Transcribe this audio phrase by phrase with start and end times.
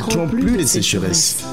[0.00, 1.44] connaîtront plus de sécheresse.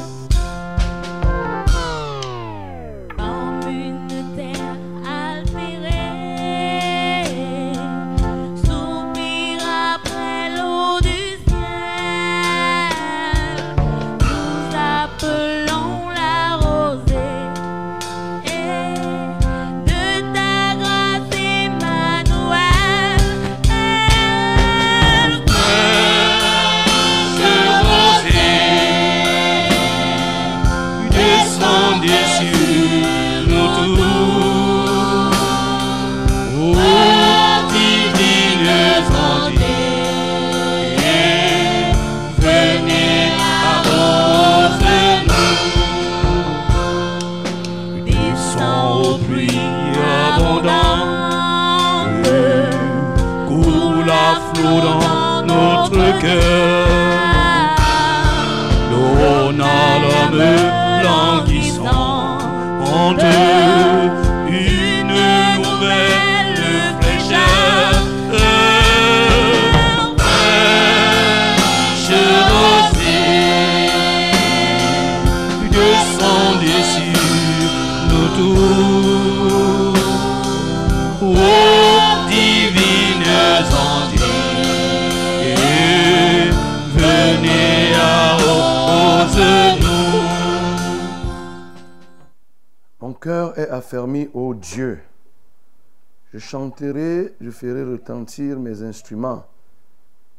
[96.81, 99.45] Je ferai retentir mes instruments.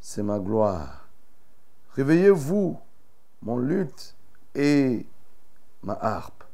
[0.00, 1.08] C'est ma gloire.
[1.94, 2.78] Réveillez-vous,
[3.42, 4.14] mon luth
[4.54, 5.06] et
[5.82, 6.44] ma harpe.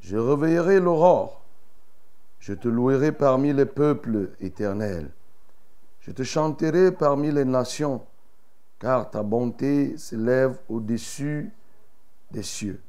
[0.00, 1.42] Je réveillerai l'aurore.
[2.38, 5.10] Je te louerai parmi les peuples éternels.
[6.00, 8.02] Je te chanterai parmi les nations,
[8.78, 11.50] car ta bonté s'élève au-dessus
[12.30, 12.80] des cieux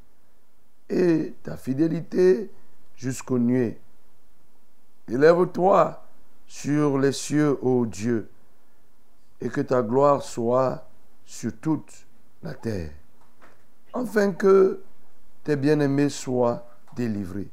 [0.90, 2.52] et ta fidélité
[2.96, 3.80] jusqu'aux nuées.
[5.10, 6.04] Élève-toi
[6.46, 8.30] sur les cieux, ô Dieu,
[9.40, 10.88] et que ta gloire soit
[11.26, 12.06] sur toute
[12.44, 12.92] la terre,
[13.94, 14.82] afin que
[15.44, 17.50] tes bien-aimés soient délivrés.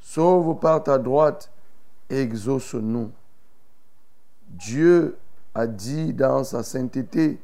[0.00, 1.50] Sauve par ta droite
[2.10, 3.10] et exauce-nous.
[4.48, 5.16] Dieu
[5.54, 7.40] a dit dans sa sainteté,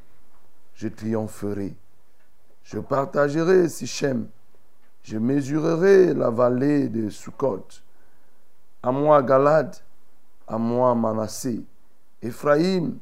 [0.75, 1.75] je triompherai.
[2.63, 4.27] Je partagerai Sichem.
[5.03, 7.65] Je mesurerai la vallée de Sukkot.
[8.83, 9.75] À moi Galade,
[10.47, 11.63] à moi Manassé.
[12.21, 12.97] Éphraïm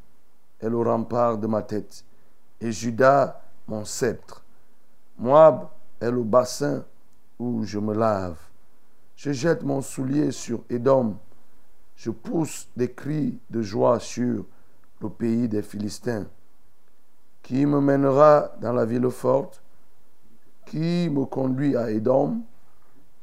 [0.59, 2.03] est le rempart de ma tête,
[2.59, 4.43] et Juda mon sceptre.
[5.17, 5.69] Moab
[6.01, 6.83] est le bassin
[7.37, 8.37] où je me lave.
[9.15, 11.17] Je jette mon soulier sur Édom.
[11.95, 14.45] Je pousse des cris de joie sur
[15.01, 16.25] le pays des Philistins.
[17.41, 19.61] Qui me mènera dans la ville forte?
[20.65, 22.41] Qui me conduit à Édom?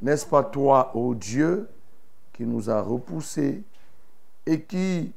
[0.00, 1.68] N'est-ce pas toi, ô Dieu,
[2.36, 3.62] qui nous a repoussés
[4.44, 5.12] et qui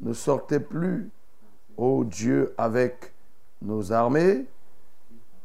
[0.00, 1.10] ne sortait plus,
[1.76, 3.12] ô Dieu, avec
[3.62, 4.46] nos armées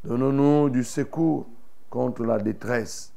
[0.03, 1.47] Donne-nous du secours
[1.89, 3.11] contre la détresse.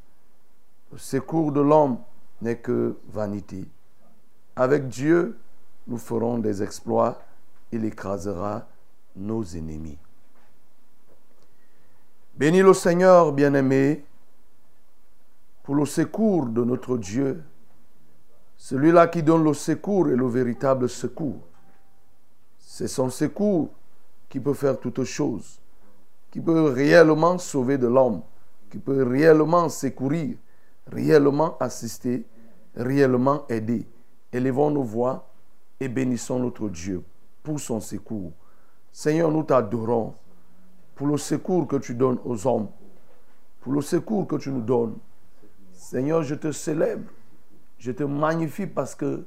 [0.91, 1.99] Le secours de l'homme
[2.43, 3.65] n'est que vanité.
[4.57, 5.39] Avec Dieu,
[5.87, 7.23] nous ferons des exploits.
[7.71, 8.67] Il écrasera
[9.15, 9.99] nos ennemis.
[12.35, 14.05] Bénis le Seigneur bien-aimé
[15.63, 17.45] pour le secours de notre Dieu.
[18.63, 21.41] Celui-là qui donne le secours est le véritable secours.
[22.59, 23.71] C'est son secours
[24.29, 25.59] qui peut faire toutes choses,
[26.31, 28.21] qui peut réellement sauver de l'homme,
[28.71, 30.37] qui peut réellement secourir,
[30.93, 32.27] réellement assister,
[32.77, 33.89] réellement aider.
[34.31, 35.27] Élevons nos voix
[35.81, 37.03] et bénissons notre Dieu
[37.43, 38.31] pour son secours.
[38.93, 40.13] Seigneur, nous t'adorons
[40.95, 42.69] pour le secours que tu donnes aux hommes,
[43.63, 44.99] pour le secours que tu nous donnes.
[45.73, 47.11] Seigneur, je te célèbre,
[47.81, 49.25] je te magnifie parce que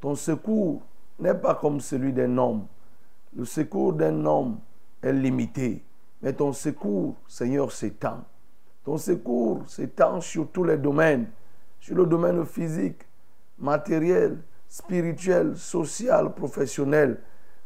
[0.00, 0.82] ton secours
[1.18, 2.66] n'est pas comme celui d'un homme.
[3.36, 4.58] Le secours d'un homme
[5.02, 5.84] est limité,
[6.22, 8.24] mais ton secours, Seigneur, s'étend.
[8.84, 11.28] Ton secours s'étend sur tous les domaines,
[11.78, 13.02] sur le domaine physique,
[13.58, 17.20] matériel, spirituel, social, professionnel.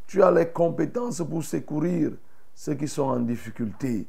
[0.09, 2.11] Tu as les compétences pour secourir
[2.55, 4.07] ceux qui sont en difficulté.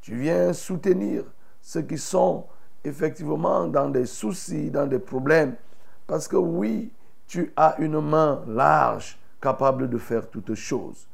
[0.00, 1.22] Tu viens soutenir
[1.60, 2.46] ceux qui sont
[2.84, 5.54] effectivement dans des soucis, dans des problèmes.
[6.08, 6.90] Parce que oui,
[7.26, 11.06] tu as une main large capable de faire toutes choses.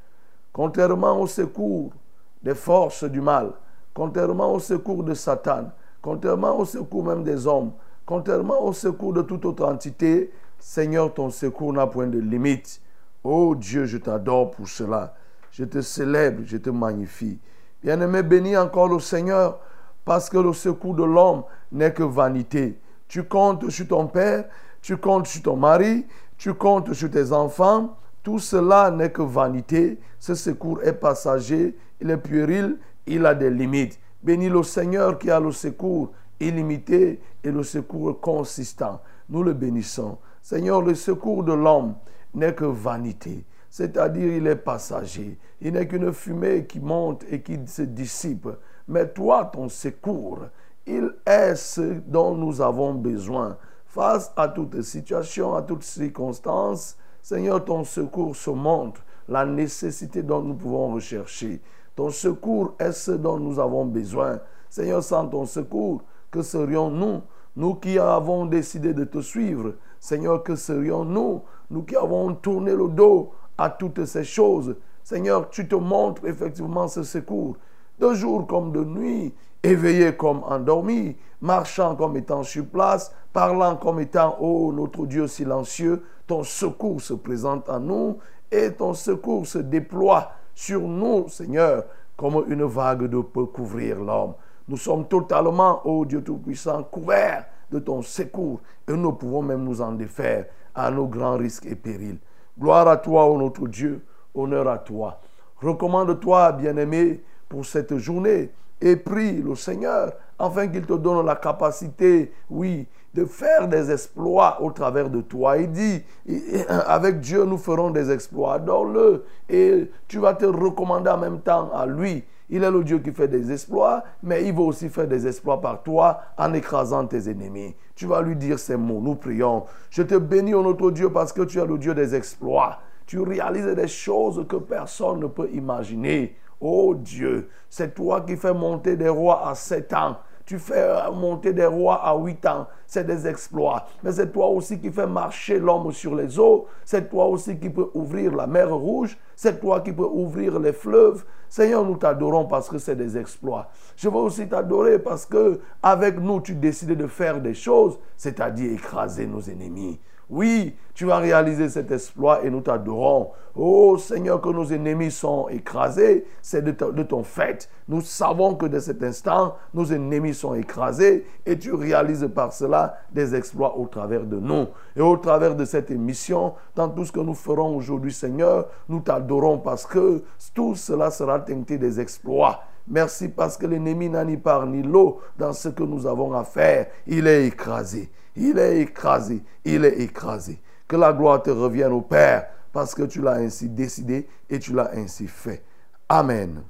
[0.53, 1.93] Contrairement au secours
[2.41, 3.51] des forces du mal,
[3.93, 7.73] contrairement au secours de Satan, contrairement au secours même des hommes,
[8.07, 12.81] contrairement au secours de toute autre entité, Seigneur, ton secours n'a point de limite.
[13.25, 15.17] Oh Dieu, je t'adore pour cela.
[15.51, 17.41] Je te célèbre, je te magnifie.
[17.83, 19.59] Bien-aimé, bénis encore le Seigneur,
[20.05, 21.43] parce que le secours de l'homme
[21.73, 22.79] n'est que vanité.
[23.09, 24.45] Tu comptes sur ton père,
[24.85, 26.05] tu comptes sur ton mari,
[26.37, 27.97] tu comptes sur tes enfants.
[28.23, 29.99] Tout cela n'est que vanité.
[30.19, 32.77] Ce secours est passager, il est puéril,
[33.07, 33.99] il a des limites.
[34.23, 39.01] Bénis le Seigneur qui a le secours illimité et le secours consistant.
[39.31, 40.19] Nous le bénissons.
[40.43, 41.95] Seigneur, le secours de l'homme
[42.35, 45.39] n'est que vanité, c'est-à-dire il est passager.
[45.63, 48.49] Il n'est qu'une fumée qui monte et qui se dissipe.
[48.87, 50.41] Mais toi, ton secours,
[50.87, 53.57] il est ce dont nous avons besoin.
[53.95, 60.43] Face à toute situation, à toute circonstance, Seigneur, ton secours se montre la nécessité dont
[60.43, 61.61] nous pouvons rechercher.
[61.95, 64.41] Ton secours est ce dont nous avons besoin.
[64.69, 66.03] Seigneur, sans ton secours,
[66.33, 67.23] que serions-nous?
[67.55, 69.75] Nous qui avons décidé de te suivre.
[70.01, 71.43] Seigneur, que serions-nous?
[71.71, 74.75] Nous qui avons tourné le dos à toutes ces choses.
[75.05, 77.57] Seigneur, tu te montres effectivement ce secours.
[78.01, 79.33] De jour comme de nuit,
[79.65, 86.05] éveillé comme endormi, marchant comme étant sur place, parlant comme étant, oh notre Dieu silencieux,
[86.27, 88.19] ton secours se présente à nous
[88.53, 91.85] et ton secours se déploie sur nous, Seigneur,
[92.17, 94.35] comme une vague d'eau peut couvrir l'homme.
[94.69, 99.81] Nous sommes totalement, ô Dieu Tout-Puissant, couverts de ton secours et nous pouvons même nous
[99.81, 102.19] en défaire à nos grands risques et périls.
[102.59, 105.21] Gloire à toi, ô notre Dieu, honneur à toi.
[105.61, 112.33] Recommande-toi, bien-aimé, pour cette journée et prie le Seigneur afin qu'il te donne la capacité,
[112.51, 115.57] oui, de faire des exploits au travers de toi.
[115.59, 116.03] Il dit,
[116.69, 118.55] avec Dieu, nous ferons des exploits.
[118.55, 122.25] Adore-le et tu vas te recommander en même temps à lui.
[122.51, 125.61] Il est le Dieu qui fait des exploits, mais il va aussi faire des exploits
[125.61, 127.75] par toi en écrasant tes ennemis.
[127.95, 129.01] Tu vas lui dire ces mots.
[129.01, 129.65] Nous prions.
[129.91, 132.81] Je te bénis, notre Dieu, parce que tu es le Dieu des exploits.
[133.07, 136.37] Tu réalises des choses que personne ne peut imaginer.
[136.67, 140.17] Oh Dieu, c'est toi qui fais monter des rois à sept ans.
[140.47, 142.67] Tu fais monter des rois à 8 ans.
[142.87, 143.87] C'est des exploits.
[144.03, 146.67] Mais c'est toi aussi qui fais marcher l'homme sur les eaux.
[146.87, 149.19] C'est toi aussi qui peux ouvrir la mer rouge.
[149.37, 151.25] C'est toi qui peux ouvrir les fleuves.
[151.51, 153.69] Seigneur, nous t'adorons parce que c'est des exploits.
[153.97, 158.73] Je veux aussi t'adorer parce que avec nous, tu décides de faire des choses, c'est-à-dire
[158.73, 160.01] écraser nos ennemis.
[160.31, 163.31] Oui, tu vas réaliser cet exploit et nous t'adorons.
[163.57, 166.73] Oh Seigneur, que nos ennemis sont écrasés, c'est de,
[167.03, 167.69] ton fait.
[167.89, 172.97] Nous savons que de cet instant, nos ennemis sont écrasés et tu réalises par cela
[173.13, 174.67] des exploits au travers de nous.
[174.97, 179.01] Et au travers de cette émission, dans tout ce que nous ferons aujourd'hui, Seigneur, nous
[179.01, 180.23] t'adorons parce que
[180.55, 182.61] tout cela sera teinté des exploits.
[182.89, 186.45] Merci parce que l'ennemi n'a ni part ni l'eau dans ce que nous avons à
[186.45, 186.89] faire.
[187.07, 188.11] Il est écrasé.
[188.37, 189.43] Il est écrasé.
[189.65, 190.61] Il est écrasé.
[190.89, 194.73] Que la gloire te revienne au Père parce que tu l'as ainsi décidé et tu
[194.73, 195.63] l'as ainsi fait.
[196.09, 196.63] Amen.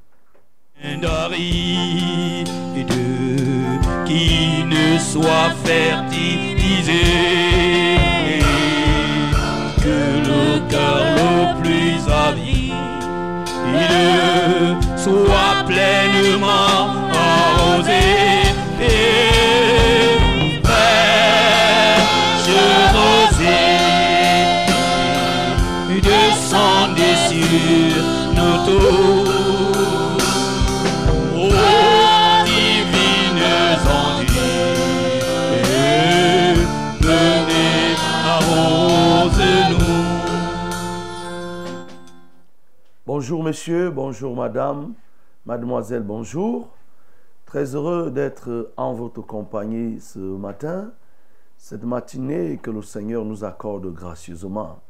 [4.06, 4.98] qui ne
[9.82, 10.65] que le
[15.05, 17.04] soit pleinement
[43.24, 44.93] Bonjour monsieur, bonjour madame,
[45.46, 46.69] mademoiselle, bonjour.
[47.46, 50.93] Très heureux d'être en votre compagnie ce matin,
[51.56, 54.82] cette matinée que le Seigneur nous accorde gracieusement.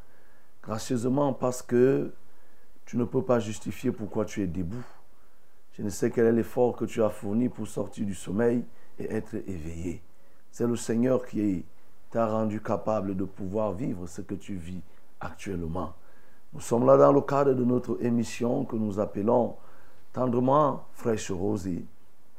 [0.64, 2.12] Gracieusement parce que
[2.86, 4.84] tu ne peux pas justifier pourquoi tu es debout.
[5.74, 8.64] Je ne sais quel est l'effort que tu as fourni pour sortir du sommeil
[8.98, 10.02] et être éveillé.
[10.50, 11.64] C'est le Seigneur qui
[12.10, 14.82] t'a rendu capable de pouvoir vivre ce que tu vis
[15.20, 15.94] actuellement.
[16.54, 19.56] Nous sommes là dans le cadre de notre émission que nous appelons
[20.12, 21.84] tendrement fraîche rosée.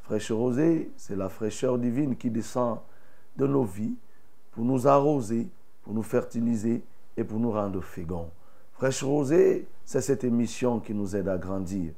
[0.03, 2.79] Fraîche rosée, c'est la fraîcheur divine qui descend
[3.36, 3.95] de nos vies
[4.51, 5.50] pour nous arroser,
[5.84, 6.81] pour nous fertiliser
[7.17, 8.29] et pour nous rendre féconds.
[8.72, 11.91] Fraîche rosée, c'est cette émission qui nous aide à grandir,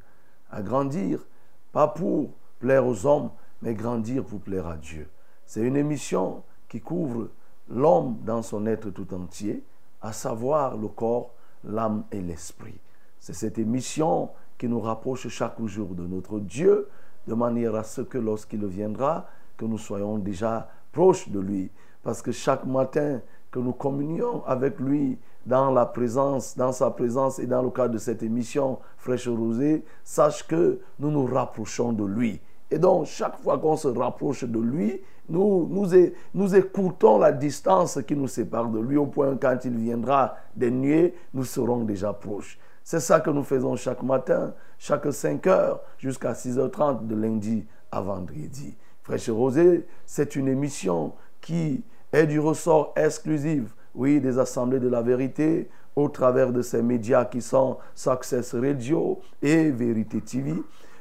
[0.49, 1.23] à grandir,
[1.71, 3.29] pas pour plaire aux hommes,
[3.61, 5.07] mais grandir pour plaire à Dieu.
[5.45, 7.29] C'est une émission qui couvre
[7.69, 9.63] l'homme dans son être tout entier,
[10.01, 11.31] à savoir le corps,
[11.63, 12.79] l'âme et l'esprit.
[13.19, 16.87] C'est cette émission qui nous rapproche chaque jour de notre Dieu,
[17.27, 21.71] de manière à ce que lorsqu'il viendra, que nous soyons déjà proches de lui.
[22.03, 23.21] Parce que chaque matin
[23.51, 27.93] que nous communions avec lui dans la présence, dans sa présence et dans le cadre
[27.93, 32.41] de cette émission Fraîche Rosée, sache que nous nous rapprochons de lui.
[32.69, 35.87] Et donc, chaque fois qu'on se rapproche de lui, nous, nous,
[36.33, 40.71] nous écoutons la distance qui nous sépare de lui au point quand il viendra des
[40.71, 42.57] nuées, nous serons déjà proches.
[42.83, 47.99] C'est ça que nous faisons chaque matin, chaque 5 heures jusqu'à 6h30 de lundi à
[47.99, 48.77] vendredi.
[49.03, 55.01] Fraîche Rosée, c'est une émission qui est du ressort exclusif, oui, des assemblées de la
[55.01, 60.53] vérité au travers de ces médias qui sont Success Radio et Vérité TV.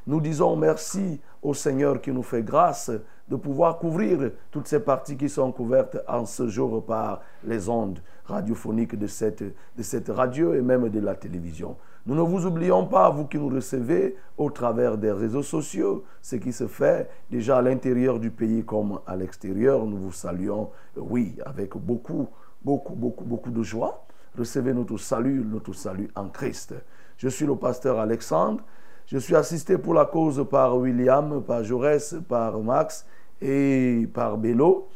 [0.07, 2.91] Nous disons merci au Seigneur qui nous fait grâce
[3.29, 7.99] de pouvoir couvrir toutes ces parties qui sont couvertes en ce jour par les ondes
[8.25, 11.77] radiophoniques de cette, de cette radio et même de la télévision.
[12.07, 16.37] Nous ne vous oublions pas, vous qui nous recevez au travers des réseaux sociaux, ce
[16.37, 19.85] qui se fait déjà à l'intérieur du pays comme à l'extérieur.
[19.85, 22.29] Nous vous saluons, oui, avec beaucoup,
[22.65, 24.07] beaucoup, beaucoup, beaucoup de joie.
[24.39, 26.75] Recevez notre salut, notre salut en Christ.
[27.17, 28.63] Je suis le pasteur Alexandre.
[29.07, 33.05] Je suis assisté pour la cause par William, par Jaurès, par Max
[33.41, 34.89] et par Bello.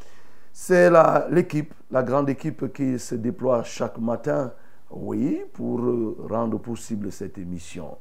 [0.52, 0.90] C'est
[1.30, 4.52] l'équipe, la, grande équipe qui se déploie chaque matin,
[4.90, 5.80] oui, pour
[6.28, 7.96] rendre possible cette émission.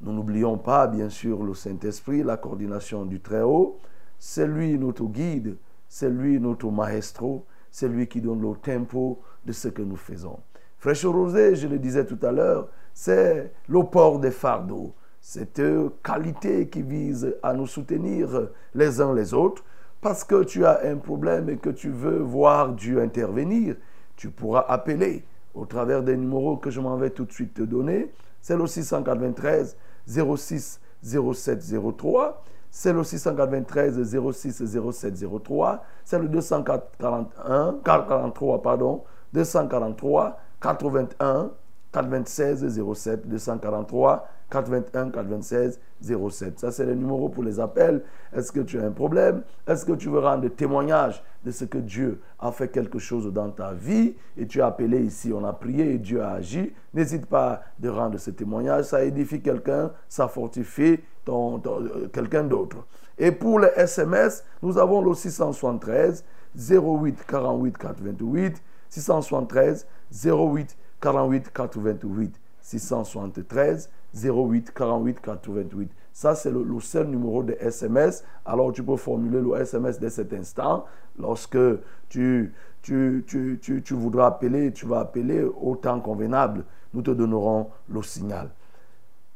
[0.00, 3.78] Nous n'oublions pas, bien sûr, le Saint-Esprit, la coordination du Très-Haut.
[4.18, 5.56] C'est lui notre guide,
[5.88, 10.38] c'est lui notre maestro, c'est lui qui donne le tempo de ce que nous faisons.
[10.78, 15.62] Fraîche Rosée, je le disais tout à l'heure, c'est le port des fardeaux cette
[16.02, 19.64] qualité qui vise à nous soutenir les uns les autres,
[20.00, 23.76] parce que tu as un problème et que tu veux voir Dieu intervenir,
[24.16, 25.24] tu pourras appeler
[25.54, 28.12] au travers des numéros que je m'en vais tout de suite te donner.
[28.40, 29.76] C'est le 693
[30.08, 32.42] 06 07 03.
[32.68, 35.84] C'est le 693 06 07 03.
[36.04, 41.52] C'est le 241, 43, pardon, 243 81
[41.92, 46.60] 96 07 243 421 426 07.
[46.60, 48.02] Ça, c'est le numéro pour les appels.
[48.36, 49.42] Est-ce que tu as un problème?
[49.66, 53.50] Est-ce que tu veux rendre témoignage de ce que Dieu a fait quelque chose dans
[53.50, 57.26] ta vie et tu as appelé ici, on a prié et Dieu a agi N'hésite
[57.26, 58.84] pas de rendre ce témoignage.
[58.84, 62.76] Ça édifie quelqu'un, ça fortifie euh, quelqu'un d'autre.
[63.18, 69.86] Et pour les SMS, nous avons le 673 08 48 428 673
[70.24, 75.90] 08 48 428 673 08 48 88.
[76.12, 78.24] Ça, c'est le, seul numéro de SMS.
[78.44, 80.84] Alors, tu peux formuler le SMS dès cet instant.
[81.18, 81.58] Lorsque
[82.08, 82.52] tu,
[82.82, 86.64] tu, tu, tu, voudras appeler, tu vas appeler au temps convenable.
[86.92, 88.50] Nous te donnerons le signal.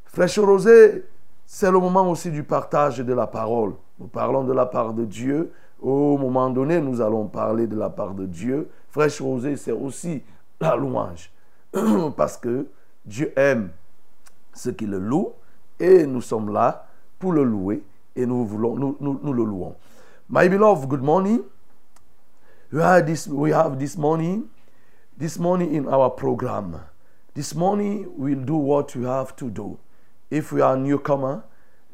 [0.05, 1.05] Fraîche Rosée,
[1.47, 3.75] c'est le moment aussi du partage de la parole.
[3.99, 5.53] Nous parlons de la part de Dieu.
[5.81, 8.69] Au moment donné, nous allons parler de la part de Dieu.
[8.91, 10.23] Fraîche Rosée, c'est aussi
[10.61, 11.31] la louange.
[12.17, 12.67] Parce que
[13.05, 13.71] Dieu aime
[14.57, 15.35] ceux qui le louent,
[15.79, 16.87] et nous sommes là
[17.19, 17.83] pour le louer,
[18.15, 19.77] et nous, voulons, nous, nous, nous le louons.
[20.29, 21.45] My beloved, good morning.
[22.73, 24.49] We have, this, we have this morning,
[25.17, 26.81] this morning in our program.
[27.35, 29.79] This morning we'll do what we have to do.
[30.31, 31.45] If we are newcomer,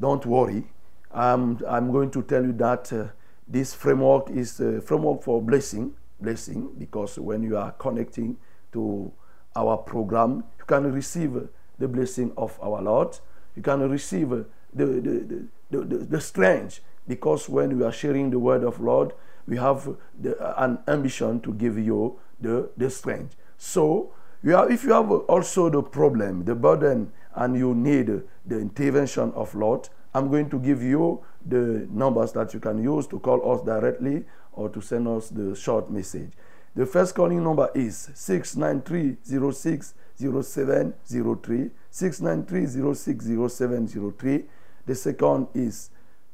[0.00, 0.64] don't worry.
[1.12, 3.08] I'm, I'm going to tell you that uh,
[3.46, 8.38] this framework is a framework for blessing, blessing, because when you are connecting
[8.72, 9.12] to
[9.54, 11.48] our program, you can receive
[11.82, 13.18] the blessing of our Lord.
[13.56, 18.38] You can receive the, the, the, the, the strength because when we are sharing the
[18.38, 19.12] word of Lord,
[19.46, 23.34] we have the, an ambition to give you the, the strength.
[23.58, 28.06] So, you have, if you have also the problem, the burden, and you need
[28.46, 33.06] the intervention of Lord, I'm going to give you the numbers that you can use
[33.08, 36.30] to call us directly or to send us the short message.
[36.76, 44.44] The first calling number is 69306 0703 693 060703.
[44.86, 45.90] The second is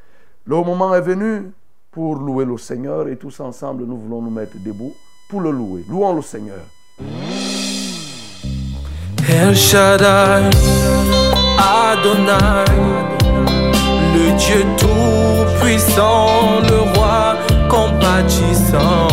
[0.46, 1.52] Le moment est venu
[1.92, 4.94] pour louer le Seigneur et tous ensemble nous voulons nous mettre debout
[5.30, 5.84] pour le louer.
[5.90, 6.62] Louons le Seigneur.
[11.66, 12.66] Adonai,
[14.14, 19.08] le Dieu tout-puissant, le roi compatissant.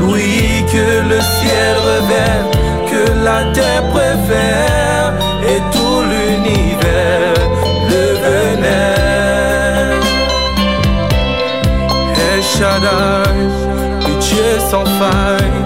[0.00, 2.46] Lui que le ciel révèle,
[2.90, 5.12] que la terre préfère,
[5.50, 7.38] et tout l'univers
[7.90, 8.96] le venait.
[12.32, 13.30] El Shaddai,
[14.06, 15.56] le Dieu sans faille.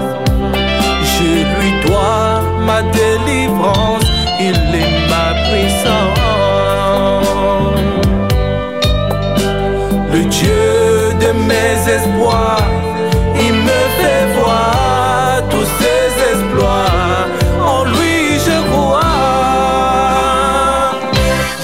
[1.13, 2.30] Je lui dois
[2.71, 4.07] ma délivrance,
[4.49, 6.19] il est ma puissance.
[10.15, 10.69] Le Dieu
[11.25, 12.69] de mes espoirs,
[13.47, 17.23] il me fait voir tous ses exploits.
[17.75, 19.01] En lui je crois.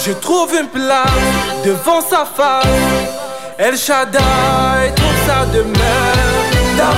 [0.05, 1.31] Je trouve une place
[1.69, 2.83] devant sa face.
[3.59, 6.47] El Shaddai trouve sa demeure
[6.81, 6.97] dans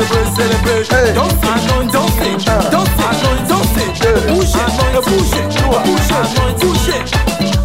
[0.00, 1.08] célébrer, célébrer.
[1.08, 1.14] Hey.
[1.14, 2.32] Danser, anoint, danser,
[2.70, 3.88] danser, anoint, danser.
[4.00, 4.34] Hey.
[4.34, 5.02] Bouger, Anoint.
[5.02, 5.44] bouger,
[5.84, 7.02] bouger, anoint, bouger.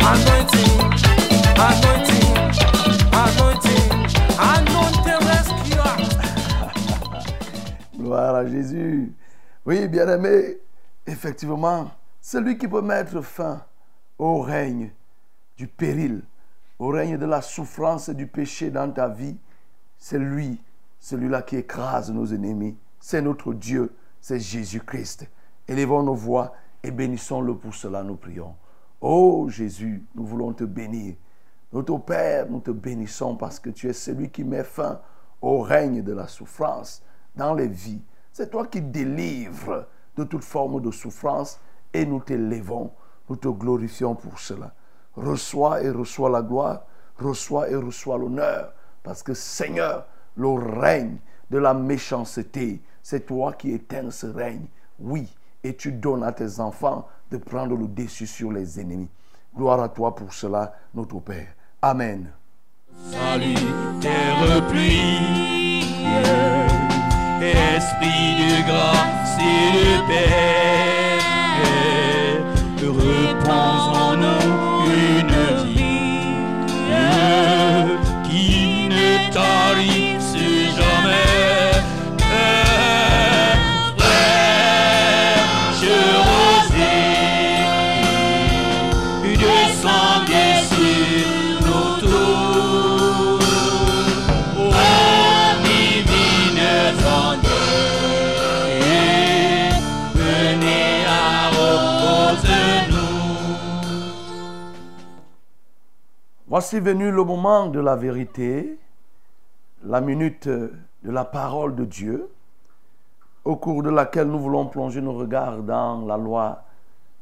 [0.01, 0.71] Anointing,
[1.57, 2.27] anointing,
[3.13, 3.85] anointing,
[4.39, 5.79] anointing rescue.
[7.97, 9.13] Gloire à Jésus.
[9.65, 10.57] Oui, bien-aimé,
[11.07, 11.89] effectivement,
[12.21, 13.61] celui qui peut mettre fin
[14.19, 14.91] au règne
[15.57, 16.21] du péril,
[16.77, 19.37] au règne de la souffrance et du péché dans ta vie,
[19.97, 20.61] c'est lui,
[21.05, 22.75] celui-là qui écrase nos ennemis.
[22.99, 25.29] C'est notre Dieu, c'est Jésus-Christ.
[25.67, 28.55] Élevons nos voix et bénissons-le pour cela, nous prions.
[29.01, 31.13] Oh Jésus, nous voulons te bénir.
[31.73, 34.99] Notre Père, nous te bénissons parce que tu es celui qui met fin
[35.43, 37.03] au règne de la souffrance
[37.35, 38.01] dans les vies.
[38.31, 39.85] C'est toi qui délivres
[40.17, 41.59] de toute forme de souffrance
[41.93, 42.91] et nous t'élevons,
[43.29, 44.73] nous te glorifions pour cela.
[45.15, 46.87] Reçois et reçois la gloire,
[47.19, 50.47] reçois et reçois l'honneur parce que Seigneur, le
[50.79, 51.17] règne
[51.49, 54.65] de la méchanceté, c'est toi qui éteins ce règne.
[54.99, 55.27] Oui,
[55.63, 59.09] et tu donnes à tes enfants de prendre le dessus sur les ennemis.
[59.55, 61.47] Gloire à toi pour cela, notre Père.
[61.81, 62.31] Amen.
[63.11, 65.19] salutaire pluie,
[67.41, 70.75] esprit de grâce et de paix,
[106.55, 108.79] Voici venu le moment de la vérité,
[109.83, 110.71] la minute de
[111.03, 112.29] la parole de Dieu,
[113.43, 116.63] au cours de laquelle nous voulons plonger nos regards dans la loi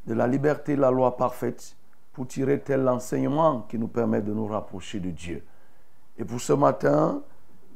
[0.05, 1.75] de la liberté, la loi parfaite,
[2.13, 5.43] pour tirer tel enseignement qui nous permet de nous rapprocher de Dieu.
[6.19, 7.23] Et pour ce matin,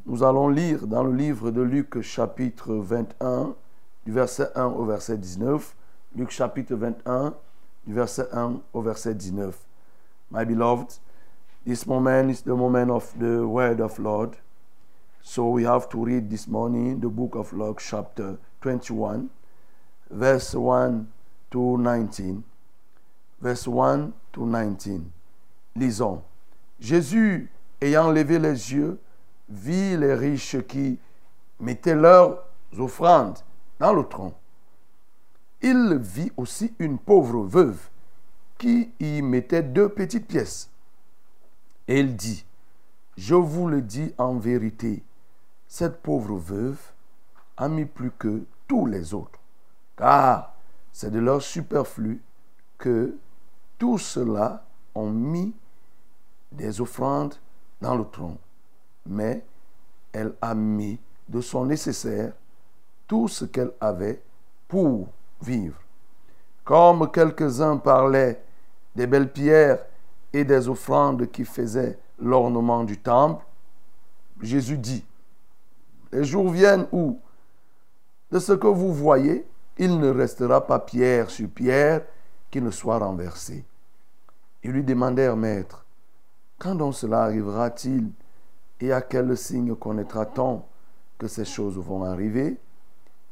[0.06, 3.56] nous allons lire dans le livre de Luc chapitre 21,
[4.06, 5.76] du verset 1 au verset 19.
[6.18, 7.34] Luc chapitre 21,
[7.88, 9.58] du verset 1 au verset 19.
[10.30, 11.00] My beloved,
[11.68, 14.38] this moment is the moment of the word of Lord.
[15.22, 19.30] So we have to read this morning the book of Luke, chapter 21,
[20.10, 21.12] verse 1
[21.52, 22.42] to 19.
[23.42, 25.12] Verse 1 to 19.
[25.76, 26.22] Lisons.
[26.80, 27.50] Jésus,
[27.82, 28.98] ayant levé les yeux,
[29.50, 30.98] vit les riches qui
[31.60, 32.46] mettaient leurs
[32.80, 33.40] offrandes
[33.78, 34.34] dans le tronc.
[35.62, 37.90] Il vit aussi une pauvre veuve
[38.58, 40.70] qui y mettait deux petites pièces.
[41.88, 42.46] Et il dit,
[43.18, 45.04] je vous le dis en vérité,
[45.68, 46.80] cette pauvre veuve
[47.56, 49.40] a mis plus que tous les autres,
[49.96, 50.54] car
[50.92, 52.22] c'est de leur superflu
[52.78, 53.16] que
[53.78, 55.54] tous ceux-là ont mis
[56.52, 57.36] des offrandes
[57.82, 58.38] dans le tronc.
[59.06, 59.44] Mais
[60.12, 62.34] elle a mis de son nécessaire
[63.08, 64.22] tout ce qu'elle avait
[64.68, 65.08] pour
[65.42, 65.80] vivre.
[66.64, 68.44] Comme quelques-uns parlaient
[68.96, 69.80] des belles pierres
[70.34, 73.46] et des offrandes qui faisaient l'ornement du temple,
[74.42, 75.06] Jésus dit,
[76.12, 77.20] les jours viennent où,
[78.32, 79.46] de ce que vous voyez,
[79.78, 82.04] il ne restera pas pierre sur pierre
[82.50, 83.66] qui ne soit renversée.
[84.64, 85.86] Ils lui demandèrent, Maître,
[86.58, 88.10] quand donc cela arrivera-t-il
[88.80, 90.64] et à quel signe connaîtra-t-on
[91.18, 92.58] que ces choses vont arriver?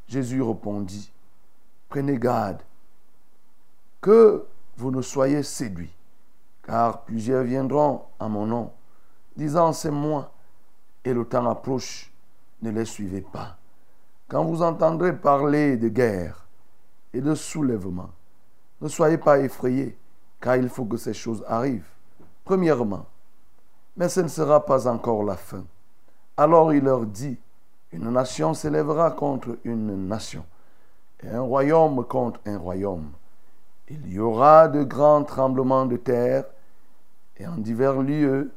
[0.07, 1.11] Jésus répondit,
[1.89, 2.61] Prenez garde
[4.01, 4.45] que
[4.77, 5.95] vous ne soyez séduits,
[6.65, 8.71] car plusieurs viendront à mon nom,
[9.37, 10.31] disant c'est moi,
[11.03, 12.11] et le temps approche,
[12.61, 13.57] ne les suivez pas.
[14.27, 16.47] Quand vous entendrez parler de guerre
[17.13, 18.09] et de soulèvement,
[18.81, 19.95] ne soyez pas effrayés,
[20.41, 21.87] car il faut que ces choses arrivent.
[22.43, 23.05] Premièrement,
[23.95, 25.63] mais ce ne sera pas encore la fin.
[26.35, 27.37] Alors il leur dit,
[27.91, 30.43] une nation s'élèvera contre une nation,
[31.23, 33.11] et un royaume contre un royaume.
[33.87, 36.45] Il y aura de grands tremblements de terre,
[37.37, 38.51] et en divers lieux,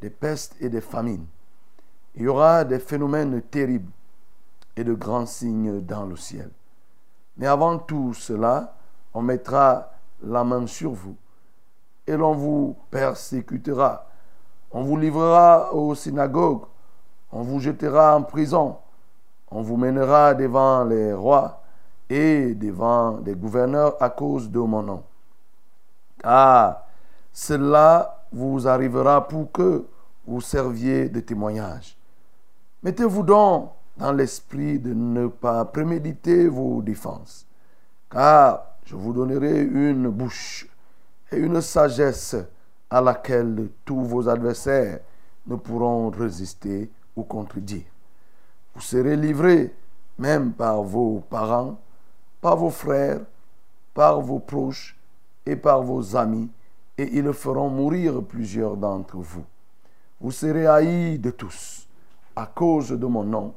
[0.00, 1.26] des pestes et des famines.
[2.14, 3.90] Il y aura des phénomènes terribles
[4.76, 6.50] et de grands signes dans le ciel.
[7.36, 8.74] Mais avant tout cela,
[9.14, 9.92] on mettra
[10.22, 11.16] la main sur vous
[12.06, 14.06] et l'on vous persécutera.
[14.70, 16.64] On vous livrera aux synagogues,
[17.30, 18.76] on vous jettera en prison,
[19.50, 21.62] on vous mènera devant les rois
[22.08, 25.02] et devant des gouverneurs à cause de mon nom.
[26.22, 26.84] Car
[27.32, 29.84] cela vous arrivera pour que
[30.26, 31.96] vous serviez de témoignage.
[32.82, 37.46] Mettez-vous donc dans l'esprit de ne pas préméditer vos défenses.
[38.10, 40.68] Car je vous donnerai une bouche
[41.30, 42.36] et une sagesse
[42.90, 45.00] à laquelle tous vos adversaires
[45.46, 47.84] ne pourront résister ou contredire.
[48.74, 49.74] Vous serez livrés
[50.18, 51.78] même par vos parents,
[52.40, 53.20] par vos frères,
[53.94, 54.98] par vos proches
[55.46, 56.50] et par vos amis,
[56.98, 59.44] et ils feront mourir plusieurs d'entre vous.
[60.20, 61.86] Vous serez haïs de tous
[62.36, 63.54] à cause de mon nom,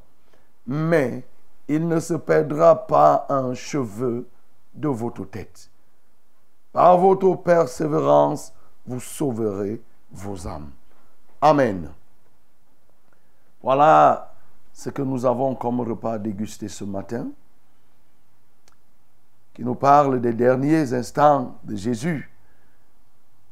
[0.67, 1.23] mais
[1.67, 4.27] il ne se perdra pas un cheveu
[4.73, 5.69] de votre tête.
[6.71, 8.53] Par votre persévérance,
[8.85, 10.71] vous sauverez vos âmes.
[11.41, 11.89] Amen.
[13.61, 14.33] Voilà
[14.73, 17.27] ce que nous avons comme repas dégusté ce matin,
[19.53, 22.29] qui nous parle des derniers instants de Jésus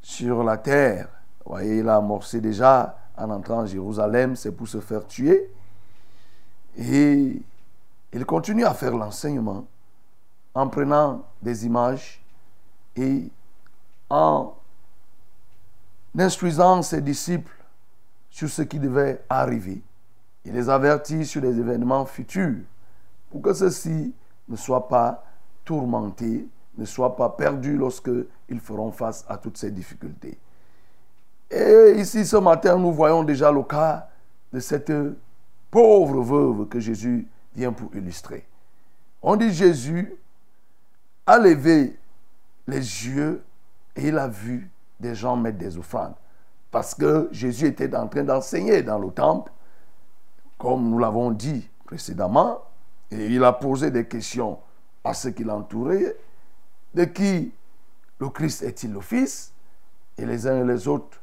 [0.03, 1.07] sur la terre.
[1.43, 5.49] Vous voyez, il a amorcé déjà en entrant en Jérusalem, c'est pour se faire tuer.
[6.77, 7.41] Et
[8.11, 9.65] il continue à faire l'enseignement
[10.53, 12.23] en prenant des images
[12.95, 13.29] et
[14.09, 14.53] en
[16.17, 17.55] instruisant ses disciples
[18.29, 19.81] sur ce qui devait arriver.
[20.45, 22.61] Il les avertit sur les événements futurs
[23.31, 24.13] pour que ceux-ci
[24.47, 25.23] ne soient pas
[25.65, 26.45] tourmentés,
[26.77, 28.11] ne soient pas perdus lorsque
[28.49, 30.37] ils feront face à toutes ces difficultés.
[31.51, 34.09] Et ici, ce matin, nous voyons déjà le cas
[34.51, 34.91] de cette
[35.69, 38.45] pauvre veuve que Jésus vient pour illustrer.
[39.21, 40.15] On dit Jésus
[41.25, 41.97] a levé
[42.67, 43.43] les yeux
[43.95, 46.15] et il a vu des gens mettre des offrandes.
[46.71, 49.51] Parce que Jésus était en train d'enseigner dans le temple,
[50.57, 52.61] comme nous l'avons dit précédemment,
[53.11, 54.57] et il a posé des questions
[55.03, 56.15] à ceux qui l'entouraient,
[56.93, 57.51] de qui
[58.19, 59.51] le Christ est-il le Fils?
[60.17, 61.19] Et les uns et les autres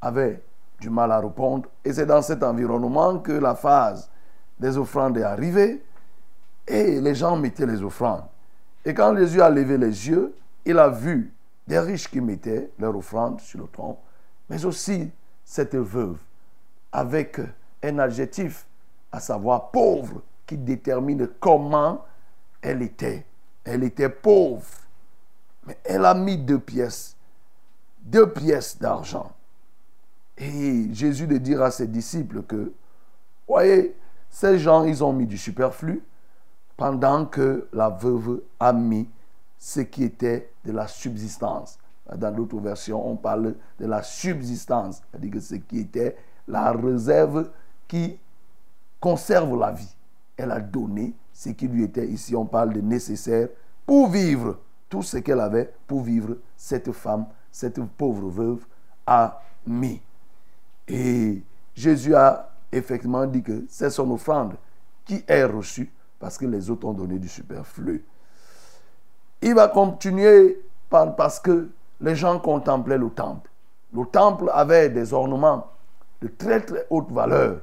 [0.00, 0.42] avaient
[0.80, 1.68] du mal à répondre.
[1.84, 4.10] Et c'est dans cet environnement que la phase
[4.58, 5.82] des offrandes est arrivée,
[6.66, 8.24] et les gens mettaient les offrandes.
[8.84, 11.32] Et quand Jésus a levé les yeux, il a vu
[11.66, 13.98] des riches qui mettaient leur offrande sur le tronc,
[14.48, 15.10] mais aussi
[15.44, 16.18] cette veuve
[16.90, 17.40] avec
[17.82, 18.66] un adjectif,
[19.10, 22.04] à savoir pauvre, qui détermine comment
[22.60, 23.24] elle était.
[23.64, 24.66] Elle était pauvre,
[25.66, 27.16] mais elle a mis deux pièces,
[28.02, 29.32] deux pièces d'argent.
[30.36, 32.72] Et Jésus de dire à ses disciples que,
[33.46, 33.96] voyez,
[34.30, 36.02] ces gens, ils ont mis du superflu,
[36.76, 39.08] pendant que la veuve a mis
[39.58, 41.78] ce qui était de la subsistance.
[42.16, 46.16] Dans d'autres versions, on parle de la subsistance, c'est-à-dire que ce qui était
[46.48, 47.50] la réserve
[47.86, 48.18] qui
[48.98, 49.94] conserve la vie.
[50.36, 53.48] Elle a donné ce qui lui était, ici on parle de nécessaire,
[53.86, 54.58] pour vivre.
[54.92, 58.66] Tout ce qu'elle avait pour vivre, cette femme, cette pauvre veuve
[59.06, 60.02] a mis.
[60.86, 61.42] Et
[61.74, 64.52] Jésus a effectivement dit que c'est son offrande
[65.06, 68.04] qui est reçue parce que les autres ont donné du superflu.
[69.40, 73.50] Il va continuer par, parce que les gens contemplaient le temple.
[73.94, 75.68] Le temple avait des ornements
[76.20, 77.62] de très très haute valeur.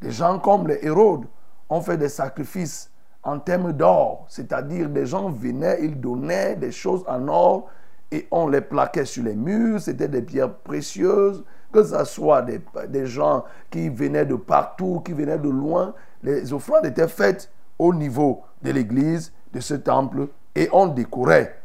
[0.00, 1.26] Des gens comme les Hérodes
[1.68, 2.90] ont fait des sacrifices
[3.24, 7.68] en termes d'or, c'est-à-dire des gens venaient, ils donnaient des choses en or
[8.10, 12.60] et on les plaquait sur les murs, c'était des pierres précieuses, que ce soit des,
[12.88, 17.94] des, gens qui venaient de partout, qui venaient de loin, les offrandes étaient faites au
[17.94, 21.58] niveau de l'église, de ce temple, et on décorait.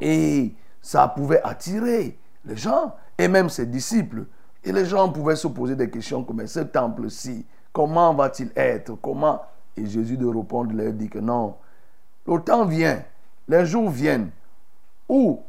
[0.00, 4.24] Et ça pouvait attirer les gens, et même ses disciples.
[4.64, 8.94] Et les gens pouvaient se poser des questions comme ce temple-ci, comment va-t-il être?
[9.00, 9.42] Comment
[9.76, 11.56] Et Jésus de répondre leur dit que non,
[12.26, 13.02] le temps vient,
[13.48, 14.30] les jours viennent
[15.08, 15.42] où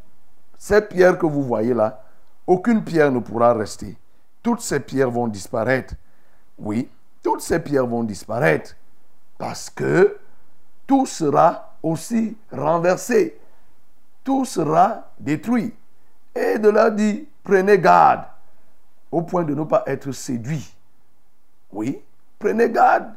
[0.58, 2.04] ces pierres que vous voyez là,
[2.48, 3.98] aucune pierre ne pourra rester.
[4.42, 5.96] Toutes ces pierres vont disparaître.
[6.58, 6.90] Oui,
[7.24, 8.76] toutes ces pierres vont disparaître
[9.38, 10.18] parce que
[10.88, 13.40] tout sera aussi renversé.
[14.24, 15.74] Tout sera détruit.
[16.36, 18.26] Et de là dit, prenez garde
[19.12, 20.76] au point de ne pas être séduit.
[21.72, 22.02] Oui,
[22.40, 23.14] prenez garde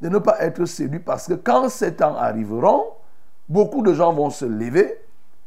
[0.00, 2.84] de ne pas être séduit parce que quand ces temps arriveront,
[3.48, 4.98] beaucoup de gens vont se lever,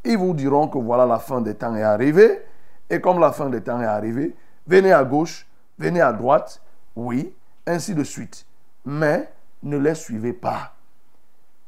[0.04, 2.42] ils vous diront que voilà la fin des temps est arrivée,
[2.90, 4.34] et comme la fin des temps est arrivée,
[4.66, 5.46] venez à gauche,
[5.78, 6.60] venez à droite,
[6.94, 7.34] oui,
[7.66, 8.46] ainsi de suite.
[8.84, 9.30] Mais
[9.62, 10.74] ne les suivez pas.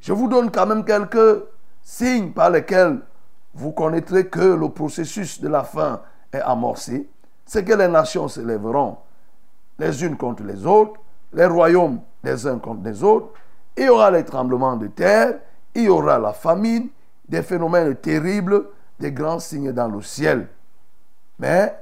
[0.00, 1.44] Je vous donne quand même quelques
[1.82, 3.00] signes par lesquels
[3.54, 7.08] vous connaîtrez que le processus de la fin est amorcé.
[7.46, 8.98] C'est que les nations se lèveront
[9.78, 11.00] les unes contre les autres,
[11.32, 13.32] les royaumes les uns contre les autres.
[13.76, 15.38] Il y aura les tremblements de terre,
[15.74, 16.88] il y aura la famine,
[17.28, 18.66] des phénomènes terribles,
[18.98, 20.48] des grands signes dans le ciel.
[21.38, 21.78] Mais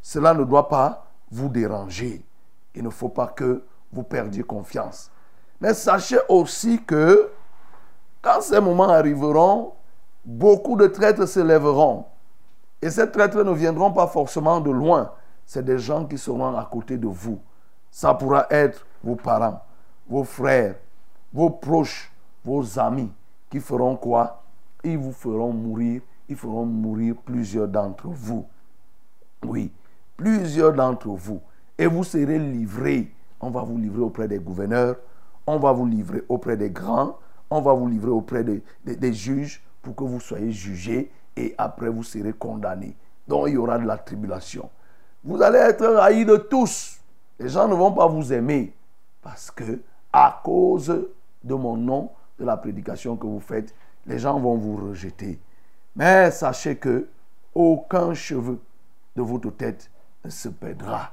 [0.00, 2.24] cela ne doit pas vous déranger.
[2.74, 5.10] Il ne faut pas que vous perdiez confiance.
[5.60, 7.30] Mais sachez aussi que
[8.22, 9.72] quand ces moments arriveront,
[10.24, 12.04] beaucoup de traîtres se lèveront.
[12.82, 15.12] Et ces traîtres ne viendront pas forcément de loin.
[15.44, 17.40] C'est des gens qui seront à côté de vous.
[17.96, 19.62] Ça pourra être vos parents,
[20.06, 20.74] vos frères,
[21.32, 22.12] vos proches,
[22.44, 23.10] vos amis
[23.48, 24.42] qui feront quoi?
[24.84, 26.02] Ils vous feront mourir.
[26.28, 28.44] Ils feront mourir plusieurs d'entre vous.
[29.46, 29.72] Oui,
[30.14, 31.40] plusieurs d'entre vous.
[31.78, 33.10] Et vous serez livrés.
[33.40, 34.96] On va vous livrer auprès des gouverneurs.
[35.46, 37.16] On va vous livrer auprès des grands.
[37.48, 41.10] On va vous livrer auprès des, des- juges pour que vous soyez jugés.
[41.34, 42.94] Et après, vous serez condamnés.
[43.26, 44.68] Donc, il y aura de la tribulation.
[45.24, 47.00] Vous allez être haïs de tous.
[47.38, 48.72] Les gens ne vont pas vous aimer.
[49.22, 49.80] Parce que,
[50.12, 51.08] à cause
[51.42, 53.74] de mon nom, de la prédication que vous faites,
[54.06, 55.40] les gens vont vous rejeter.
[55.94, 57.08] Mais sachez que
[57.54, 58.60] aucun cheveu
[59.14, 59.90] de votre tête
[60.24, 61.12] ne se perdra.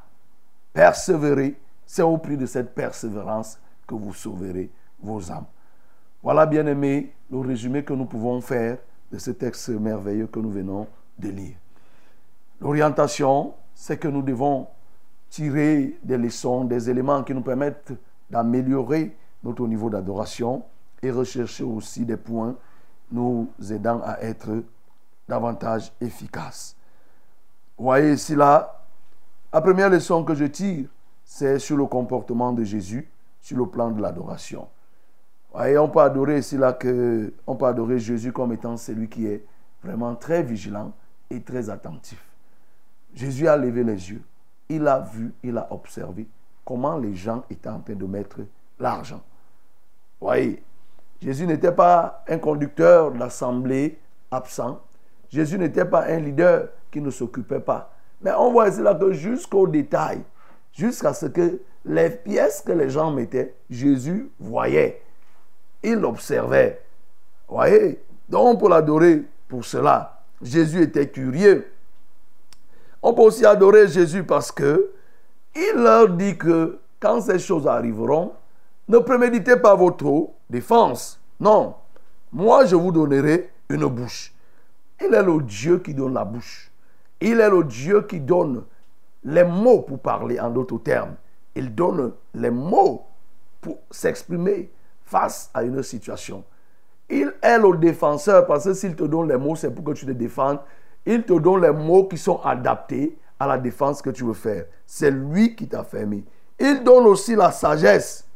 [0.73, 1.55] Persévérez,
[1.85, 4.69] c'est au prix de cette persévérance que vous sauverez
[5.01, 5.45] vos âmes.
[6.21, 8.77] Voilà, bien aimé, le résumé que nous pouvons faire
[9.11, 11.55] de ce texte merveilleux que nous venons de lire.
[12.59, 14.67] L'orientation, c'est que nous devons
[15.33, 17.91] tirer des leçons, des éléments qui nous permettent
[18.29, 20.63] d'améliorer notre niveau d'adoration
[21.01, 22.55] et rechercher aussi des points
[23.11, 24.63] nous aidant à être
[25.27, 26.75] davantage efficaces.
[27.75, 28.85] Vous voyez ici là,
[29.51, 30.87] la première leçon que je tire,
[31.25, 33.09] c'est sur le comportement de Jésus
[33.41, 34.67] sur le plan de l'adoration.
[35.51, 36.41] Voyez, on peut adorer
[36.79, 39.43] que on peut adorer Jésus comme étant celui qui est
[39.83, 40.91] vraiment très vigilant
[41.31, 42.23] et très attentif.
[43.15, 44.21] Jésus a levé les yeux.
[44.69, 46.27] Il a vu, il a observé
[46.65, 48.39] comment les gens étaient en train de mettre
[48.79, 49.21] l'argent.
[50.19, 50.63] Voyez,
[51.21, 53.99] Jésus n'était pas un conducteur d'assemblée
[54.31, 54.81] absent.
[55.29, 57.93] Jésus n'était pas un leader qui ne s'occupait pas.
[58.21, 60.21] Mais on voit là que jusqu'au détail,
[60.71, 65.01] jusqu'à ce que les pièces que les gens mettaient, Jésus voyait.
[65.83, 66.81] Il observait.
[67.47, 70.21] Voyez Donc on peut l'adorer pour cela.
[70.41, 71.72] Jésus était curieux.
[73.03, 74.91] On peut aussi adorer Jésus parce que
[75.53, 78.31] il leur dit que quand ces choses arriveront,
[78.87, 81.19] ne préméditez pas votre défense.
[81.39, 81.75] Non.
[82.31, 84.33] Moi, je vous donnerai une bouche.
[85.05, 86.71] Il est le Dieu qui donne la bouche.
[87.19, 88.63] Il est le Dieu qui donne
[89.25, 91.15] les mots pour parler en d'autres termes.
[91.55, 93.05] Il donne les mots
[93.59, 94.71] pour s'exprimer
[95.03, 96.43] face à une situation.
[97.09, 100.05] Il est le défenseur parce que s'il te donne les mots, c'est pour que tu
[100.05, 100.59] te défendes.
[101.05, 104.65] Il te donne les mots qui sont adaptés à la défense que tu veux faire.
[104.85, 106.23] C'est lui qui t'a fermé.
[106.59, 108.27] Il donne aussi la sagesse.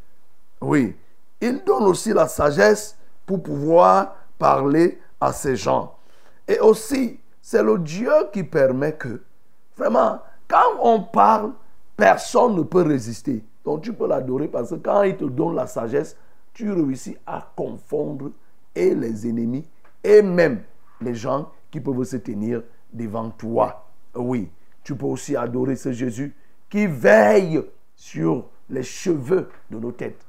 [0.60, 0.96] Oui.
[1.40, 5.96] Il donne aussi la sagesse pour pouvoir parler à ces gens.
[6.48, 9.22] Et aussi, c'est le Dieu qui permet que,
[9.78, 11.52] vraiment, quand on parle,
[11.96, 13.44] personne ne peut résister.
[13.64, 16.16] Donc tu peux l'adorer parce que quand il te donne la sagesse,
[16.54, 18.32] tu réussis à confondre
[18.74, 19.68] et les ennemis
[20.04, 20.64] et même
[21.02, 23.88] les gens qui peuvent se tenir devant toi.
[24.16, 24.50] Oui,
[24.84, 26.34] tu peux aussi adorer ce Jésus
[26.70, 27.62] qui veille
[27.96, 30.26] sur les cheveux de nos têtes.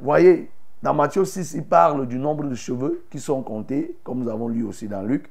[0.00, 0.50] Voyez,
[0.82, 4.48] dans Matthieu 6, il parle du nombre de cheveux qui sont comptés, comme nous avons
[4.48, 5.30] lu aussi dans Luc.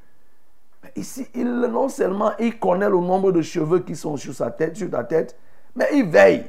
[0.95, 4.77] Ici, il, non seulement il connaît le nombre de cheveux qui sont sur sa tête,
[4.77, 5.35] sur ta tête,
[5.75, 6.45] mais il veille.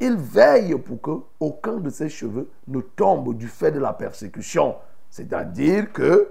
[0.00, 4.76] Il veille pour que aucun de ces cheveux ne tombe du fait de la persécution.
[5.08, 6.28] C'est-à-dire que,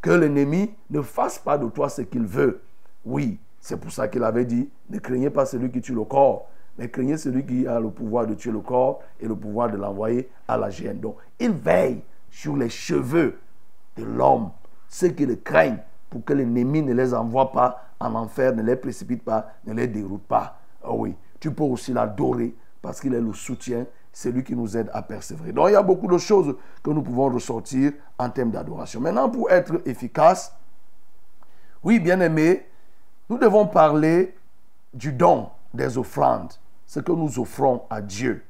[0.00, 2.60] que l'ennemi ne fasse pas de toi ce qu'il veut.
[3.04, 6.48] Oui, c'est pour ça qu'il avait dit, ne craignez pas celui qui tue le corps,
[6.78, 9.76] mais craignez celui qui a le pouvoir de tuer le corps et le pouvoir de
[9.76, 11.00] l'envoyer à la gêne.
[11.00, 13.38] Donc, il veille sur les cheveux
[13.96, 14.50] de l'homme,
[14.88, 18.76] ceux qui le craignent, pour que l'ennemi ne les envoie pas en enfer, ne les
[18.76, 20.58] précipite pas, ne les déroute pas.
[20.82, 24.76] Ah oui, tu peux aussi l'adorer parce qu'il est le soutien, c'est lui qui nous
[24.76, 25.52] aide à persévérer.
[25.52, 29.00] Donc il y a beaucoup de choses que nous pouvons ressortir en termes d'adoration.
[29.00, 30.52] Maintenant, pour être efficace,
[31.82, 32.66] oui, bien aimé,
[33.28, 34.34] nous devons parler
[34.92, 36.52] du don des offrandes,
[36.86, 38.44] ce que nous offrons à Dieu.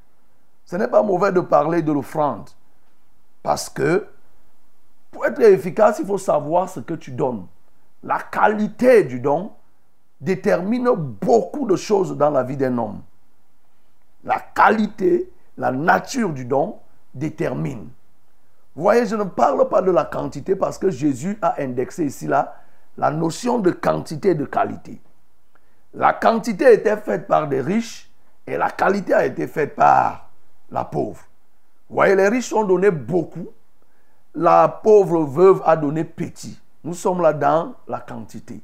[0.65, 2.49] Ce n'est pas mauvais de parler de l'offrande,
[3.43, 4.07] parce que
[5.11, 7.47] pour être efficace, il faut savoir ce que tu donnes.
[8.03, 9.53] La qualité du don
[10.21, 13.01] détermine beaucoup de choses dans la vie d'un homme.
[14.25, 16.79] La qualité, la nature du don
[17.15, 17.89] détermine.
[18.75, 22.27] Vous voyez, je ne parle pas de la quantité parce que Jésus a indexé ici
[22.27, 22.55] là
[22.97, 25.01] la notion de quantité et de qualité.
[25.95, 28.11] La quantité était faite par des riches
[28.47, 30.31] et la qualité a été faite par
[30.71, 31.23] la pauvre.
[31.89, 33.49] Vous voyez, les riches ont donné beaucoup,
[34.35, 36.61] la pauvre veuve a donné petit.
[36.85, 38.61] Nous sommes là dans la quantité.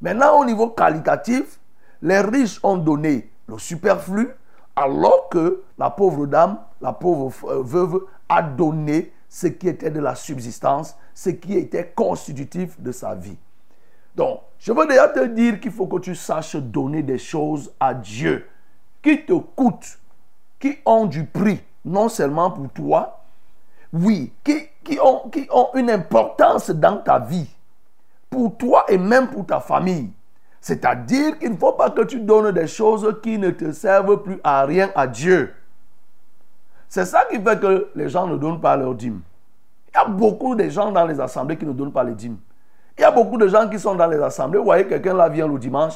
[0.00, 1.58] Maintenant, au niveau qualitatif,
[2.02, 4.30] les riches ont donné le superflu,
[4.80, 9.98] Alors que la pauvre dame, la pauvre euh, veuve, a donné ce qui était de
[9.98, 13.36] la subsistance, ce qui était constitutif de sa vie.
[14.14, 17.92] Donc, je veux déjà te dire qu'il faut que tu saches donner des choses à
[17.92, 18.46] Dieu
[19.02, 19.98] qui te coûtent,
[20.60, 23.24] qui ont du prix, non seulement pour toi,
[23.92, 27.48] oui, qui, qui, ont, qui ont une importance dans ta vie,
[28.30, 30.10] pour toi et même pour ta famille.
[30.60, 34.40] C'est-à-dire qu'il ne faut pas que tu donnes des choses qui ne te servent plus
[34.42, 35.54] à rien à Dieu.
[36.88, 39.20] C'est ça qui fait que les gens ne donnent pas leur dîme.
[39.88, 42.38] Il y a beaucoup de gens dans les assemblées qui ne donnent pas les dîmes.
[42.96, 44.58] Il y a beaucoup de gens qui sont dans les assemblées.
[44.58, 45.94] Vous voyez, quelqu'un là vient le dimanche.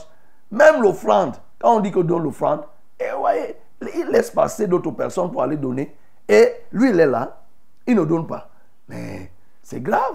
[0.51, 2.61] Même l'offrande, quand on dit que donne l'offrande,
[3.01, 5.97] et vous voyez, il laisse passer d'autres personnes pour aller donner.
[6.29, 7.41] Et lui, il est là.
[7.87, 8.49] Il ne donne pas.
[8.89, 9.33] Mais
[9.63, 10.15] c'est grave.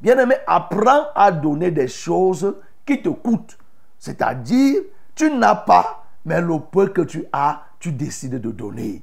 [0.00, 2.54] Bien-aimé, apprends à donner des choses
[2.86, 3.58] qui te coûtent.
[3.98, 4.82] C'est-à-dire,
[5.14, 9.02] tu n'as pas, mais le peu que tu as, tu décides de donner.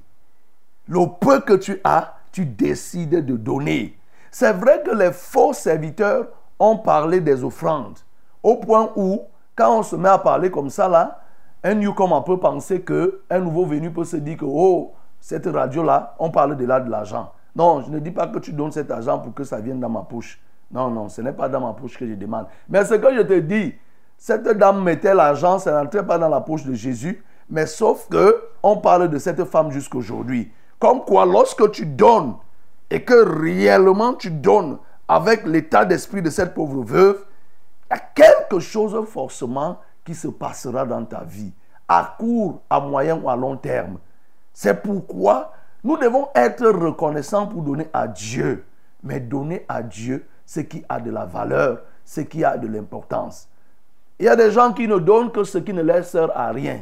[0.87, 3.97] Le peu que tu as, tu décides de donner.
[4.31, 6.27] C'est vrai que les faux serviteurs
[6.59, 7.99] ont parlé des offrandes.
[8.41, 9.21] Au point où,
[9.55, 11.21] quand on se met à parler comme ça, là,
[11.63, 16.15] un newcomer peut penser que un nouveau venu peut se dire que, oh, cette radio-là,
[16.19, 17.31] on parle de là de l'argent.
[17.55, 19.89] Non, je ne dis pas que tu donnes cet argent pour que ça vienne dans
[19.89, 20.41] ma poche.
[20.71, 22.47] Non, non, ce n'est pas dans ma poche que je demande.
[22.67, 23.73] Mais ce que je te dis,
[24.17, 27.23] cette dame mettait l'argent, ça n'entrait pas dans la poche de Jésus.
[27.49, 30.51] Mais sauf que on parle de cette femme jusqu'aujourd'hui.
[30.79, 32.35] Comme quoi, lorsque tu donnes
[32.89, 37.25] et que réellement tu donnes avec l'état d'esprit de cette pauvre veuve,
[37.89, 41.53] il y a quelque chose forcément qui se passera dans ta vie,
[41.87, 43.97] à court, à moyen ou à long terme.
[44.53, 45.53] C'est pourquoi
[45.83, 48.65] nous devons être reconnaissants pour donner à Dieu,
[49.03, 53.47] mais donner à Dieu ce qui a de la valeur, ce qui a de l'importance.
[54.19, 56.51] Il y a des gens qui ne donnent que ce qui ne leur sert à
[56.51, 56.81] rien.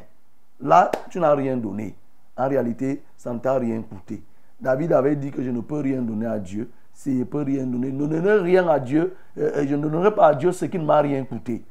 [0.60, 1.96] Là, tu n'as rien donné.
[2.38, 4.24] En réalité, ça ne t'a rien coûté.
[4.60, 6.70] David avait dit que je ne peux rien donner à Dieu.
[6.94, 9.16] Si je ne peux rien donner, ne donnerai rien à Dieu.
[9.38, 11.64] Euh, je ne donnerai pas à Dieu ce qui ne m'a rien coûté.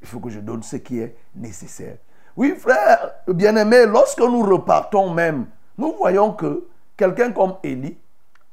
[0.00, 1.96] Il faut que je donne ce qui est nécessaire.
[2.36, 6.64] Oui, frère, bien-aimé, lorsque nous repartons même, nous voyons que
[6.96, 7.98] quelqu'un comme Élie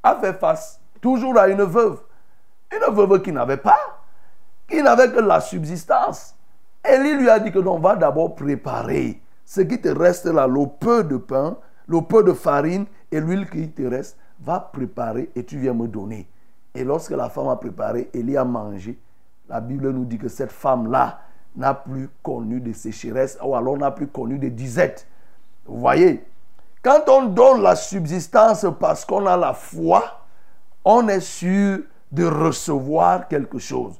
[0.01, 1.99] a fait face toujours à une veuve.
[2.71, 3.79] Une veuve qui n'avait pas,
[4.67, 6.35] qui n'avait que la subsistance.
[6.83, 10.65] Élie lui a dit que l'on va d'abord préparer ce qui te reste là, le
[10.67, 11.57] peu de pain,
[11.87, 15.87] le peu de farine et l'huile qui te reste, va préparer et tu viens me
[15.87, 16.27] donner.
[16.75, 18.99] Et lorsque la femme a préparé, Élie a mangé.
[19.47, 21.21] La Bible nous dit que cette femme-là
[21.55, 25.07] n'a plus connu de sécheresse ou alors n'a plus connu de disette.
[25.65, 26.25] Vous voyez,
[26.83, 30.03] quand on donne la subsistance parce qu'on a la foi,
[30.83, 31.79] on est sûr
[32.11, 33.99] de recevoir quelque chose.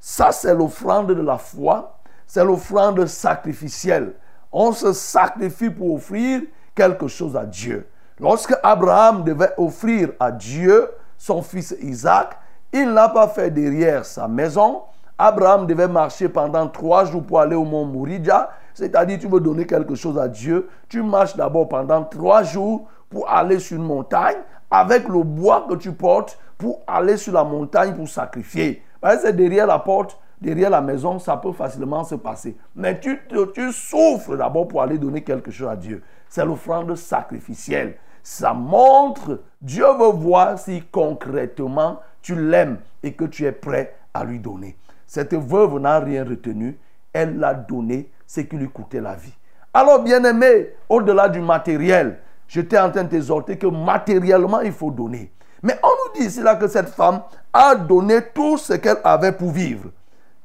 [0.00, 4.14] Ça, c'est l'offrande de la foi, c'est l'offrande sacrificielle.
[4.50, 6.42] On se sacrifie pour offrir
[6.74, 7.86] quelque chose à Dieu.
[8.18, 12.36] Lorsque Abraham devait offrir à Dieu son fils Isaac,
[12.72, 14.82] il n'a pas fait derrière sa maison.
[15.18, 18.50] Abraham devait marcher pendant trois jours pour aller au mont Mouridja.
[18.74, 20.68] C'est-à-dire, tu veux donner quelque chose à Dieu.
[20.88, 24.38] Tu marches d'abord pendant trois jours pour aller sur une montagne
[24.70, 28.84] avec le bois que tu portes pour aller sur la montagne pour sacrifier.
[29.20, 32.56] C'est derrière la porte, derrière la maison, ça peut facilement se passer.
[32.76, 33.20] Mais tu,
[33.52, 36.04] tu souffres d'abord pour aller donner quelque chose à Dieu.
[36.28, 37.96] C'est l'offrande sacrificielle.
[38.22, 44.22] Ça montre, Dieu veut voir si concrètement tu l'aimes et que tu es prêt à
[44.22, 44.78] lui donner.
[45.04, 46.78] Cette veuve n'a rien retenu.
[47.12, 49.34] Elle l'a donné ce qui lui coûtait la vie.
[49.74, 54.92] Alors, bien aimé, au-delà du matériel, j'étais en train de t'exhorter que matériellement, il faut
[54.92, 55.32] donner.
[55.62, 59.32] Mais on nous dit ici là que cette femme a donné tout ce qu'elle avait
[59.32, 59.90] pour vivre.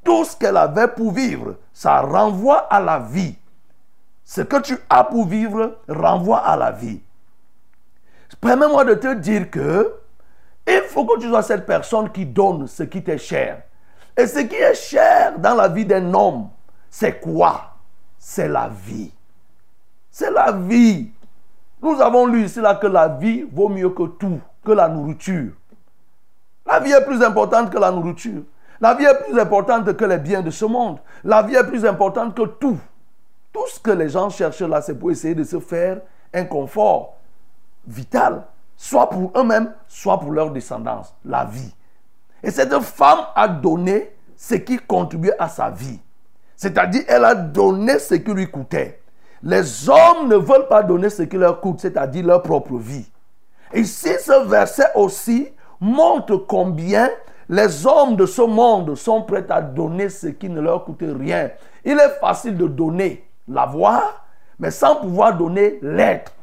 [0.03, 3.35] Tout ce qu'elle avait pour vivre, ça renvoie à la vie.
[4.23, 7.01] Ce que tu as pour vivre renvoie à la vie.
[8.39, 9.95] Permets-moi de te dire que
[10.67, 13.63] il faut que tu sois cette personne qui donne ce qui t'est cher.
[14.17, 16.49] Et ce qui est cher dans la vie d'un homme,
[16.89, 17.75] c'est quoi?
[18.17, 19.13] C'est la vie.
[20.11, 21.11] C'est la vie.
[21.81, 25.53] Nous avons lu ici là que la vie vaut mieux que tout, que la nourriture.
[26.65, 28.43] La vie est plus importante que la nourriture.
[28.81, 30.97] La vie est plus importante que les biens de ce monde.
[31.23, 32.77] La vie est plus importante que tout.
[33.53, 36.01] Tout ce que les gens cherchent là, c'est pour essayer de se faire
[36.33, 37.15] un confort
[37.87, 38.43] vital,
[38.75, 41.73] soit pour eux-mêmes, soit pour leur descendance, la vie.
[42.43, 45.99] Et cette femme a donné ce qui contribuait à sa vie.
[46.57, 48.99] C'est-à-dire, elle a donné ce qui lui coûtait.
[49.41, 53.09] Les hommes ne veulent pas donner ce qui leur coûte, c'est-à-dire leur propre vie.
[53.73, 55.49] Si ce verset aussi
[55.79, 57.09] montre combien
[57.49, 61.49] les hommes de ce monde sont prêts à donner ce qui ne leur coûte rien.
[61.85, 64.25] Il est facile de donner l'avoir,
[64.59, 66.33] mais sans pouvoir donner l'être.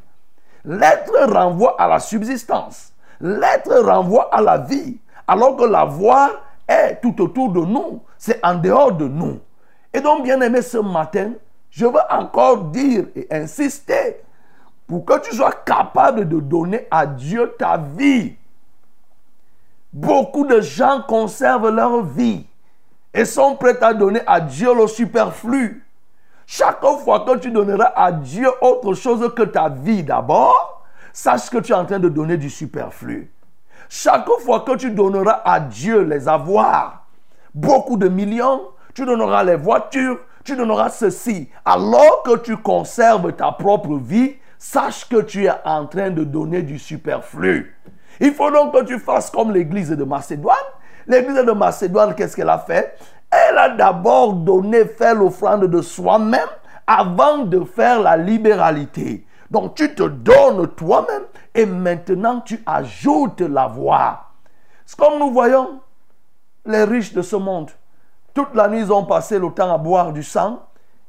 [0.63, 2.91] L'être renvoie à la subsistance.
[3.21, 4.97] L'être renvoie à la vie,
[5.27, 6.31] alors que l'avoir
[6.67, 8.01] est tout autour de nous.
[8.17, 9.39] C'est en dehors de nous.
[9.93, 11.33] Et donc, bien aimé, ce matin,
[11.69, 14.23] je veux encore dire et insister
[14.87, 18.35] pour que tu sois capable de donner à Dieu ta vie.
[19.91, 22.45] Beaucoup de gens conservent leur vie
[23.13, 25.85] et sont prêts à donner à Dieu le superflu.
[26.45, 31.57] Chaque fois que tu donneras à Dieu autre chose que ta vie d'abord, sache que
[31.57, 33.31] tu es en train de donner du superflu.
[33.89, 37.05] Chaque fois que tu donneras à Dieu les avoirs,
[37.53, 38.61] beaucoup de millions,
[38.93, 44.35] tu donneras les voitures, tu donneras ceci, alors que tu conserves ta propre vie,
[44.65, 47.77] sache que tu es en train de donner du superflu.
[48.19, 50.57] Il faut donc que tu fasses comme l'église de Macédoine.
[51.05, 52.97] L'église de Macédoine, qu'est-ce qu'elle a fait?
[53.29, 56.49] Elle a d'abord donné, fait l'offrande de soi-même
[56.87, 59.27] avant de faire la libéralité.
[59.51, 64.31] Donc tu te donnes toi-même et maintenant tu ajoutes la voix.
[64.85, 65.79] C'est comme nous voyons
[66.65, 67.69] les riches de ce monde.
[68.33, 70.63] Toute la nuit, ils ont passé le temps à boire du sang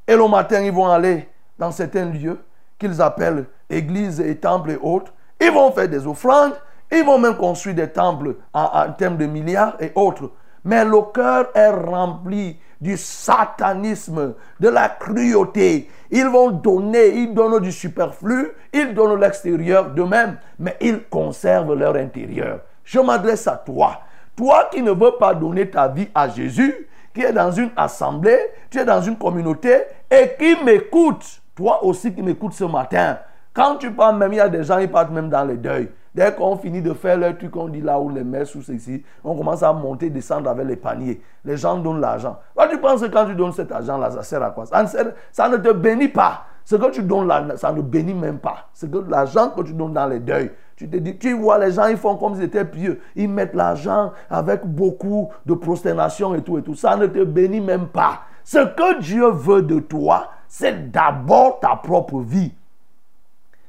[0.06, 1.28] et le matin, ils vont aller
[1.58, 2.38] dans certains lieux
[2.78, 5.12] qu'ils appellent églises et temples et autres.
[5.40, 6.54] Ils vont faire des offrandes,
[6.90, 10.30] ils vont même construire des temples en, termes de milliards et autres.
[10.64, 15.88] Mais le cœur est rempli du satanisme, de la cruauté.
[16.10, 21.96] Ils vont donner, ils donnent du superflu, ils donnent l'extérieur d'eux-mêmes, mais ils conservent leur
[21.96, 22.60] intérieur.
[22.84, 24.00] Je m'adresse à toi.
[24.36, 28.38] Toi qui ne veux pas donner ta vie à Jésus, qui est dans une assemblée,
[28.70, 33.18] tu es dans une communauté et qui m'écoute, toi aussi qui m'écoutes ce matin,
[33.52, 35.88] quand tu parles même, il y a des gens qui partent même dans le deuil.
[36.14, 39.02] Dès qu'on finit de faire leur truc, on dit là où les messes ou ceci,
[39.24, 41.20] on commence à monter, descendre avec les paniers.
[41.44, 42.38] Les gens donnent l'argent.
[42.54, 44.66] Toi, tu penses que quand tu donnes cet argent-là, ça sert à quoi?
[44.66, 46.44] Ça ne, sert- ça ne te bénit pas.
[46.64, 48.68] Ce que tu donnes là, ça ne bénit même pas.
[48.72, 51.72] C'est que l'argent que tu donnes dans les deuils, tu te dis, tu vois, les
[51.72, 53.00] gens, ils font comme s'ils étaient pieux.
[53.14, 56.74] Ils mettent l'argent avec beaucoup de prosternation et tout et tout.
[56.74, 58.20] Ça ne te bénit même pas.
[58.44, 60.28] Ce que Dieu veut de toi,
[60.58, 62.50] c'est d'abord ta propre vie.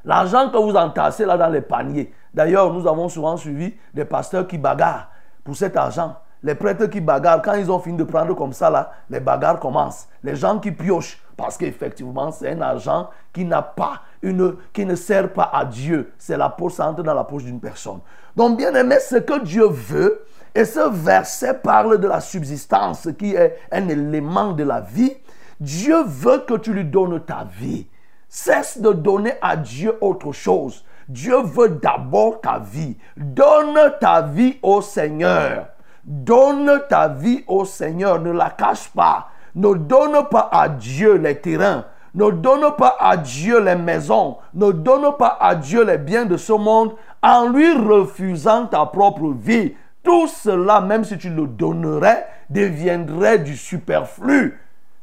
[0.05, 2.13] L'argent que vous entassez là dans les paniers.
[2.33, 5.09] D'ailleurs, nous avons souvent suivi des pasteurs qui bagarrent
[5.43, 6.15] pour cet argent.
[6.43, 9.59] Les prêtres qui bagarrent, quand ils ont fini de prendre comme ça là, les bagarres
[9.59, 10.07] commencent.
[10.23, 14.95] Les gens qui piochent, parce qu'effectivement, c'est un argent qui n'a pas une, qui ne
[14.95, 16.13] sert pas à Dieu.
[16.17, 17.99] C'est la poche, ça dans la poche d'une personne.
[18.33, 20.25] Donc, bien aimé, ce que Dieu veut,
[20.55, 25.17] et ce verset parle de la subsistance qui est un élément de la vie.
[25.59, 27.87] Dieu veut que tu lui donnes ta vie.
[28.29, 30.83] Cesse de donner à Dieu autre chose.
[31.07, 32.97] Dieu veut d'abord ta vie.
[33.15, 35.69] Donne ta vie au Seigneur.
[36.03, 38.19] Donne ta vie au Seigneur.
[38.19, 39.29] Ne la cache pas.
[39.55, 41.85] Ne donne pas à Dieu les terrains.
[42.13, 44.37] Ne donne pas à Dieu les maisons.
[44.53, 46.93] Ne donne pas à Dieu les biens de ce monde
[47.23, 49.73] en lui refusant ta propre vie.
[50.03, 54.59] Tout cela, même si tu le donnerais, deviendrait du superflu.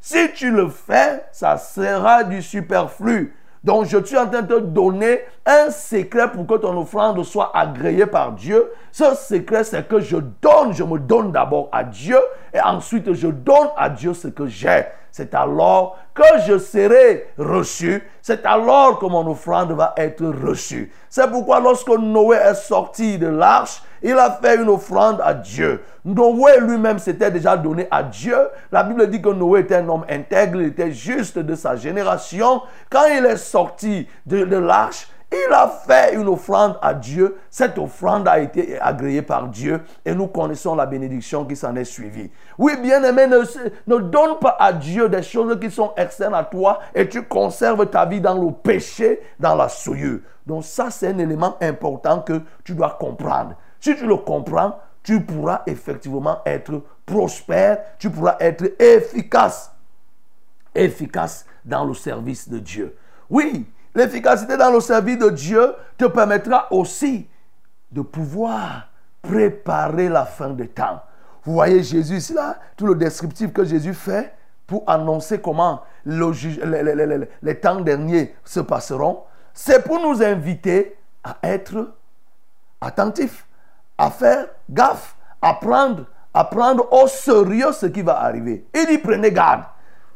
[0.07, 3.35] Si tu le fais, ça sera du superflu.
[3.65, 7.51] Donc je suis en train de te donner un secret pour que ton offrande soit
[7.55, 8.71] agréée par Dieu.
[8.93, 12.19] Ce secret, c'est que je donne, je me donne d'abord à Dieu
[12.53, 14.85] et ensuite je donne à Dieu ce que j'ai.
[15.11, 18.07] C'est alors que je serai reçu.
[18.21, 20.93] C'est alors que mon offrande va être reçue.
[21.09, 25.81] C'est pourquoi lorsque Noé est sorti de l'arche, il a fait une offrande à Dieu.
[26.05, 28.37] Noé lui-même s'était déjà donné à Dieu.
[28.71, 32.61] La Bible dit que Noé était un homme intègre, il était juste de sa génération.
[32.91, 37.39] Quand il est sorti de, l'arche, il a fait une offrande à Dieu.
[37.49, 41.85] Cette offrande a été agréée par Dieu et nous connaissons la bénédiction qui s'en est
[41.85, 42.31] suivie.
[42.59, 43.39] Oui, bien aimé, ne,
[43.87, 47.87] ne donne pas à Dieu des choses qui sont externes à toi et tu conserves
[47.87, 50.19] ta vie dans le péché, dans la souillure.
[50.47, 53.55] Donc ça, c'est un élément important que tu dois comprendre.
[53.85, 59.73] Si tu le comprends, tu pourras effectivement être prospère, tu pourras être efficace.
[60.75, 62.97] Efficace dans le service de Dieu.
[63.29, 67.29] Oui, l'efficacité dans le service de Dieu te permettra aussi
[67.93, 68.89] de pouvoir
[69.21, 71.03] préparer la fin des temps.
[71.43, 74.35] Vous voyez Jésus ici là, tout le descriptif que Jésus fait
[74.67, 81.93] pour annoncer comment les temps derniers se passeront, c'est pour nous inviter à être
[82.81, 83.47] attentifs,
[83.99, 88.67] à faire gaffe, à prendre, à prendre au sérieux ce qui va arriver.
[88.75, 89.65] Il dit prenez garde.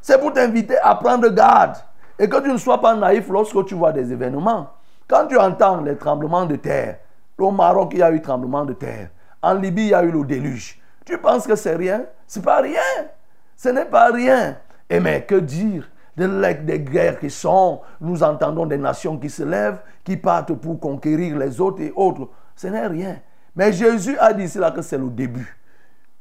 [0.01, 1.77] C'est pour t'inviter à prendre garde
[2.19, 4.71] et que tu ne sois pas naïf lorsque tu vois des événements.
[5.07, 6.99] Quand tu entends les tremblements de terre,
[7.39, 9.11] au Maroc il y a eu tremblement de terre,
[9.43, 10.81] en Libye il y a eu le déluge.
[11.05, 12.05] Tu penses que c'est rien?
[12.27, 12.81] C'est pas rien.
[13.57, 14.57] Ce n'est pas rien.
[14.91, 15.89] Et mais que dire
[16.27, 21.37] des guerres qui sont, nous entendons des nations qui se lèvent, qui partent pour conquérir
[21.39, 22.29] les autres et autres.
[22.57, 23.19] Ce n'est rien.
[23.59, 25.59] Mais Jésus a dit cela que c'est le début.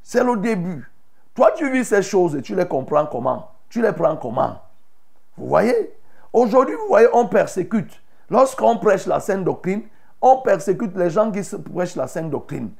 [0.01, 0.89] C'est le début.
[1.35, 3.51] Toi, tu vis ces choses et tu les comprends comment?
[3.69, 4.59] Tu les prends comment?
[5.37, 5.93] Vous voyez?
[6.33, 8.01] Aujourd'hui, vous voyez, on persécute.
[8.31, 9.83] Lorsqu'on prêche la sainte doctrine,
[10.19, 12.71] on persécute les gens qui prêchent la sainte doctrine.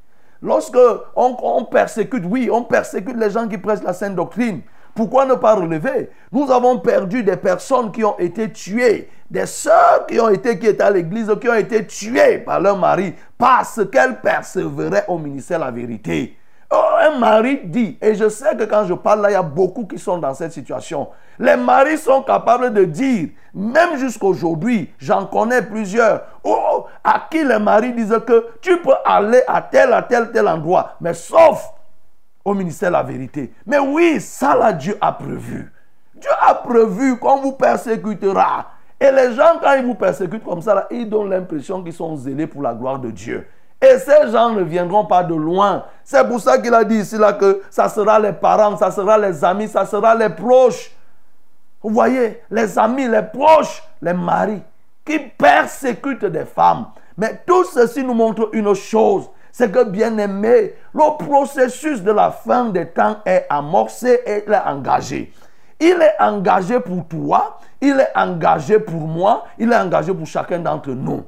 [0.42, 0.80] Lorsque
[1.16, 4.64] on, on persécute, oui, on persécute les gens qui prêchent la sainte doctrine.
[4.98, 6.10] Pourquoi ne pas relever?
[6.32, 10.66] Nous avons perdu des personnes qui ont été tuées, des sœurs qui ont été qui
[10.66, 15.60] étaient à l'église, qui ont été tuées par leur mari parce qu'elles persévéraient au ministère
[15.60, 16.36] de la vérité.
[16.72, 19.44] Oh, un mari dit, et je sais que quand je parle là, il y a
[19.44, 21.10] beaucoup qui sont dans cette situation.
[21.38, 27.60] Les maris sont capables de dire, même jusqu'aujourd'hui, j'en connais plusieurs, oh, à qui les
[27.60, 31.72] maris disent que tu peux aller à tel, à tel, tel endroit, mais sauf
[32.48, 33.52] au ministère la vérité.
[33.66, 35.70] Mais oui, ça là, Dieu a prévu.
[36.16, 38.68] Dieu a prévu qu'on vous persécutera.
[39.02, 42.16] Et les gens, quand ils vous persécutent comme ça, là, ils donnent l'impression qu'ils sont
[42.16, 43.46] zélés pour la gloire de Dieu.
[43.82, 45.84] Et ces gens ne viendront pas de loin.
[46.06, 49.18] C'est pour ça qu'il a dit ici là que ça sera les parents, ça sera
[49.18, 50.96] les amis, ça sera les proches.
[51.84, 54.62] Vous voyez, les amis, les proches, les maris
[55.06, 56.86] qui persécutent des femmes.
[57.18, 62.30] Mais tout ceci nous montre une chose, c'est que bien aimé, le processus de la
[62.30, 65.34] fin des temps est amorcé et il est engagé.
[65.80, 70.60] Il est engagé pour toi, il est engagé pour moi, il est engagé pour chacun
[70.60, 71.24] d'entre nous.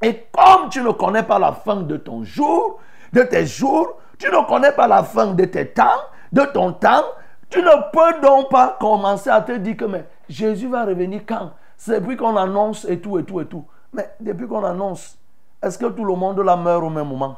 [0.00, 2.80] Et comme tu ne connais pas la fin de ton jour,
[3.12, 6.00] de tes jours, tu ne connais pas la fin de tes temps,
[6.32, 7.04] de ton temps,
[7.50, 11.50] tu ne peux donc pas commencer à te dire que mais Jésus va revenir quand?
[11.76, 13.66] C'est depuis qu'on annonce et tout et tout et tout.
[13.92, 15.18] Mais depuis qu'on annonce,
[15.62, 17.36] est-ce que tout le monde là meurt au même moment?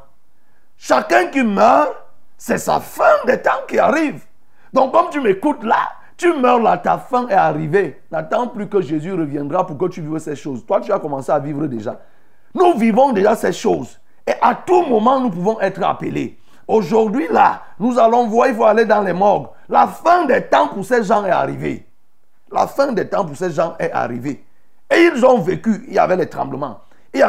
[0.77, 1.93] Chacun qui meurt,
[2.37, 4.23] c'est sa fin des temps qui arrive.
[4.73, 8.01] Donc comme tu m'écoutes là, tu meurs là, ta fin est arrivée.
[8.11, 10.65] N'attends plus que Jésus reviendra pour que tu vives ces choses.
[10.65, 11.99] Toi, tu as commencé à vivre déjà.
[12.53, 13.99] Nous vivons déjà ces choses.
[14.25, 16.39] Et à tout moment, nous pouvons être appelés.
[16.67, 19.47] Aujourd'hui, là, nous allons voir, il faut aller dans les morgues.
[19.69, 21.85] La fin des temps pour ces gens est arrivée.
[22.51, 24.43] La fin des temps pour ces gens est arrivée.
[24.89, 26.79] Et ils ont vécu, il y avait les tremblements,
[27.15, 27.23] il y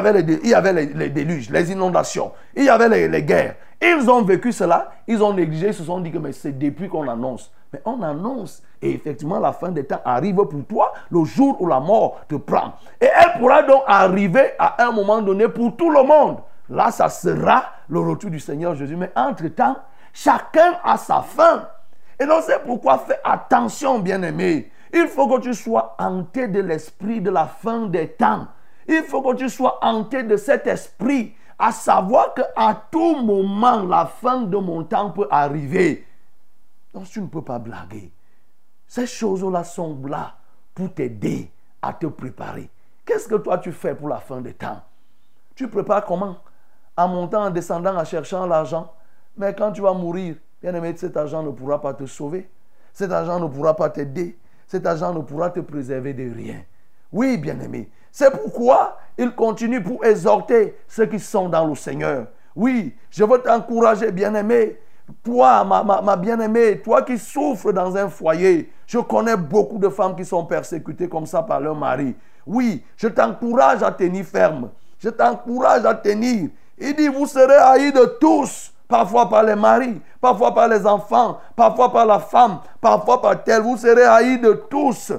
[0.55, 3.55] avait les, les, déluges, les inondations, il y avait les, les guerres.
[3.81, 7.09] Ils ont vécu cela, ils ont négligé, ils se sont dit que c'est depuis qu'on
[7.09, 7.53] annonce.
[7.73, 11.67] Mais on annonce et effectivement la fin des temps arrive pour toi le jour où
[11.67, 12.75] la mort te prend.
[13.01, 16.39] Et elle pourra donc arriver à un moment donné pour tout le monde.
[16.69, 18.97] Là, ça sera le retour du Seigneur Jésus.
[18.97, 19.77] Mais entre-temps,
[20.13, 21.69] chacun a sa fin.
[22.19, 24.71] Et donc c'est pourquoi fais attention, bien-aimé.
[24.93, 28.47] Il faut que tu sois hanté de l'esprit de la fin des temps.
[28.89, 34.07] Il faut que tu sois hanté de cet esprit, à savoir qu'à tout moment, la
[34.07, 36.07] fin de mon temps peut arriver.
[36.93, 38.13] Donc tu ne peux pas blaguer.
[38.87, 40.37] Ces choses-là sont là
[40.75, 41.51] pour t'aider
[41.83, 42.71] à te préparer.
[43.05, 44.81] Qu'est-ce que toi tu fais pour la fin des temps?
[45.55, 46.37] Tu prépares comment?
[46.97, 48.93] En montant, en descendant, en cherchant l'argent.
[49.37, 52.49] Mais quand tu vas mourir, bien aimé, cet argent ne pourra pas te sauver.
[52.93, 54.39] Cet argent ne pourra pas t'aider.
[54.67, 56.63] Cet argent ne pourra te préserver de rien.
[57.13, 57.91] Oui, bien aimé.
[58.19, 62.29] C'est pourquoi il continue pour exhorter ceux qui sont dans le Seigneur.
[62.55, 64.81] Oui, je veux t'encourager, bien aimé.
[65.23, 70.25] Toi, ma bien-aimée, toi qui souffres dans un foyer, je connais beaucoup de femmes qui
[70.25, 72.17] sont persécutées comme ça par leur mari.
[72.47, 74.71] Oui, je t'encourage à tenir ferme.
[74.99, 76.49] Je t'encourage à tenir.
[76.79, 81.39] Il dit, vous serez haïs de tous, parfois par les maris, parfois par les enfants,
[81.55, 83.61] parfois par la femme, parfois par tel.
[83.61, 85.13] Vous serez haïs de tous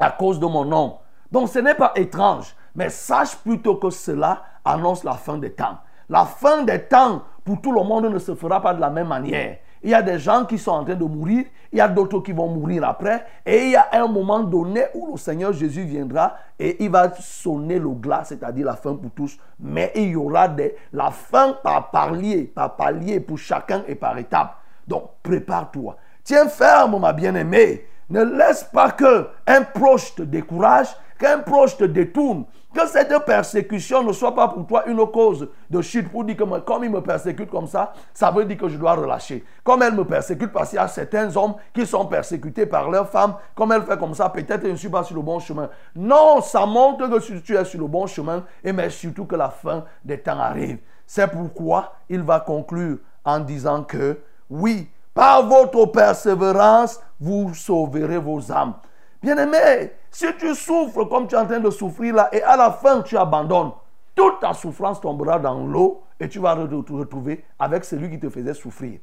[0.00, 0.96] à cause de mon nom.
[1.32, 5.78] Donc ce n'est pas étrange, mais sache plutôt que cela annonce la fin des temps.
[6.08, 9.08] La fin des temps pour tout le monde ne se fera pas de la même
[9.08, 9.56] manière.
[9.82, 12.20] Il y a des gens qui sont en train de mourir, il y a d'autres
[12.20, 15.82] qui vont mourir après, et il y a un moment donné où le Seigneur Jésus
[15.82, 20.16] viendra et il va sonner le glas, c'est-à-dire la fin pour tous, mais il y
[20.16, 20.48] aura
[20.92, 24.54] la fin par palier, par palier pour chacun et par étape.
[24.86, 25.96] Donc prépare-toi.
[26.22, 27.86] Tiens ferme, ma bien-aimée.
[28.10, 32.44] Ne laisse pas que un proche te décourage, qu'un proche te détourne,
[32.74, 36.58] que cette persécution ne soit pas pour toi une cause de chute pour dire que
[36.60, 39.44] comme il me persécute comme ça, ça veut dire que je dois relâcher.
[39.62, 43.08] Comme elle me persécute parce qu'il y a certains hommes qui sont persécutés par leurs
[43.08, 45.70] femmes, comme elle fait comme ça, peut-être je ne suis pas sur le bon chemin.
[45.94, 49.50] Non, ça montre que tu es sur le bon chemin et mais surtout que la
[49.50, 50.78] fin des temps arrive.
[51.06, 54.18] C'est pourquoi il va conclure en disant que
[54.50, 58.74] oui, par votre persévérance, vous sauverez vos âmes.
[59.22, 62.70] Bien-aimé, si tu souffres comme tu es en train de souffrir là et à la
[62.72, 63.70] fin tu abandonnes,
[64.14, 68.28] toute ta souffrance tombera dans l'eau et tu vas te retrouver avec celui qui te
[68.28, 68.98] faisait souffrir.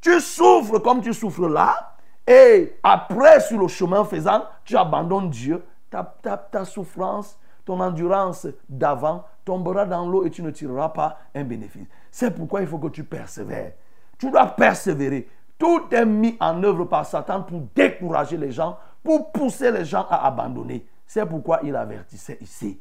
[0.00, 1.96] Tu souffres comme tu souffres là
[2.26, 8.46] Et après, sur le chemin faisant, tu abandonnes Dieu, ta, ta- ta souffrance, ton endurance
[8.68, 11.86] d'avant tombera dans l'eau et tu ne tireras pas un bénéfice.
[12.10, 13.72] C'est pourquoi il faut que tu persévères.
[14.18, 15.28] Tu dois persévérer.
[15.58, 20.06] Tout est mis en œuvre par Satan pour décourager les gens, pour pousser les gens
[20.10, 20.86] à abandonner.
[21.06, 22.80] C'est pourquoi il avertissait ici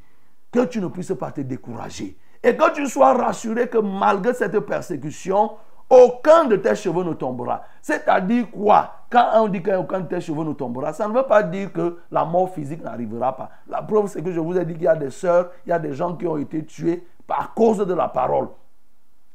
[0.51, 2.17] que tu ne puisses pas te décourager.
[2.43, 5.51] Et que tu sois rassuré que malgré cette persécution,
[5.89, 7.63] aucun de tes cheveux ne tombera.
[7.81, 8.93] C'est-à-dire quoi?
[9.09, 11.97] Quand on dit qu'aucun de tes cheveux ne tombera, ça ne veut pas dire que
[12.11, 13.49] la mort physique n'arrivera pas.
[13.67, 15.73] La preuve, c'est que je vous ai dit qu'il y a des sœurs, il y
[15.73, 18.49] a des gens qui ont été tués par cause de la parole.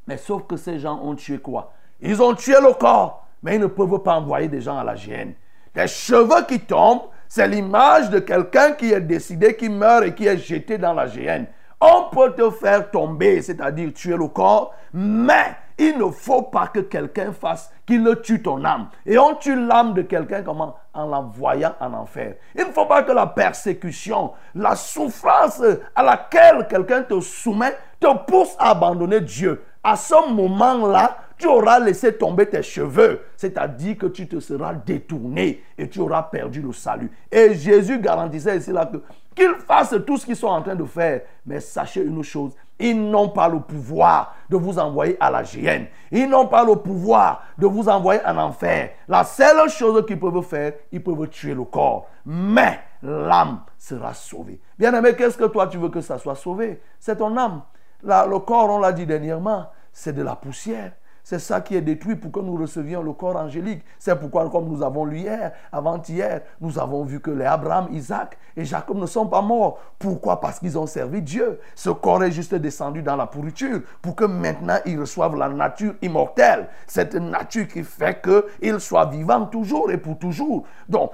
[0.06, 1.72] Mais sauf que ces gens ont tué quoi?
[2.00, 4.94] Ils ont tué le corps, mais ils ne peuvent pas envoyer des gens à la
[4.94, 5.34] géhenne.
[5.74, 10.26] Les cheveux qui tombent, c'est l'image de quelqu'un qui est décidé, qui meurt et qui
[10.26, 11.46] est jeté dans la géhenne.
[11.80, 16.80] On peut te faire tomber, c'est-à-dire tuer le corps, mais il ne faut pas que
[16.80, 18.88] quelqu'un fasse qu'il tue ton âme.
[19.04, 20.76] Et on tue l'âme de quelqu'un comment?
[20.94, 22.34] En l'envoyant en enfer.
[22.54, 25.60] Il ne faut pas que la persécution, la souffrance
[25.96, 29.64] à laquelle quelqu'un te soumet te pousse à abandonner Dieu.
[29.82, 35.62] À ce moment-là, tu auras laissé tomber tes cheveux, c'est-à-dire que tu te seras détourné
[35.76, 37.10] et tu auras perdu le salut.
[37.30, 38.90] Et Jésus garantissait ici là
[39.34, 43.10] qu'ils fassent tout ce qu'ils sont en train de faire, mais sachez une chose, ils
[43.10, 45.86] n'ont pas le pouvoir de vous envoyer à la géhenne.
[46.10, 48.90] Ils n'ont pas le pouvoir de vous envoyer en enfer.
[49.08, 52.08] La seule chose qu'ils peuvent faire, ils peuvent tuer le corps.
[52.26, 54.60] Mais l'âme sera sauvée.
[54.78, 56.80] Bien aimé, qu'est-ce que toi tu veux que ça soit sauvé?
[56.98, 57.62] C'est ton âme.
[58.02, 60.92] Là, le corps, on l'a dit dernièrement, c'est de la poussière.
[61.24, 63.82] C'est ça qui est détruit pour que nous recevions le corps angélique.
[63.98, 68.36] C'est pourquoi, comme nous avons lu hier, avant-hier, nous avons vu que les Abraham, Isaac
[68.54, 69.78] et Jacob ne sont pas morts.
[69.98, 70.38] Pourquoi?
[70.38, 71.58] Parce qu'ils ont servi Dieu.
[71.74, 75.94] Ce corps est juste descendu dans la pourriture pour que maintenant ils reçoivent la nature
[76.02, 76.68] immortelle.
[76.86, 80.64] Cette nature qui fait qu'ils soient vivants toujours et pour toujours.
[80.90, 81.12] Donc,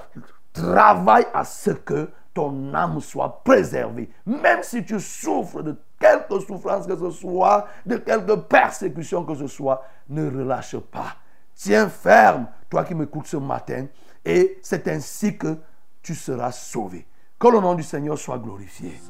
[0.52, 4.10] travaille à ce que ton âme soit préservée.
[4.26, 9.46] Même si tu souffres de quelque souffrance que ce soit, de quelque persécution que ce
[9.46, 11.16] soit, ne relâche pas.
[11.54, 13.86] Tiens ferme, toi qui m'écoutes ce matin,
[14.24, 15.58] et c'est ainsi que
[16.02, 17.06] tu seras sauvé.
[17.38, 19.00] Que le nom du Seigneur soit glorifié.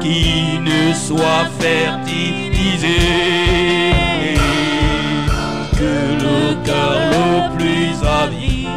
[0.00, 2.98] Qui ne soit fertilisé
[5.72, 5.92] que
[6.22, 8.74] le cœur le plus avide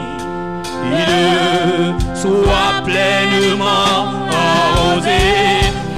[2.22, 4.00] soit pleinement
[4.32, 5.22] arrosé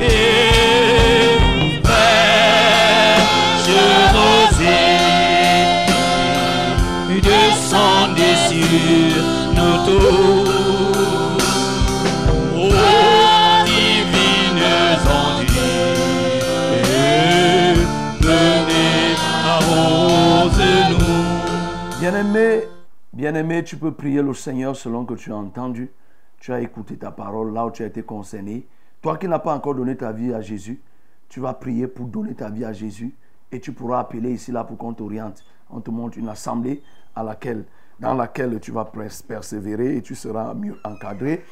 [0.01, 1.38] et
[1.84, 3.72] fraîche
[4.13, 4.99] rosée
[7.22, 9.24] descendez sur
[9.55, 10.70] nos tours.
[21.99, 22.63] Bien-aimé,
[23.13, 25.91] bien-aimé, tu peux prier le Seigneur selon que tu as entendu.
[26.39, 28.67] Tu as écouté ta parole là où tu as été concerné.
[29.01, 30.81] Toi qui n'as pas encore donné ta vie à Jésus,
[31.27, 33.13] tu vas prier pour donner ta vie à Jésus
[33.51, 35.43] et tu pourras appeler ici là pour qu'on t'oriente.
[35.69, 36.81] On te montre une assemblée
[37.15, 41.43] dans laquelle tu vas pers- persévérer et tu seras mieux encadré.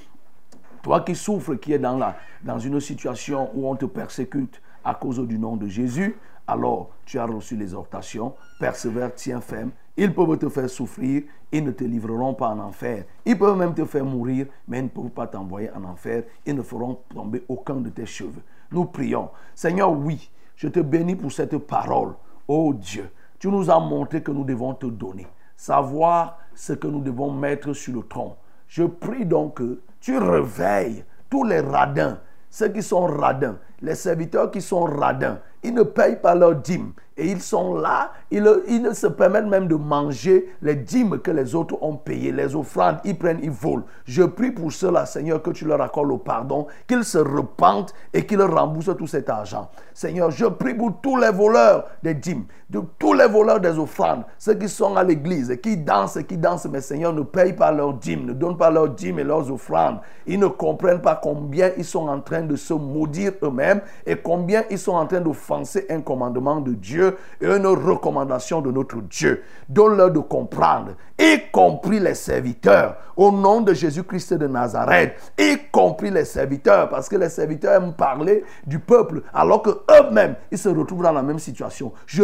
[0.82, 4.94] Toi qui souffres, qui es dans, la, dans une situation où on te persécute à
[4.94, 6.16] cause du nom de Jésus,
[6.48, 9.72] alors tu as reçu l'exhortation, persévère, tiens ferme.
[10.00, 13.06] Ils peuvent te faire souffrir, ils ne te livreront pas en enfer.
[13.26, 16.24] Ils peuvent même te faire mourir, mais ils ne peuvent pas t'envoyer en enfer.
[16.46, 18.44] Ils ne feront tomber aucun de tes cheveux.
[18.72, 19.30] Nous prions.
[19.56, 22.14] Seigneur, oui, je te bénis pour cette parole.
[22.48, 25.26] Oh Dieu, tu nous as montré que nous devons te donner.
[25.56, 28.38] Savoir ce que nous devons mettre sur le tronc.
[28.68, 32.20] Je prie donc que tu réveilles tous les radins,
[32.52, 35.40] ceux qui sont radins, les serviteurs qui sont radins.
[35.64, 39.68] Ils ne payent pas leurs dîmes et ils sont là, ils, ils se permettent même
[39.68, 43.86] de manger les dîmes que les autres ont payées, les offrandes, ils prennent, ils volent.
[44.06, 48.26] Je prie pour cela, Seigneur, que tu leur accordes le pardon, qu'ils se repentent et
[48.26, 49.70] qu'ils remboursent tout cet argent.
[49.94, 54.24] Seigneur, je prie pour tous les voleurs des dîmes, de tous les voleurs des offrandes,
[54.38, 57.94] ceux qui sont à l'église, qui dansent, qui dansent, mais Seigneur, ne payent pas leurs
[57.94, 60.00] dîmes, ne donnent pas leurs dîmes et leurs offrandes.
[60.26, 64.64] Ils ne comprennent pas combien ils sont en train de se maudire eux-mêmes et combien
[64.70, 69.44] ils sont en train d'offenser un commandement de Dieu et une recommandation de notre Dieu.
[69.70, 76.12] Donne-leur de comprendre, y compris les serviteurs, au nom de Jésus-Christ de Nazareth, y compris
[76.12, 80.70] les serviteurs, parce que les serviteurs aiment parler du peuple, alors que eux-mêmes, ils se
[80.70, 81.94] retrouvent dans la même situation.
[82.06, 82.24] Je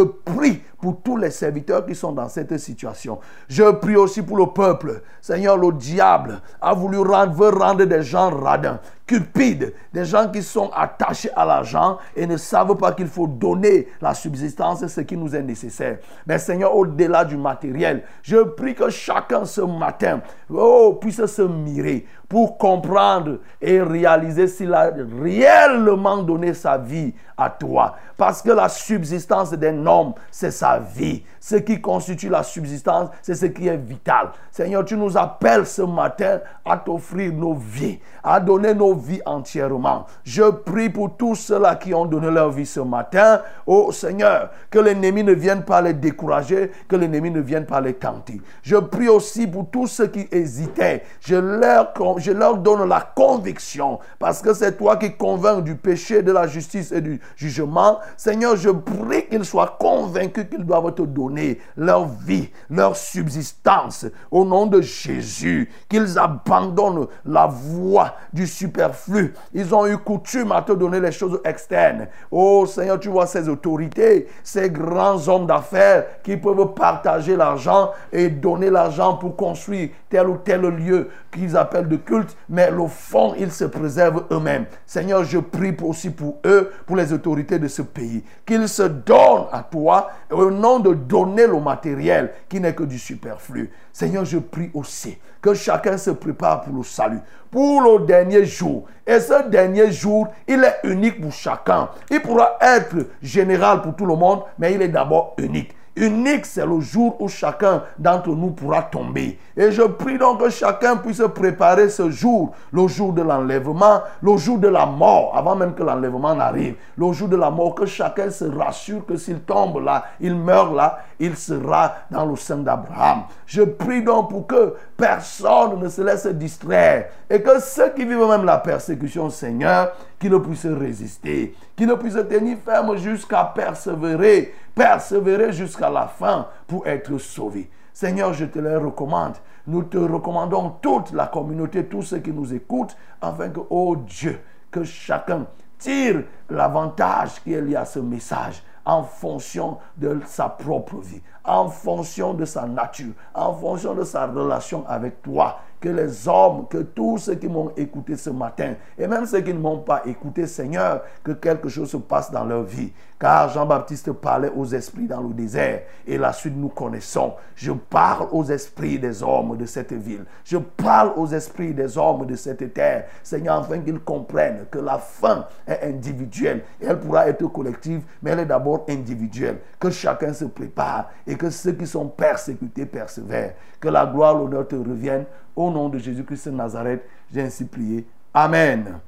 [0.81, 3.19] pour tous les serviteurs qui sont dans cette situation.
[3.47, 5.01] Je prie aussi pour le peuple.
[5.21, 10.41] Seigneur, le diable a voulu rendre, veut rendre des gens radins cupides, des gens qui
[10.41, 15.17] sont attachés à l'argent et ne savent pas qu'il faut donner la subsistance, ce qui
[15.17, 15.97] nous est nécessaire.
[16.25, 22.05] Mais Seigneur, au-delà du matériel, je prie que chacun ce matin oh, puisse se mirer
[22.29, 24.91] pour comprendre et réaliser s'il a
[25.21, 27.95] réellement donné sa vie à toi.
[28.17, 31.23] Parce que la subsistance d'un homme, c'est sa vie.
[31.45, 34.29] Ce qui constitue la subsistance, c'est ce qui est vital.
[34.49, 40.05] Seigneur, tu nous appelles ce matin à t'offrir nos vies, à donner nos vies entièrement.
[40.23, 43.41] Je prie pour tous ceux-là qui ont donné leur vie ce matin.
[43.67, 47.95] Oh Seigneur, que l'ennemi ne vienne pas les décourager, que l'ennemi ne vienne pas les
[47.95, 48.39] tenter.
[48.61, 51.03] Je prie aussi pour tous ceux qui hésitaient.
[51.19, 56.21] Je leur, je leur donne la conviction, parce que c'est toi qui convaincs du péché,
[56.23, 57.99] de la justice et du jugement.
[58.15, 61.32] Seigneur, je prie qu'ils soient convaincus qu'ils doivent te donner
[61.75, 69.33] leur vie, leur subsistance au nom de Jésus, qu'ils abandonnent la voie du superflu.
[69.53, 72.07] Ils ont eu coutume à te donner les choses externes.
[72.31, 78.29] Oh Seigneur, tu vois ces autorités, ces grands hommes d'affaires qui peuvent partager l'argent et
[78.29, 83.33] donner l'argent pour construire tel ou tel lieu qu'ils appellent de culte, mais au fond,
[83.37, 84.65] ils se préservent eux-mêmes.
[84.85, 89.47] Seigneur, je prie aussi pour eux, pour les autorités de ce pays, qu'ils se donnent
[89.51, 93.71] à toi au nom de donner le matériel qui n'est que du superflu.
[93.91, 97.19] Seigneur, je prie aussi que chacun se prépare pour le salut,
[97.51, 98.85] pour le dernier jour.
[99.05, 101.89] Et ce dernier jour, il est unique pour chacun.
[102.09, 105.75] Il pourra être général pour tout le monde, mais il est d'abord unique.
[105.95, 109.37] Unique, c'est le jour où chacun d'entre nous pourra tomber.
[109.55, 114.35] Et je prie donc que chacun puisse préparer ce jour, le jour de l'enlèvement, le
[114.37, 116.75] jour de la mort, avant même que l'enlèvement n'arrive.
[116.97, 120.73] Le jour de la mort, que chacun se rassure que s'il tombe là, il meurt
[120.73, 123.23] là, il sera dans le sein d'Abraham.
[123.45, 128.27] Je prie donc pour que personne ne se laisse distraire et que ceux qui vivent
[128.27, 134.53] même la persécution, Seigneur, qui ne puissent résister, qui ne puissent tenir ferme jusqu'à persévérer,
[134.73, 137.69] persévérer jusqu'à la fin pour être sauvés.
[137.93, 139.35] Seigneur, je te les recommande.
[139.67, 144.39] Nous te recommandons toute la communauté, tous ceux qui nous écoutent, afin que, oh Dieu,
[144.71, 145.45] que chacun
[145.77, 151.67] tire l'avantage qui est lié à ce message en fonction de sa propre vie, en
[151.69, 156.77] fonction de sa nature, en fonction de sa relation avec toi que les hommes, que
[156.77, 160.47] tous ceux qui m'ont écouté ce matin, et même ceux qui ne m'ont pas écouté,
[160.47, 162.93] Seigneur, que quelque chose se passe dans leur vie.
[163.19, 167.33] Car Jean-Baptiste parlait aux esprits dans le désert, et la suite nous connaissons.
[167.55, 170.23] Je parle aux esprits des hommes de cette ville.
[170.45, 174.97] Je parle aux esprits des hommes de cette terre, Seigneur, afin qu'ils comprennent que la
[174.97, 176.63] fin est individuelle.
[176.81, 179.57] Elle pourra être collective, mais elle est d'abord individuelle.
[179.81, 183.53] Que chacun se prépare que ceux qui sont persécutés persévèrent.
[183.79, 185.25] Que la gloire, l'honneur te reviennent
[185.55, 188.05] au nom de Jésus-Christ de Nazareth, j'ai ainsi prié.
[188.33, 188.99] Amen.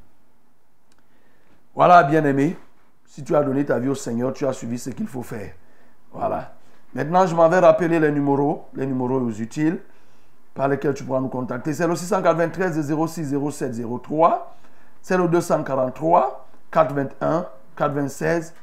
[1.73, 2.57] Voilà, bien-aimé.
[3.05, 5.53] Si tu as donné ta vie au Seigneur, tu as suivi ce qu'il faut faire.
[6.11, 6.53] Voilà.
[6.93, 9.79] Maintenant, je m'en vais rappeler les numéros, les numéros utiles
[10.53, 11.73] par lesquels tu pourras nous contacter.
[11.73, 14.55] C'est le 693 06 07 03.
[15.01, 17.45] C'est le 243 421
[17.75, 18.53] 426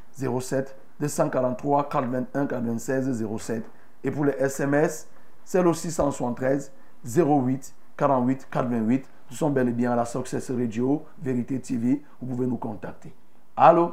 [0.40, 0.76] 07.
[1.02, 3.64] 243 421 426 07.
[4.04, 5.08] Et pour les SMS,
[5.44, 6.70] c'est le 673
[7.04, 9.04] 08 48 88.
[9.30, 12.02] Nous sommes bel et bien à la Success Radio, Vérité TV.
[12.20, 13.12] Vous pouvez nous contacter.
[13.56, 13.92] Allô?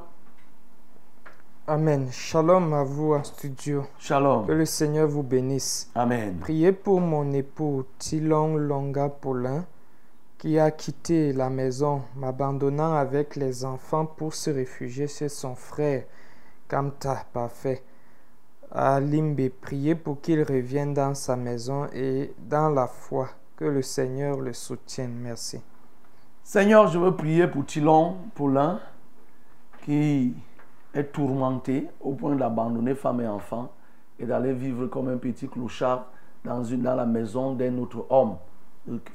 [1.65, 2.09] Amen.
[2.11, 3.85] Shalom à vous en studio.
[3.97, 4.45] Shalom.
[4.45, 5.89] Que le Seigneur vous bénisse.
[5.95, 6.37] Amen.
[6.39, 9.65] Priez pour mon époux Tilong Longa Paulin
[10.37, 16.03] qui a quitté la maison, m'abandonnant avec les enfants pour se réfugier chez son frère
[16.69, 17.83] Kamta Parfait
[18.71, 19.49] à Limbe.
[19.59, 23.29] Priez pour qu'il revienne dans sa maison et dans la foi.
[23.57, 25.15] Que le Seigneur le soutienne.
[25.21, 25.59] Merci.
[26.43, 28.79] Seigneur, je veux prier pour Tilon Paulin
[29.83, 30.33] qui
[30.93, 33.71] est tourmenté au point d'abandonner femme et enfants
[34.17, 36.07] et d'aller vivre comme un petit clochard
[36.45, 38.37] dans, dans la maison d'un autre homme,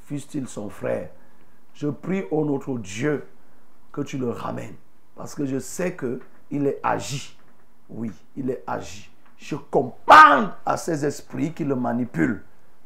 [0.03, 1.11] fût-il son frère.
[1.73, 3.27] Je prie au notre Dieu
[3.93, 4.77] que tu le ramènes
[5.17, 7.34] parce que je sais qu'il est agi.
[7.89, 9.11] Oui, il est agi.
[9.37, 12.43] Je comprends à ces esprits qui le manipulent.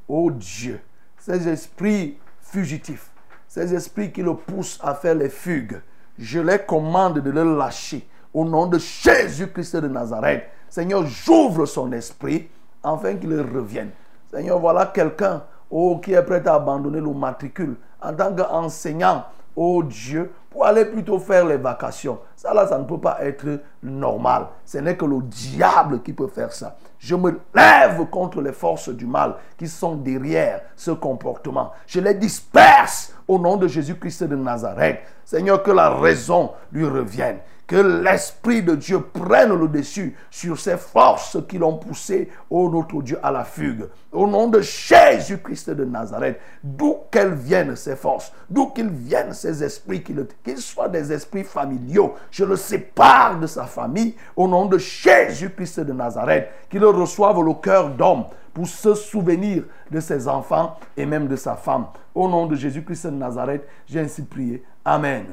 [0.09, 0.81] Oh Dieu,
[1.19, 3.11] ces esprits fugitifs,
[3.47, 5.81] ces esprits qui le poussent à faire les fugues,
[6.19, 10.45] je les commande de le lâcher au nom de Jésus-Christ de Nazareth.
[10.69, 12.49] Seigneur, j'ouvre son esprit
[12.83, 13.91] afin qu'il revienne.
[14.31, 19.25] Seigneur, voilà quelqu'un oh, qui est prêt à abandonner le matricule en tant qu'enseignant.
[19.61, 22.21] Oh Dieu, pour aller plutôt faire les vacations.
[22.37, 24.47] Ça là, ça ne peut pas être normal.
[24.65, 26.77] Ce n'est que le diable qui peut faire ça.
[26.97, 31.73] Je me lève contre les forces du mal qui sont derrière ce comportement.
[31.89, 35.01] Je les disperse au nom de Jésus-Christ de Nazareth.
[35.25, 37.39] Seigneur, que la raison lui revienne.
[37.69, 43.03] Que l'Esprit de Dieu prenne le dessus sur ces forces qui l'ont poussé, ô notre
[43.03, 43.91] Dieu, à la fugue.
[44.11, 49.63] Au nom de Jésus-Christ de Nazareth, d'où qu'elles viennent ces forces, d'où qu'ils viennent ces
[49.63, 54.79] esprits, qu'ils soient des esprits familiaux, je le sépare de sa famille, au nom de
[54.79, 61.05] Jésus-Christ de Nazareth, qu'il reçoive le cœur d'homme pour se souvenir de ses enfants et
[61.05, 61.89] même de sa femme.
[62.15, 64.65] Au nom de Jésus-Christ de Nazareth, j'ai ainsi prié.
[64.87, 65.27] Amen.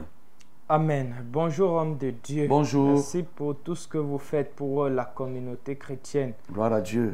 [0.68, 1.13] Amen.
[1.26, 2.47] Bonjour homme de Dieu.
[2.47, 2.95] Bonjour.
[2.95, 6.34] Merci pour tout ce que vous faites pour la communauté chrétienne.
[6.51, 7.13] Gloire à Dieu.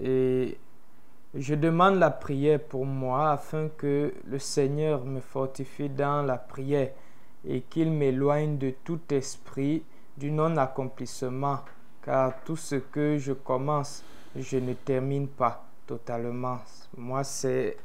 [0.00, 0.56] Et
[1.34, 6.92] je demande la prière pour moi afin que le Seigneur me fortifie dans la prière
[7.44, 9.82] et qu'il m'éloigne de tout esprit
[10.16, 11.58] du non-accomplissement,
[12.04, 14.04] car tout ce que je commence,
[14.36, 16.58] je ne termine pas totalement.
[16.96, 17.76] Moi, c'est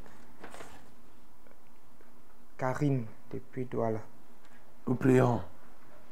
[2.59, 4.12] Karine depuis Douala.
[4.85, 5.41] Nous prions.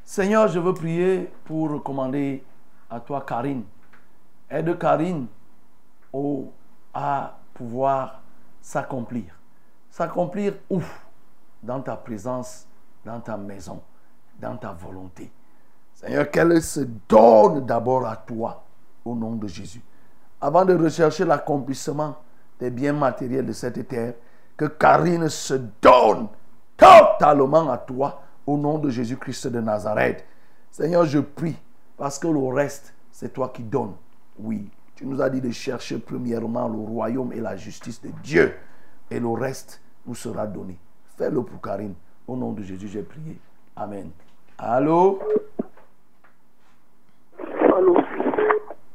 [0.02, 2.42] Seigneur, je veux prier pour recommander
[2.88, 3.64] à toi Karine.
[4.48, 5.26] Aide Karine
[6.12, 6.50] au,
[6.94, 8.22] à pouvoir
[8.60, 9.24] s'accomplir.
[9.90, 10.80] S'accomplir où?
[11.62, 12.66] Dans ta présence,
[13.04, 13.80] dans ta maison,
[14.40, 15.30] dans ta volonté.
[15.92, 18.64] Seigneur, qu'elle se donne d'abord à toi
[19.04, 19.82] au nom de Jésus.
[20.40, 22.16] Avant de rechercher l'accomplissement
[22.58, 24.14] des biens matériels de cette terre,
[24.56, 26.28] que Karine se donne
[26.76, 30.24] totalement à toi au nom de Jésus-Christ de Nazareth.
[30.70, 31.56] Seigneur, je prie
[31.96, 33.94] parce que le reste, c'est toi qui donnes.
[34.38, 38.54] Oui, tu nous as dit de chercher premièrement le royaume et la justice de Dieu
[39.10, 40.78] et le reste nous sera donné.
[41.16, 41.94] Fais-le pour Karine.
[42.26, 43.36] Au nom de Jésus, j'ai prié.
[43.76, 44.10] Amen.
[44.58, 45.18] Allô?
[47.76, 47.96] Allô?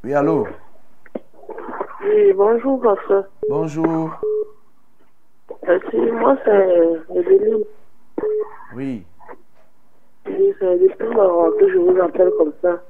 [0.04, 0.48] Oui, allô?
[2.04, 3.26] Oui, bonjour, pasteur.
[3.50, 4.10] Bonjour.
[5.68, 7.64] Merci, moi c'est Evelyne.
[8.74, 9.06] Oui.
[11.60, 12.82] Que je vous appelle comme ça.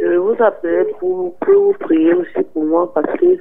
[0.00, 3.38] Je vous appelle pour que vous priez aussi pour moi parce que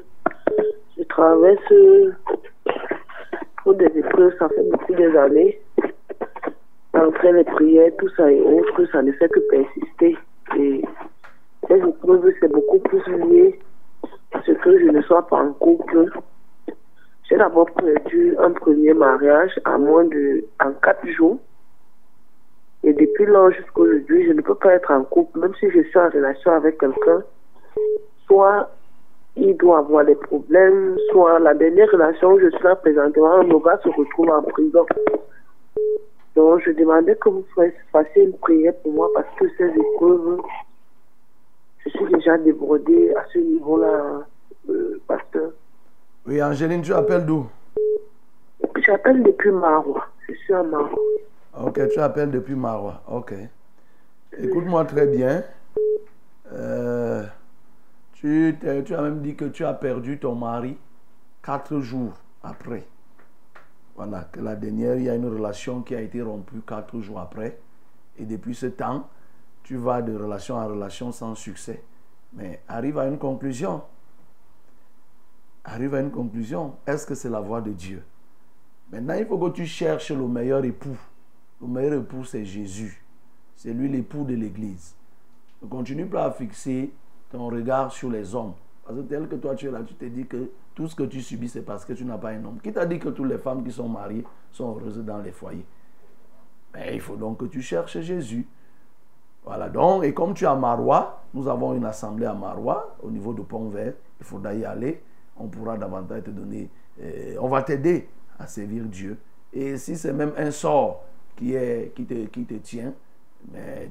[0.97, 1.73] je traverse
[3.63, 5.59] pour des épreuves, ça fait depuis des années.
[6.93, 10.17] Après les prières, tout ça et autres, ça ne fait que persister.
[10.57, 10.81] Et
[11.67, 13.59] ces épreuves, c'est beaucoup plus lié
[14.33, 16.09] à ce que je ne sois pas en couple.
[17.27, 21.39] J'ai d'abord perdu un premier mariage à moins de en quatre jours.
[22.83, 25.81] Et depuis là jusqu'à aujourd'hui, je ne peux pas être en couple, même si je
[25.81, 27.23] suis en relation avec quelqu'un.
[28.27, 28.69] Soit
[29.35, 33.57] il doit avoir des problèmes, soit la dernière relation où je suis là présentement, mon
[33.57, 34.85] gars se retrouve en prison.
[36.35, 37.45] Donc je demandais que vous
[37.91, 40.41] fassiez une prière pour moi parce que ces épreuves,
[41.79, 44.25] je suis déjà débordée à ce niveau-là.
[46.35, 47.47] Oui, Angéline, tu appelles d'où?
[48.85, 50.05] J'appelle depuis Marois.
[50.27, 50.99] Je suis à Marois.
[51.57, 53.01] Ok, tu appelles depuis Marois.
[53.07, 53.33] Ok.
[54.37, 55.45] Écoute-moi très bien.
[56.51, 57.23] Euh,
[58.15, 58.53] tu,
[58.85, 60.77] tu as même dit que tu as perdu ton mari
[61.41, 62.11] quatre jours
[62.43, 62.83] après.
[63.95, 67.21] Voilà, que la dernière, il y a une relation qui a été rompue quatre jours
[67.21, 67.57] après.
[68.19, 69.07] Et depuis ce temps,
[69.63, 71.81] tu vas de relation en relation sans succès.
[72.33, 73.83] Mais arrive à une conclusion.
[75.65, 76.75] Arrive à une conclusion.
[76.85, 78.03] Est-ce que c'est la voie de Dieu?
[78.91, 80.97] Maintenant, il faut que tu cherches le meilleur époux.
[81.59, 83.03] Le meilleur époux, c'est Jésus.
[83.55, 84.95] C'est lui l'époux de l'Église.
[85.63, 86.93] Ne continue pas à fixer
[87.31, 88.53] ton regard sur les hommes.
[88.85, 91.03] Parce que tel que toi tu es là, tu te dis que tout ce que
[91.03, 92.59] tu subis, c'est parce que tu n'as pas un homme.
[92.61, 95.65] Qui t'a dit que toutes les femmes qui sont mariées sont heureuses dans les foyers?
[96.75, 98.47] Mais il faut donc que tu cherches Jésus.
[99.43, 103.09] Voilà, donc, et comme tu es à Marois, nous avons une assemblée à Marois, au
[103.09, 105.01] niveau de Pont-Vert, il faudra y aller.
[105.37, 106.69] On pourra davantage te donner,
[107.01, 108.07] euh, on va t'aider
[108.39, 109.17] à servir Dieu.
[109.53, 111.03] Et si c'est même un sort
[111.35, 112.93] qui, est, qui, te, tient,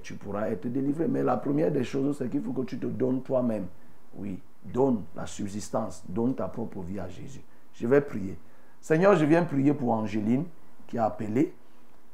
[0.02, 1.06] tu pourras être délivré.
[1.08, 3.66] Mais la première des choses, c'est qu'il faut que tu te donnes toi-même.
[4.16, 7.42] Oui, donne la subsistance, donne ta propre vie à Jésus.
[7.74, 8.38] Je vais prier.
[8.80, 10.44] Seigneur, je viens prier pour Angéline
[10.86, 11.54] qui a appelé.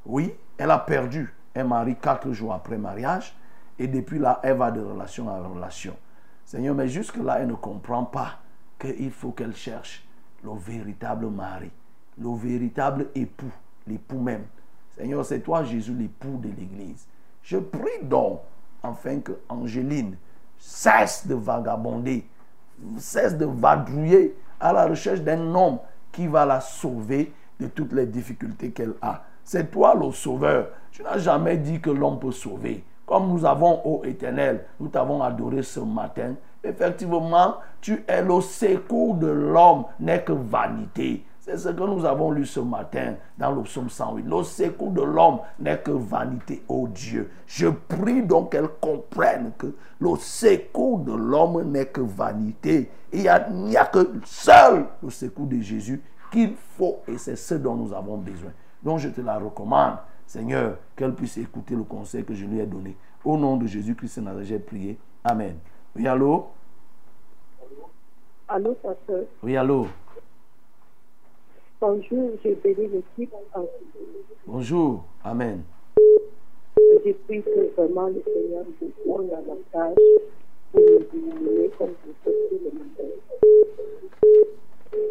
[0.06, 3.36] Oui, elle a perdu un mari quatre jours après mariage
[3.78, 5.96] et depuis là, elle va de relation en relation.
[6.44, 8.39] Seigneur, mais jusque-là, elle ne comprend pas
[8.80, 10.04] qu'il faut qu'elle cherche
[10.42, 11.70] le véritable mari,
[12.18, 13.52] le véritable époux,
[13.86, 14.44] l'époux même.
[14.96, 17.06] Seigneur, c'est toi, Jésus, l'époux de l'Église.
[17.42, 18.40] Je prie donc,
[18.82, 20.16] afin que Angéline
[20.58, 22.26] cesse de vagabonder,
[22.98, 25.78] cesse de vadrouiller à la recherche d'un homme
[26.12, 29.22] qui va la sauver de toutes les difficultés qu'elle a.
[29.44, 30.68] C'est toi le sauveur.
[30.92, 32.84] Tu n'as jamais dit que l'homme peut sauver.
[33.06, 36.34] Comme nous avons, ô éternel, nous t'avons adoré ce matin.
[36.62, 41.24] Effectivement, tu es le secours de l'homme, n'est que vanité.
[41.40, 44.24] C'est ce que nous avons lu ce matin dans le psaume 108.
[44.24, 47.30] Le secours de l'homme n'est que vanité, ô Dieu.
[47.46, 52.90] Je prie donc qu'elle comprenne que le secours de l'homme n'est que vanité.
[53.12, 57.54] Il n'y a, a que seul le secours de Jésus qu'il faut et c'est ce
[57.54, 58.50] dont nous avons besoin.
[58.82, 59.96] Donc je te la recommande,
[60.26, 62.96] Seigneur, qu'elle puisse écouter le conseil que je lui ai donné.
[63.24, 64.98] Au nom de Jésus-Christ, j'ai prié.
[65.24, 65.56] Amen.
[65.96, 66.46] Oui, allô?
[68.48, 69.24] Allô, pasteur.
[69.42, 69.86] Oui, allô?
[71.80, 73.34] Bonjour, j'ai béni l'équipe.
[74.46, 75.04] Bonjour.
[75.24, 75.62] Amen.
[77.04, 79.96] J'ai pris que vraiment le Seigneur vous donne l'avantage
[80.72, 83.08] pour nous illuminer comme vous faites le matin.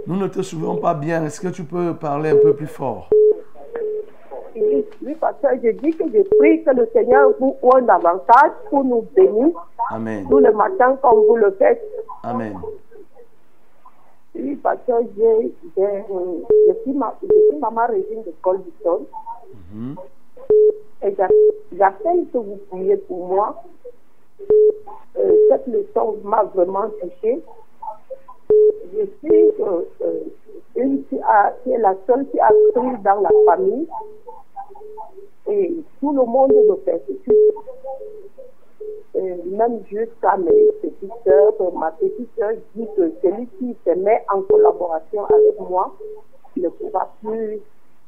[0.07, 1.25] Nous ne te souvenons pas bien.
[1.25, 3.09] Est-ce que tu peux parler un peu plus fort?
[5.01, 8.83] Oui, oui, pasteur, je dis que je prie que le Seigneur vous donne davantage pour
[8.83, 9.49] nous bénir
[9.91, 10.27] Amen.
[10.29, 11.81] tout le matin comme vous le faites.
[12.23, 12.57] Amen.
[14.35, 19.05] Oui, parce que j'ai, je, suis ma, je suis maman Régine de Colbison
[19.73, 19.95] Mhm.
[21.03, 21.27] et j'a-
[21.77, 23.63] j'appelle que vous priez pour moi.
[25.17, 27.41] Euh, cette leçon m'a vraiment touchée.
[28.93, 30.19] Je suis euh, euh,
[30.75, 33.87] une qui, a, qui est la seule qui a cru dans la famille
[35.47, 37.35] et tout le monde me persécute.
[39.15, 44.41] Même jusqu'à mes petites euh, ma petite sœur dit que celui qui se met en
[44.43, 45.93] collaboration avec moi
[46.55, 47.59] ne pourra plus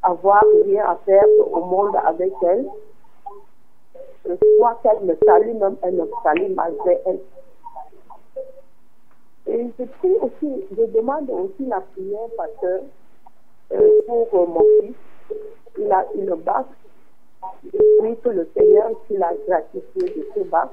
[0.03, 2.67] avoir rien à faire au monde avec elle.
[4.25, 7.19] Je crois qu'elle me salue, même elle me salue malgré elle.
[9.47, 12.81] Et je prie aussi, je demande aussi la prière, pasteur,
[13.73, 14.95] euh, pour euh, mon fils.
[15.77, 16.35] Il a une.
[17.63, 20.69] Je prie que le Seigneur, qui a gratifié de ce bac,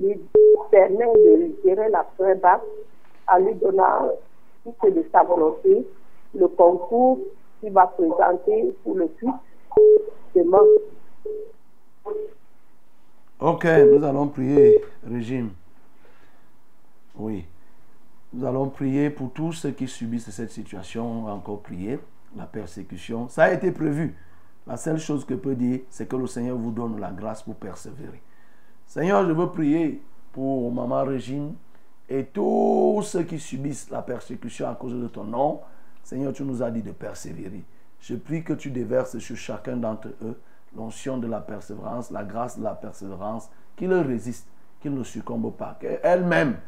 [0.00, 0.18] lui
[0.70, 2.60] permet de gérer la première bac
[3.28, 4.10] en lui donnant
[4.64, 5.86] tout de sa volonté
[6.34, 7.18] le concours
[7.60, 9.30] qu'il va présenter pour le 8
[10.34, 10.58] demain.
[13.40, 15.50] Ok, nous allons prier, Régime.
[17.18, 17.44] Oui.
[18.32, 21.26] Nous allons prier pour tous ceux qui subissent cette situation.
[21.26, 21.98] Encore prier.
[22.36, 23.28] La persécution.
[23.28, 24.14] Ça a été prévu.
[24.66, 27.54] La seule chose que peut dire, c'est que le Seigneur vous donne la grâce pour
[27.54, 28.20] persévérer.
[28.84, 31.54] Seigneur, je veux prier pour Maman Régine
[32.08, 35.60] et tous ceux qui subissent la persécution à cause de ton nom.
[36.02, 37.64] Seigneur, tu nous as dit de persévérer.
[38.00, 40.38] Je prie que tu déverses sur chacun d'entre eux
[40.76, 44.48] l'onction de la persévérance, la grâce de la persévérance, qu'ils résistent,
[44.80, 45.76] qu'ils ne succombent pas.
[45.80, 46.58] Qu'elle-même,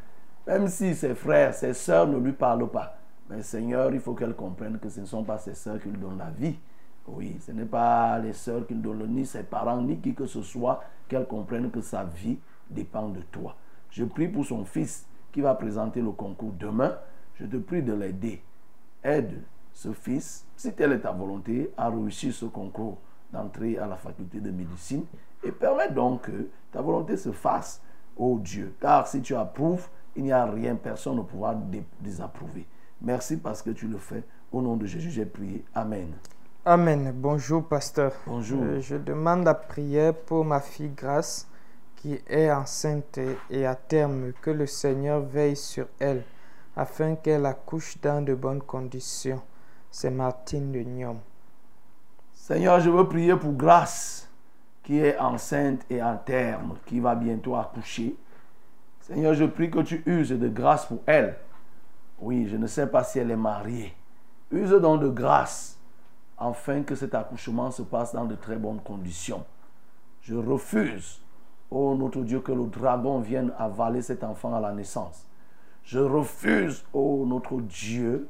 [0.46, 2.97] même si ses frères, ses sœurs ne lui parlent pas,
[3.29, 5.99] mais Seigneur, il faut qu'elle comprenne que ce ne sont pas ses sœurs qui lui
[5.99, 6.59] donnent la vie.
[7.07, 10.26] Oui, ce n'est pas les sœurs qui lui donnent, ni ses parents, ni qui que
[10.26, 12.39] ce soit, qu'elle comprenne que sa vie
[12.70, 13.57] dépend de toi.
[13.91, 16.97] Je prie pour son fils qui va présenter le concours demain.
[17.35, 18.43] Je te prie de l'aider.
[19.03, 22.99] Aide ce fils, si telle est ta volonté, à réussir ce concours
[23.33, 25.05] d'entrée à la faculté de médecine
[25.45, 27.81] et permets donc que ta volonté se fasse,
[28.16, 28.74] ô Dieu.
[28.81, 32.66] Car si tu approuves, il n'y a rien, personne ne pourra dé- désapprouver.
[33.01, 34.24] Merci parce que tu le fais.
[34.53, 35.64] Au nom de Jésus, j'ai prié.
[35.74, 36.12] Amen.
[36.64, 37.12] Amen.
[37.14, 38.12] Bonjour, pasteur.
[38.26, 38.62] Bonjour.
[38.62, 41.49] Euh, je demande la prière pour ma fille Grâce
[41.96, 43.18] qui est enceinte
[43.51, 46.22] et à terme que le Seigneur veille sur elle
[46.76, 49.42] afin qu'elle accouche dans de bonnes conditions.
[49.90, 51.18] C'est Martine de Niom.
[52.34, 54.28] Seigneur, je veux prier pour Grâce
[54.84, 58.16] qui est enceinte et en terme, qui va bientôt accoucher.
[59.00, 61.37] Seigneur, je prie que tu uses de grâce pour elle.
[62.20, 63.95] Oui, je ne sais pas si elle est mariée.
[64.50, 65.78] Use donc de grâce
[66.38, 69.45] afin que cet accouchement se passe dans de très bonnes conditions.
[70.22, 71.20] Je refuse,
[71.70, 75.26] ô notre Dieu, que le dragon vienne avaler cet enfant à la naissance.
[75.84, 78.28] Je refuse, ô notre Dieu,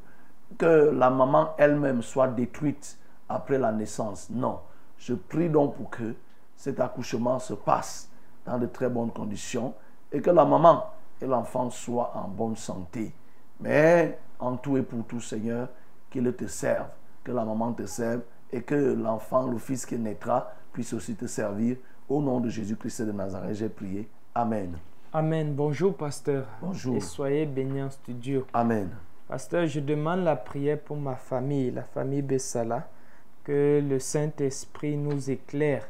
[0.56, 2.98] que la maman elle-même soit détruite
[3.28, 4.28] après la naissance.
[4.30, 4.60] Non.
[4.98, 6.14] Je prie donc pour que
[6.56, 8.10] cet accouchement se passe
[8.44, 9.74] dans de très bonnes conditions
[10.12, 10.84] et que la maman
[11.20, 13.12] et l'enfant soient en bonne santé.
[13.60, 15.68] Mais en tout et pour tout, Seigneur,
[16.10, 16.86] qu'il te serve,
[17.24, 18.22] que la maman te serve
[18.52, 21.76] et que l'enfant, le fils qui naîtra, puisse aussi te servir.
[22.08, 24.08] Au nom de Jésus-Christ de Nazareth, j'ai prié.
[24.34, 24.78] Amen.
[25.12, 25.54] Amen.
[25.54, 26.46] Bonjour, pasteur.
[26.62, 26.96] Bonjour.
[26.96, 28.46] Et soyez bénis en studio.
[28.52, 28.90] Amen.
[29.26, 32.88] Pasteur, je demande la prière pour ma famille, la famille Bessala,
[33.44, 35.86] que le Saint-Esprit nous éclaire.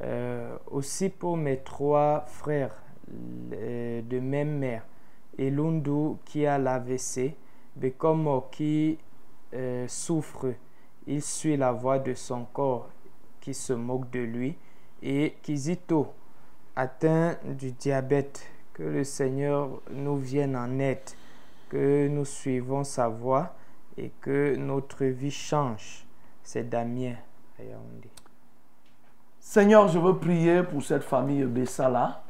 [0.00, 2.74] Euh, aussi pour mes trois frères
[3.08, 4.82] de même mère,
[5.38, 7.34] Elundu qui a l'AVC,
[7.76, 8.98] Bekomo qui
[9.54, 10.54] euh, souffre,
[11.06, 12.88] il suit la voix de son corps
[13.40, 14.56] qui se moquent de lui,
[15.02, 16.12] et Kizito,
[16.76, 18.48] atteint du diabète.
[18.72, 21.10] Que le Seigneur nous vienne en aide,
[21.68, 23.54] que nous suivons sa voie
[23.98, 26.06] et que notre vie change.
[26.42, 27.16] C'est Damien.
[29.38, 32.22] Seigneur, je veux prier pour cette famille Bessala.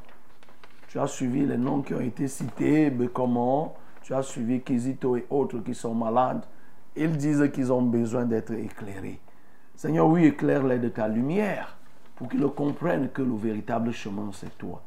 [0.93, 5.27] Tu as suivi les noms qui ont été cités, Bekomo, tu as suivi Kizito et
[5.31, 6.45] autres qui sont malades.
[6.95, 9.19] Ils disent qu'ils ont besoin d'être éclairés.
[9.75, 11.79] Seigneur, oui, éclaire-les de ta lumière
[12.15, 14.83] pour qu'ils comprennent que le véritable chemin, c'est toi.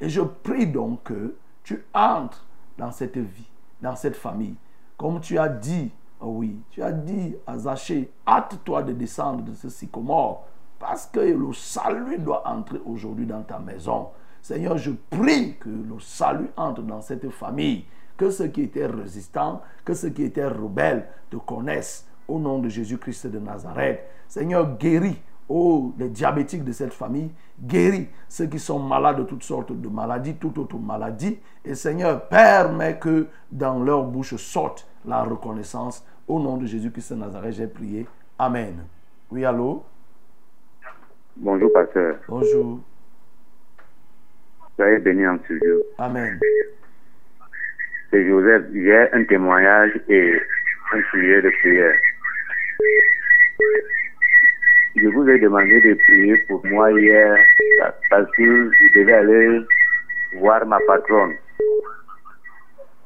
[0.00, 3.50] Et je prie donc que tu entres dans cette vie,
[3.82, 4.54] dans cette famille.
[4.96, 5.90] Comme tu as dit,
[6.20, 10.46] oh oui, tu as dit à Zachée, hâte-toi de descendre de ce sycomore,
[10.78, 14.10] parce que le salut doit entrer aujourd'hui dans ta maison.
[14.48, 17.84] Seigneur, je prie que le salut entre dans cette famille,
[18.16, 22.70] que ceux qui étaient résistants, que ceux qui étaient rebelles te connaissent au nom de
[22.70, 24.00] Jésus-Christ de Nazareth.
[24.26, 25.20] Seigneur, guéris
[25.50, 27.30] oh, les diabétiques de cette famille,
[27.62, 31.38] guéris ceux qui sont malades de toutes sortes de maladies, toute autre maladie.
[31.62, 36.02] Et Seigneur, permets que dans leur bouche sorte la reconnaissance.
[36.26, 38.06] Au nom de Jésus-Christ de Nazareth, j'ai prié.
[38.38, 38.86] Amen.
[39.30, 39.82] Oui, allô?
[41.36, 42.16] Bonjour, pasteur.
[42.26, 42.80] Bonjour.
[44.78, 45.82] Soyez béni en studio.
[45.98, 46.38] Amen.
[48.10, 48.62] C'est Joseph.
[48.72, 50.40] J'ai un témoignage et
[50.92, 51.96] un sujet de prière.
[54.94, 57.36] Je vous ai demandé de prier pour moi hier
[58.08, 59.66] parce que je devais aller
[60.36, 61.34] voir ma patronne.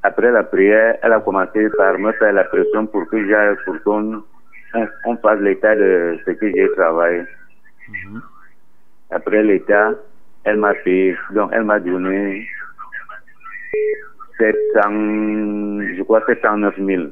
[0.03, 3.83] Après la prière, elle a commencé par me faire la pression pour que j'aille pour
[3.83, 4.23] qu'on
[5.07, 7.23] on fasse l'état de ce que j'ai travaillé.
[9.11, 9.93] Après l'état,
[10.45, 12.47] elle m'a payé, donc elle m'a donné
[14.39, 14.81] 700,
[15.97, 17.03] je crois 709 000.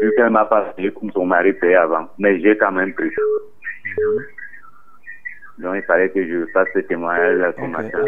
[0.00, 3.10] Vu qu'elle m'a pas payé comme son mari payait avant, mais j'ai quand même pris.
[5.58, 7.98] Donc il fallait que je fasse ce témoignage ce matin.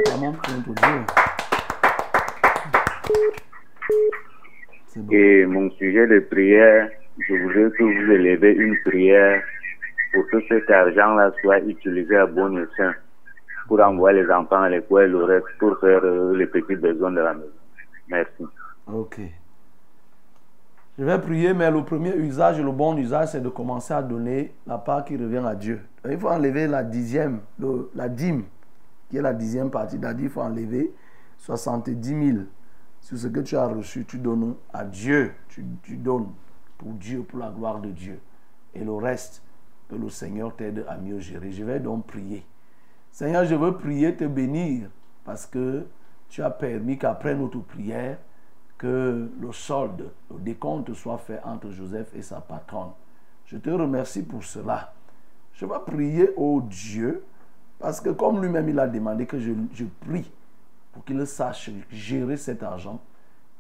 [5.11, 6.91] Et mon sujet de prière,
[7.27, 9.43] je voudrais que vous élevez une prière
[10.13, 12.93] pour que cet argent-là soit utilisé à bon escient
[13.69, 17.21] pour envoyer les enfants à l'école, le reste pour faire euh, les petits besoins de
[17.21, 17.53] la maison.
[18.09, 18.45] Merci.
[18.91, 19.21] Ok.
[20.99, 24.55] Je vais prier, mais le premier usage, le bon usage, c'est de commencer à donner
[24.67, 25.81] la part qui revient à Dieu.
[26.09, 27.41] Il faut enlever la dixième,
[27.95, 28.45] la dîme,
[29.09, 29.99] qui est la dixième partie.
[30.19, 30.93] Il faut enlever
[31.37, 32.39] 70 000
[33.01, 34.07] sur ce que tu as reçu.
[34.07, 35.33] Tu donnes à Dieu.
[35.49, 35.63] Tu
[35.97, 36.33] donnes
[36.79, 38.19] pour Dieu, pour la gloire de Dieu.
[38.75, 39.43] Et le reste,
[39.89, 41.53] que le Seigneur t'aide à mieux gérer.
[41.53, 42.45] Je vais donc prier.
[43.19, 44.91] Seigneur, je veux prier, te bénir,
[45.25, 45.89] parce que
[46.29, 48.17] tu as permis qu'après notre prière,
[48.79, 52.93] que le solde, le décompte soit fait entre Joseph et sa patronne.
[53.47, 54.93] Je te remercie pour cela.
[55.53, 57.25] Je vais prier au Dieu,
[57.81, 59.53] parce que comme lui-même il a demandé que je,
[60.07, 60.31] prie
[60.93, 63.01] pour qu'il sache gérer cet argent,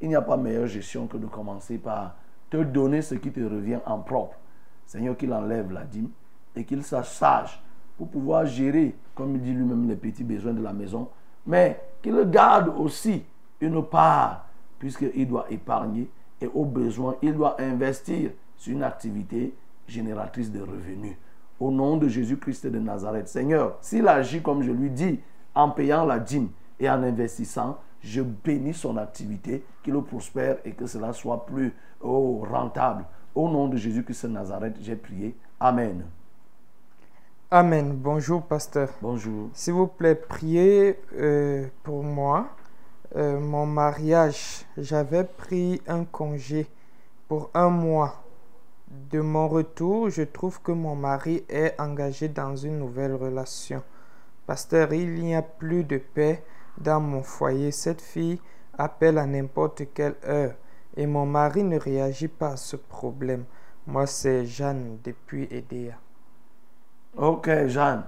[0.00, 2.14] il n'y a pas meilleure gestion que de commencer par
[2.48, 4.36] te donner ce qui te revient en propre.
[4.86, 6.10] Seigneur, qu'il enlève la dîme
[6.54, 7.60] et qu'il sache sage
[7.98, 11.08] pour pouvoir gérer, comme il dit lui-même, les petits besoins de la maison,
[11.46, 13.24] mais qu'il garde aussi
[13.60, 14.46] une part,
[14.78, 16.08] puisqu'il doit épargner
[16.40, 19.52] et au besoin, il doit investir sur une activité
[19.88, 21.16] génératrice de revenus.
[21.58, 25.18] Au nom de Jésus-Christ de Nazareth, Seigneur, s'il agit comme je lui dis,
[25.54, 30.86] en payant la dîme et en investissant, je bénis son activité, qu'il prospère et que
[30.86, 33.04] cela soit plus oh, rentable.
[33.34, 35.36] Au nom de Jésus-Christ de Nazareth, j'ai prié.
[35.58, 36.04] Amen.
[37.50, 37.96] Amen.
[37.96, 38.90] Bonjour, pasteur.
[39.00, 39.48] Bonjour.
[39.54, 42.50] S'il vous plaît, priez euh, pour moi.
[43.16, 46.66] Euh, mon mariage, j'avais pris un congé
[47.26, 48.22] pour un mois.
[49.10, 53.82] De mon retour, je trouve que mon mari est engagé dans une nouvelle relation.
[54.46, 56.44] Pasteur, il n'y a plus de paix
[56.76, 57.72] dans mon foyer.
[57.72, 58.42] Cette fille
[58.76, 60.52] appelle à n'importe quelle heure
[60.98, 63.44] et mon mari ne réagit pas à ce problème.
[63.86, 65.98] Moi, c'est Jeanne depuis Edea.
[67.16, 68.04] Ok, Jeanne.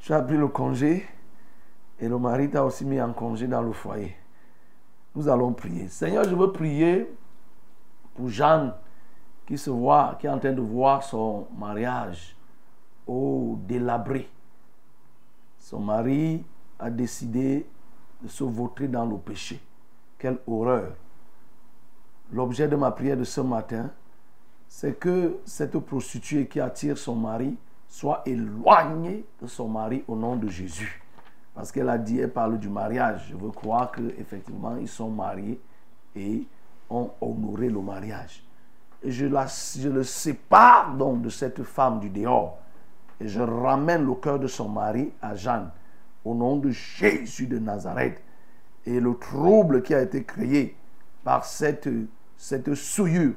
[0.00, 1.06] Tu as pris le congé
[1.98, 4.14] et le mari t'a aussi mis en congé dans le foyer.
[5.14, 5.88] Nous allons prier.
[5.88, 7.08] Seigneur, je veux prier
[8.14, 8.74] pour Jeanne
[9.46, 12.36] qui se voit, qui est en train de voir son mariage
[13.06, 14.28] au délabré.
[15.58, 16.44] Son mari
[16.78, 17.66] a décidé
[18.22, 19.60] de se vautrer dans le péché.
[20.18, 20.92] Quelle horreur.
[22.32, 23.90] L'objet de ma prière de ce matin,
[24.68, 27.56] c'est que cette prostituée qui attire son mari
[27.88, 31.00] soit éloignée de son mari au nom de Jésus.
[31.54, 33.28] Parce qu'elle a dit, elle parle du mariage.
[33.30, 35.60] Je veux croire qu'effectivement, ils sont mariés
[36.16, 36.44] et
[36.90, 38.42] ont honoré le mariage.
[39.02, 42.58] Et je, la, je le sépare donc de cette femme du dehors.
[43.20, 45.70] Et je ramène le cœur de son mari à Jeanne.
[46.24, 48.20] Au nom de Jésus de Nazareth.
[48.86, 50.76] Et le trouble qui a été créé
[51.22, 51.88] par cette,
[52.36, 53.34] cette souillure,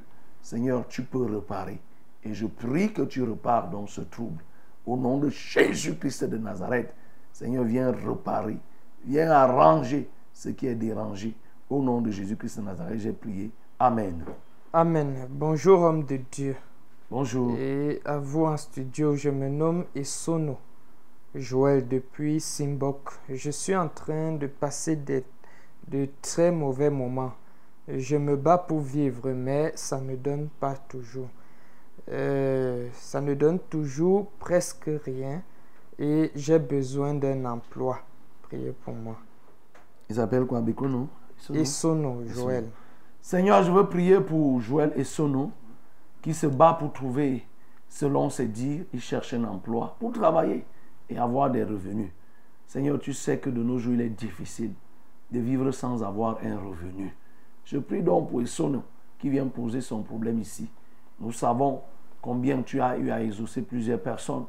[0.47, 1.77] Seigneur, tu peux réparer.
[2.23, 4.41] Et je prie que tu repars dans ce trouble.
[4.85, 6.95] Au nom de Jésus-Christ de Nazareth,
[7.33, 8.57] Seigneur, viens réparer.
[9.03, 11.35] Viens arranger ce qui est dérangé.
[11.69, 13.51] Au nom de Jésus-Christ de Nazareth, j'ai prié.
[13.77, 14.23] Amen.
[14.71, 15.27] Amen.
[15.29, 16.55] Bonjour, homme de Dieu.
[17.11, 17.53] Bonjour.
[17.59, 20.57] Et à vous en studio, je me nomme Esono
[21.35, 23.09] Joël depuis Simbok.
[23.27, 25.25] Je suis en train de passer des,
[25.89, 27.33] de très mauvais moments.
[27.87, 31.29] Je me bats pour vivre, mais ça ne donne pas toujours.
[32.09, 35.41] Euh, ça ne donne toujours presque rien
[35.99, 37.99] et j'ai besoin d'un emploi.
[38.43, 39.17] Priez pour moi.
[40.09, 41.07] Il s'appelle quoi, Bekono?
[42.27, 42.69] Joël.
[43.21, 45.51] Seigneur, je veux prier pour Joël et Sono
[46.21, 47.45] qui se bat pour trouver,
[47.89, 50.65] selon ses dires, il cherche un emploi pour travailler
[51.09, 52.11] et avoir des revenus.
[52.65, 54.71] Seigneur, tu sais que de nos jours, il est difficile
[55.31, 57.13] de vivre sans avoir un revenu.
[57.67, 58.81] Je prie donc pour Sono
[59.19, 60.69] qui vient poser son problème ici.
[61.19, 61.81] Nous savons
[62.21, 64.45] combien tu as eu à exaucer plusieurs personnes.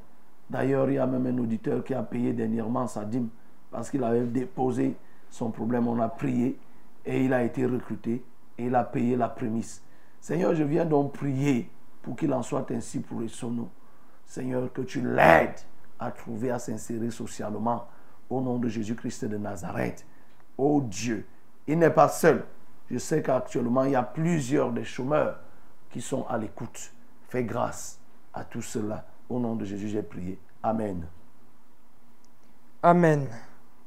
[0.49, 3.29] D'ailleurs, il y a même un auditeur qui a payé dernièrement sa dîme
[3.73, 4.95] parce qu'il avait déposé
[5.31, 5.89] son problème.
[5.89, 6.61] On a prié
[7.05, 8.23] et il a été recruté
[8.57, 9.83] et il a payé la prémisse.
[10.21, 11.69] Seigneur, je viens donc prier
[12.03, 13.69] pour qu'il en soit ainsi pour Sono.
[14.27, 15.59] Seigneur, que tu l'aides
[15.99, 17.89] à trouver, à s'insérer socialement
[18.31, 20.07] au nom de Jésus-Christ de Nazareth.
[20.57, 21.27] Oh Dieu,
[21.67, 22.45] il n'est pas seul.
[22.91, 25.41] Je sais qu'actuellement, il y a plusieurs des chômeurs
[25.91, 26.93] qui sont à l'écoute.
[27.29, 27.99] Fais grâce
[28.33, 29.05] à tout cela.
[29.29, 30.39] Au nom de Jésus, j'ai prié.
[30.63, 31.07] Amen.
[32.83, 33.29] Amen.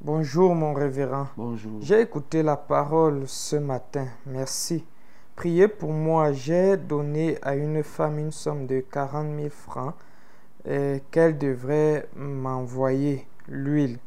[0.00, 1.28] Bonjour mon révérend.
[1.36, 1.80] Bonjour.
[1.80, 4.06] J'ai écouté la parole ce matin.
[4.26, 4.84] Merci.
[5.34, 6.32] Priez pour moi.
[6.32, 9.94] J'ai donné à une femme une somme de 40 000 francs
[11.10, 13.98] qu'elle devrait m'envoyer l'huile.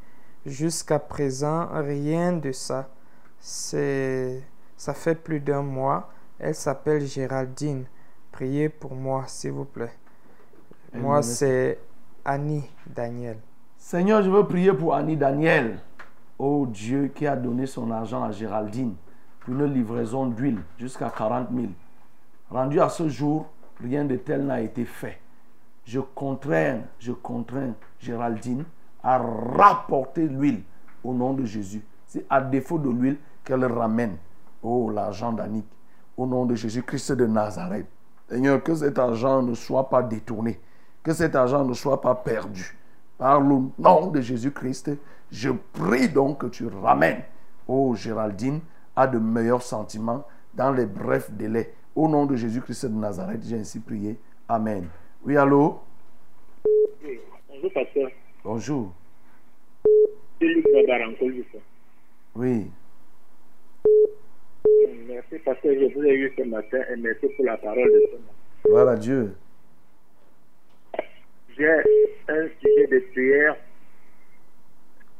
[0.45, 2.89] Jusqu'à présent, rien de ça.
[3.39, 4.41] C'est,
[4.77, 6.09] ça fait plus d'un mois.
[6.39, 7.85] Elle s'appelle Géraldine.
[8.31, 9.93] Priez pour moi, s'il vous plaît.
[10.93, 11.79] Moi, c'est
[12.23, 13.37] Annie Daniel.
[13.77, 15.79] Seigneur, je veux prier pour Annie Daniel.
[16.37, 18.95] Oh Dieu qui a donné son argent à Géraldine
[19.39, 21.67] pour une livraison d'huile jusqu'à 40 000.
[22.49, 23.47] Rendu à ce jour,
[23.81, 25.19] rien de tel n'a été fait.
[25.85, 28.65] Je contrains, je contrains Géraldine
[29.03, 30.63] à rapporter l'huile
[31.03, 31.83] au nom de Jésus.
[32.07, 34.17] C'est à défaut de l'huile qu'elle ramène.
[34.67, 35.67] Oh, l'argent d'Annick.
[36.17, 37.85] Au nom de Jésus-Christ de Nazareth.
[38.27, 40.59] Seigneur, que cet argent ne soit pas détourné.
[41.03, 42.75] Que cet argent ne soit pas perdu.
[43.19, 44.91] Par le nom de Jésus-Christ,
[45.31, 47.21] je prie donc que tu ramènes,
[47.67, 48.59] oh Géraldine,
[48.95, 50.25] à de meilleurs sentiments
[50.55, 51.73] dans les brefs délais.
[51.95, 54.19] Au nom de Jésus-Christ de Nazareth, j'ai ainsi prié.
[54.49, 54.87] Amen.
[55.23, 55.79] Oui, allô?
[57.03, 57.19] Oui.
[57.49, 58.09] Bonjour, pasteur.
[58.43, 58.91] Bonjour.
[62.35, 62.71] Oui.
[65.07, 65.73] Merci, pasteur.
[65.73, 68.33] Je vous ai eu ce matin et merci pour la parole de ce matin.
[68.65, 69.35] Gloire à Dieu.
[71.55, 71.69] J'ai
[72.27, 73.55] un sujet de prière.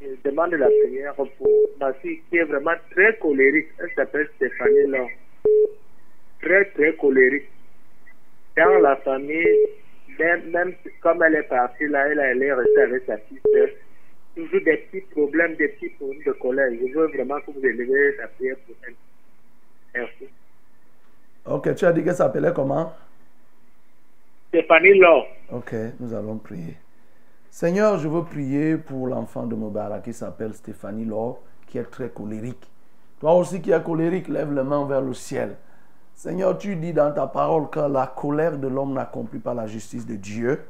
[0.02, 1.50] Je demande la prière pour
[1.80, 3.68] ma fille qui est vraiment très colérique.
[3.80, 5.10] Elle s'appelle Stéphanie Laure.
[6.42, 7.50] Très, très colérique.
[8.58, 9.46] Dans la famille,
[10.18, 13.70] même, même comme elle est partie là, elle, elle est restée avec sa petite soeur.
[14.36, 16.72] Toujours des petits problèmes, des petits problèmes de colère.
[16.72, 18.96] Je veux vraiment que vous élevez la prière pour elle.
[19.96, 20.26] Merci.
[21.46, 22.94] Ok, tu as dit qu'elle s'appelait comment?
[24.50, 25.28] Stéphanie Laure.
[25.52, 26.78] Ok, nous allons prier.
[27.50, 32.10] Seigneur, je veux prier pour l'enfant de Mubarak qui s'appelle Stéphanie Laure, qui est très
[32.10, 32.70] colérique.
[33.20, 35.56] Toi aussi qui es colérique, lève les mains vers le ciel.
[36.14, 40.06] Seigneur, tu dis dans ta parole que la colère de l'homme n'accomplit pas la justice
[40.06, 40.66] de Dieu.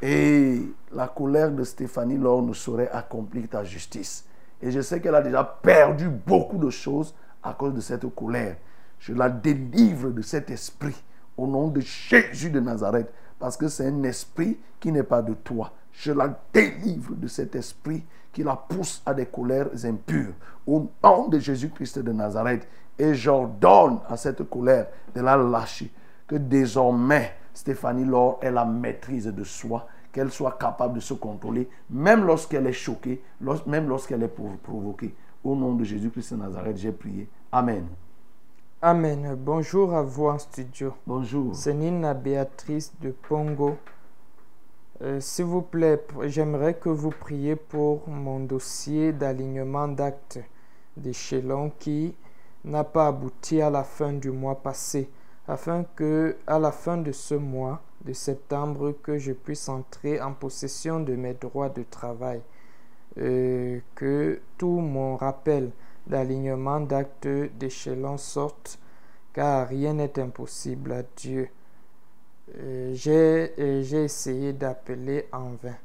[0.00, 0.60] Et
[0.92, 4.26] la colère de Stéphanie Laure ne saurait accomplir ta justice.
[4.60, 8.56] Et je sais qu'elle a déjà perdu beaucoup de choses à cause de cette colère.
[8.98, 11.02] Je la délivre de cet esprit
[11.36, 15.34] au nom de Jésus de Nazareth, parce que c'est un esprit qui n'est pas de
[15.34, 15.72] toi.
[15.92, 20.32] Je la délivre de cet esprit qui la pousse à des colères impures.
[20.66, 22.66] Au nom de Jésus-Christ de Nazareth.
[22.98, 25.90] Et j'ordonne à cette colère de la lâcher.
[26.26, 29.86] Que désormais, Stéphanie Laure ait la maîtrise de soi.
[30.12, 33.22] Qu'elle soit capable de se contrôler, même lorsqu'elle est choquée,
[33.66, 35.14] même lorsqu'elle est provoquée.
[35.44, 37.28] Au nom de Jésus-Christ de Nazareth, j'ai prié.
[37.50, 37.86] Amen.
[38.80, 39.34] Amen.
[39.36, 40.94] Bonjour à vous en studio.
[41.04, 41.54] Bonjour.
[41.54, 43.76] C'est Nina Béatrice de Pongo.
[45.02, 50.38] Euh, S'il vous plaît, j'aimerais que vous priez pour mon dossier d'alignement d'actes
[50.96, 52.14] d'échelon qui
[52.64, 55.10] n'a pas abouti à la fin du mois passé,
[55.48, 60.34] afin que à la fin de ce mois, de septembre que je puisse entrer en
[60.34, 62.40] possession de mes droits de travail.
[63.18, 65.70] Euh, que tout mon rappel
[66.06, 67.28] d'alignement d'actes
[67.58, 68.78] d'échelon sorte,
[69.34, 71.50] car rien n'est impossible à Dieu.
[72.56, 75.76] Euh, j'ai euh, j'ai essayé d'appeler en vain.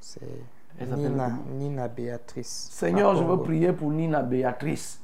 [0.00, 0.20] C'est
[0.80, 2.68] Nina, Nina Béatrice.
[2.72, 5.00] Seigneur, je veux prier pour Nina Béatrice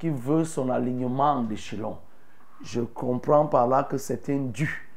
[0.00, 1.96] qui veut son alignement d'échelon.
[2.64, 4.88] Je comprends par là que c'est un dû.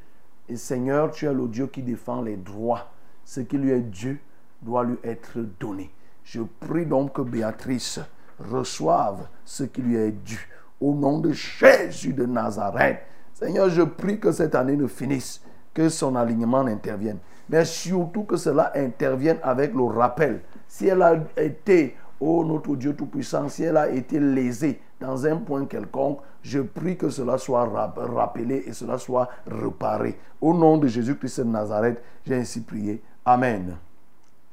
[0.49, 2.87] Et Seigneur, tu es le Dieu qui défend les droits.
[3.23, 4.19] Ce qui lui est dû
[4.65, 5.91] doit lui être donné.
[6.23, 7.99] Je prie donc que Béatrice
[8.39, 10.49] reçoive ce qui lui est dû.
[10.81, 12.99] Au nom de Jésus de Nazareth.
[13.33, 15.41] Seigneur, je prie que cette année ne finisse,
[15.73, 17.19] que son alignement intervienne.
[17.49, 20.41] Mais surtout que cela intervienne avec le rappel.
[20.67, 25.37] Si elle a été, oh notre Dieu Tout-Puissant, si elle a été lésée dans un
[25.37, 30.17] point quelconque, je prie que cela soit rap- rappelé et cela soit reparé.
[30.41, 33.01] Au nom de Jésus-Christ de Nazareth, j'ai ainsi prié.
[33.23, 33.77] Amen.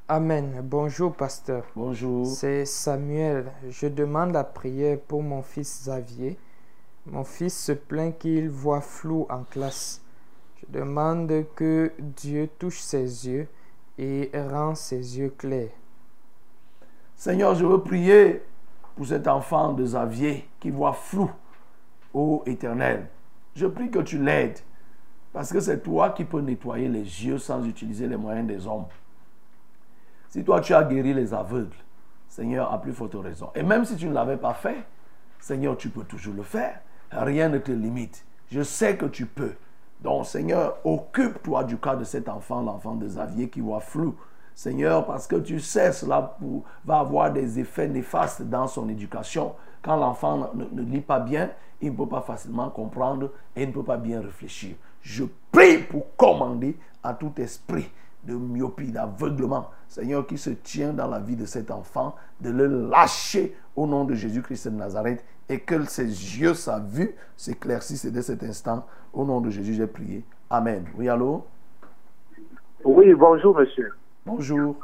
[0.09, 0.59] Amen.
[0.61, 1.63] Bonjour, pasteur.
[1.77, 2.25] Bonjour.
[2.25, 3.53] C'est Samuel.
[3.69, 6.37] Je demande la prière pour mon fils Xavier.
[7.05, 10.01] Mon fils se plaint qu'il voit flou en classe.
[10.57, 13.47] Je demande que Dieu touche ses yeux
[13.97, 15.71] et rend ses yeux clairs.
[17.15, 18.43] Seigneur, je veux prier
[18.97, 21.31] pour cet enfant de Xavier qui voit flou,
[22.13, 23.07] ô éternel.
[23.55, 24.59] Je prie que tu l'aides,
[25.31, 28.85] parce que c'est toi qui peux nettoyer les yeux sans utiliser les moyens des hommes.
[30.33, 31.75] Si toi tu as guéri les aveugles,
[32.27, 33.51] Seigneur, à plus forte raison.
[33.53, 34.77] Et même si tu ne l'avais pas fait,
[35.39, 36.79] Seigneur, tu peux toujours le faire.
[37.11, 38.25] Rien ne te limite.
[38.51, 39.53] Je sais que tu peux.
[40.01, 44.15] Donc, Seigneur, occupe-toi du cas de cet enfant, l'enfant de Xavier qui voit flou.
[44.55, 46.35] Seigneur, parce que tu sais, cela
[46.83, 49.53] va avoir des effets néfastes dans son éducation.
[49.83, 53.67] Quand l'enfant ne, ne lit pas bien, il ne peut pas facilement comprendre et il
[53.67, 54.77] ne peut pas bien réfléchir.
[55.03, 57.87] Je prie pour commander à tout esprit
[58.25, 62.89] de myopie, d'aveuglement, Seigneur, qui se tient dans la vie de cet enfant, de le
[62.89, 68.21] lâcher au nom de Jésus-Christ de Nazareth et que ses yeux, sa vue s'éclaircissent dès
[68.21, 68.85] cet instant.
[69.13, 70.23] Au nom de Jésus, j'ai prié.
[70.49, 70.85] Amen.
[70.97, 71.45] Oui, allô?
[72.83, 73.91] Oui, bonjour monsieur.
[74.25, 74.75] Bonjour.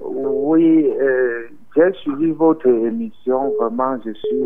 [0.00, 3.52] Oui, euh, j'ai suivi votre émission.
[3.60, 4.42] Vraiment, je suis,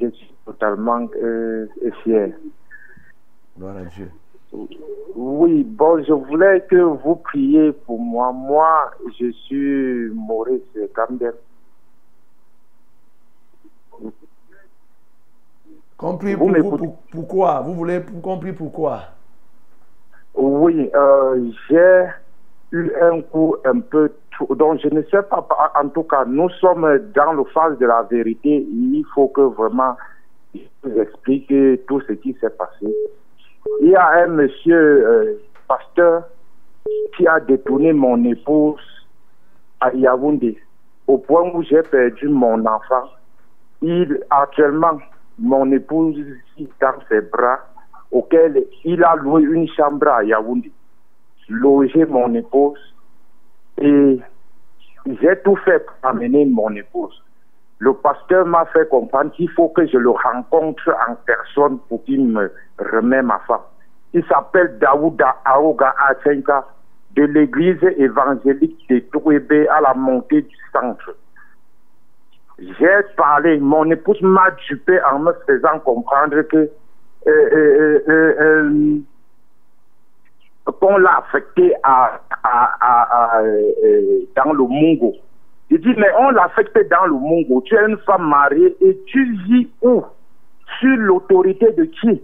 [0.00, 1.66] je suis totalement euh,
[2.02, 2.32] fier.
[3.58, 4.10] Gloire à Dieu.
[5.14, 8.32] Oui, bon, je voulais que vous priez pour moi.
[8.32, 10.62] Moi, je suis Maurice
[10.94, 11.32] Camden.
[15.96, 19.00] Compris Vous pour, pour- pourquoi Vous voulez pour- compris pourquoi
[20.34, 22.04] Oui, euh, j'ai
[22.72, 24.54] eu un coup un peu trop.
[24.54, 25.46] Donc, je ne sais pas,
[25.80, 28.66] en tout cas, nous sommes dans le phase de la vérité.
[28.70, 29.96] Il faut que vraiment
[30.54, 31.48] je vous explique
[31.86, 32.94] tout ce qui s'est passé.
[33.80, 36.24] Il y a un monsieur euh, pasteur
[37.16, 38.80] qui a détourné mon épouse
[39.80, 40.58] à Yaoundé
[41.06, 43.10] au point où j'ai perdu mon enfant.
[43.82, 44.98] Il, actuellement,
[45.38, 46.18] mon épouse
[46.58, 47.60] est dans ses bras
[48.10, 50.72] auquel il a loué une chambre à Yaoundé,
[51.48, 52.78] logé mon épouse
[53.78, 54.18] et
[55.06, 57.22] j'ai tout fait pour amener mon épouse.
[57.78, 62.26] Le pasteur m'a fait comprendre qu'il faut que je le rencontre en personne pour qu'il
[62.26, 63.60] me remette ma femme.
[64.14, 66.64] Il s'appelle Daouda Aoga Achenka
[67.16, 71.14] de l'église évangélique de Touébé à la montée du centre.
[72.58, 76.70] J'ai parlé, mon épouse m'a dupé en me faisant comprendre que euh,
[77.28, 78.98] euh, euh,
[80.80, 82.20] qu'on l'a affecté à,
[84.36, 85.14] dans le Mungo.
[85.70, 87.60] Il dit, mais on l'a affecté dans le Mungo.
[87.62, 90.04] Tu es une femme mariée et tu vis où?
[90.80, 92.22] Sur l'autorité de qui?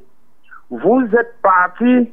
[0.71, 2.13] Vous êtes parti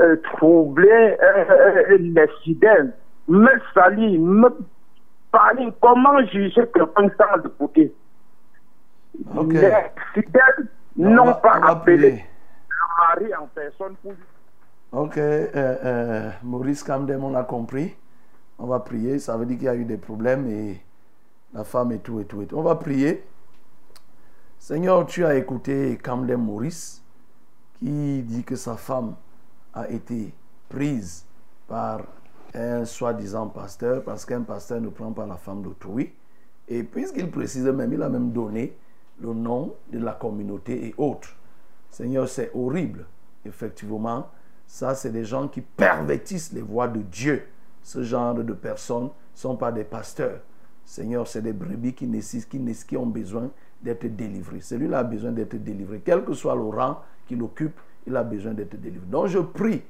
[0.00, 2.94] euh, troubler euh, euh, les fidèles,
[3.28, 4.48] me salir, me
[5.30, 5.68] parler.
[5.80, 7.92] Comment juger quelqu'un sans le côté
[9.36, 9.52] Ok.
[9.52, 9.72] Les
[10.14, 10.68] fidèles
[10.98, 12.24] On n'ont pas appelé
[12.68, 14.12] le mari en personne pour
[14.92, 17.96] Ok, euh, euh, Maurice Camden, on a compris.
[18.58, 19.18] On va prier.
[19.18, 20.80] Ça veut dire qu'il y a eu des problèmes et
[21.52, 22.56] la femme et tout et tout et tout.
[22.56, 23.24] On va prier.
[24.58, 27.02] Seigneur, tu as écouté Camden Maurice
[27.78, 29.14] qui dit que sa femme
[29.74, 30.32] a été
[30.68, 31.26] prise
[31.68, 32.02] par
[32.54, 36.12] un soi-disant pasteur parce qu'un pasteur ne prend pas la femme d'autrui.
[36.68, 38.76] Et puisqu'il précise même, il a même donné
[39.20, 41.36] le nom de la communauté et autres.
[41.90, 43.06] Seigneur, c'est horrible.
[43.44, 44.28] Effectivement,
[44.66, 47.46] ça, c'est des gens qui pervertissent les voies de Dieu.
[47.84, 50.40] Ce genre de personnes ne sont pas des pasteurs.
[50.84, 53.50] Seigneur, c'est des brebis qui, nécessitent, qui, ont besoin
[53.80, 54.60] d'être délivrés.
[54.60, 56.98] Celui-là a besoin d'être délivré, quel que soit le rang
[57.28, 59.06] qu'il occupe il a besoin d'être délivré.
[59.06, 59.82] Donc je prie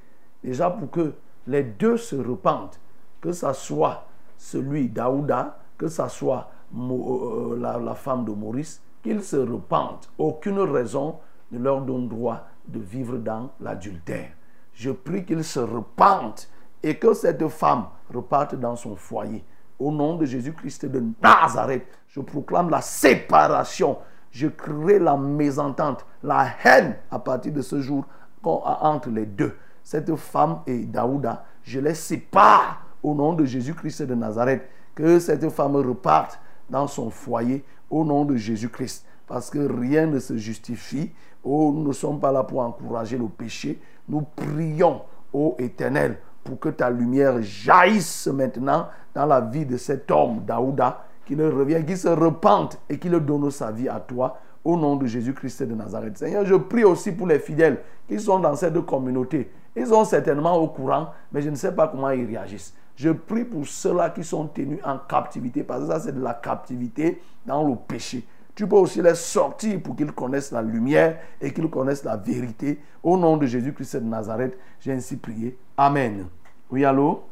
[0.42, 1.14] déjà pour que
[1.46, 2.78] les deux se repentent,
[3.20, 4.06] que ça soit
[4.36, 10.10] celui d'Aouda, que ça soit Mo- euh, la, la femme de Maurice, qu'ils se repentent.
[10.18, 11.16] Aucune raison
[11.52, 14.30] ne leur donne droit de vivre dans l'adultère.
[14.72, 16.48] Je prie qu'ils se repentent
[16.84, 19.42] et que cette femme reparte dans son foyer.
[19.78, 23.96] Au nom de Jésus-Christ de Nazareth, je proclame la séparation.
[24.30, 28.04] Je crée la mésentente, la haine à partir de ce jour
[28.42, 29.56] entre les deux.
[29.82, 34.68] Cette femme et Daouda, je les sépare au nom de Jésus-Christ de Nazareth.
[34.94, 36.38] Que cette femme reparte
[36.68, 39.06] dans son foyer au nom de Jésus-Christ.
[39.26, 41.12] Parce que rien ne se justifie.
[41.42, 43.80] Oh, nous ne sommes pas là pour encourager le péché.
[44.06, 45.00] Nous prions,
[45.32, 51.04] ô Éternel, pour que ta lumière jaillisse maintenant dans la vie de cet homme, Daouda,
[51.24, 55.06] qu'il revienne, qu'il se repente et qu'il donne sa vie à toi au nom de
[55.06, 56.18] Jésus-Christ de Nazareth.
[56.18, 59.50] Seigneur, je prie aussi pour les fidèles qui sont dans cette communauté.
[59.76, 62.74] Ils sont certainement au courant, mais je ne sais pas comment ils réagissent.
[62.96, 66.34] Je prie pour ceux-là qui sont tenus en captivité, parce que ça, c'est de la
[66.34, 68.24] captivité dans le péché.
[68.54, 72.78] Tu peux aussi les sortir pour qu'ils connaissent la lumière et qu'ils connaissent la vérité.
[73.02, 75.58] Au nom de Jésus-Christ de Nazareth, j'ai ainsi prié.
[75.76, 76.28] Amen.
[76.70, 77.24] Oui, allô?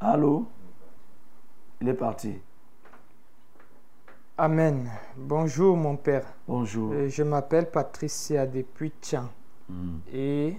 [0.00, 0.46] Allô?
[1.80, 2.38] Il est parti.
[4.36, 4.90] Amen.
[5.16, 6.26] Bonjour mon père.
[6.46, 6.92] Bonjour.
[6.92, 9.28] Euh, Je m'appelle Patricia depuis Tchang.
[9.68, 9.96] Mm.
[10.12, 10.56] Et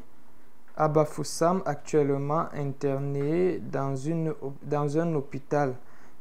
[0.76, 4.34] à Bafoussam, actuellement interné dans, une,
[4.64, 5.76] dans un hôpital.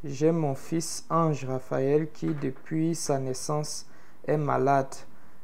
[0.05, 3.87] J'ai mon fils Ange Raphaël qui, depuis sa naissance,
[4.27, 4.95] est malade,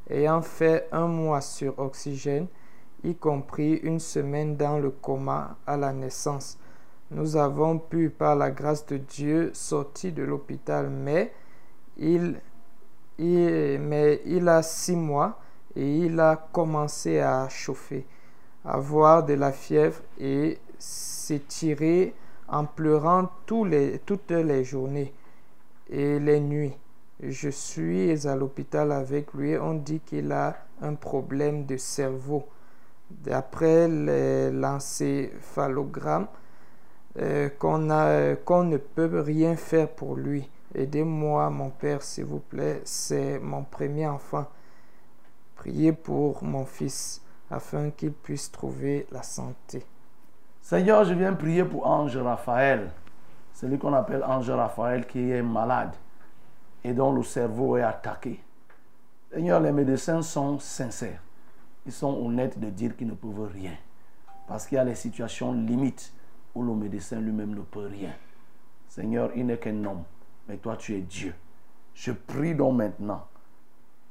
[0.08, 2.46] ayant fait un mois sur oxygène,
[3.02, 6.58] y compris une semaine dans le coma à la naissance.
[7.10, 11.32] Nous avons pu, par la grâce de Dieu, sortir de l'hôpital, mais
[11.96, 12.38] il,
[13.18, 15.40] il- mais il a six mois
[15.74, 18.06] et il a commencé à chauffer,
[18.64, 22.14] avoir de la fièvre et s'étirer
[22.50, 25.14] en pleurant toutes les journées
[25.88, 26.76] et les nuits.
[27.22, 29.56] Je suis à l'hôpital avec lui.
[29.58, 32.48] On dit qu'il a un problème de cerveau.
[33.10, 33.88] D'après
[34.50, 36.26] l'encéphalogramme,
[37.18, 37.78] euh, qu'on
[38.64, 40.48] ne peut rien faire pour lui.
[40.74, 42.80] Aidez-moi, mon Père, s'il vous plaît.
[42.84, 44.46] C'est mon premier enfant.
[45.56, 47.20] Priez pour mon fils
[47.50, 49.84] afin qu'il puisse trouver la santé.
[50.60, 52.90] Seigneur, je viens prier pour Ange Raphaël,
[53.54, 55.94] celui qu'on appelle Ange Raphaël qui est malade
[56.84, 58.40] et dont le cerveau est attaqué.
[59.32, 61.20] Seigneur, les médecins sont sincères.
[61.86, 63.74] Ils sont honnêtes de dire qu'ils ne peuvent rien.
[64.46, 66.12] Parce qu'il y a les situations limites
[66.54, 68.12] où le médecin lui-même ne peut rien.
[68.88, 70.02] Seigneur, il n'est qu'un homme,
[70.48, 71.34] mais toi tu es Dieu.
[71.94, 73.26] Je prie donc maintenant.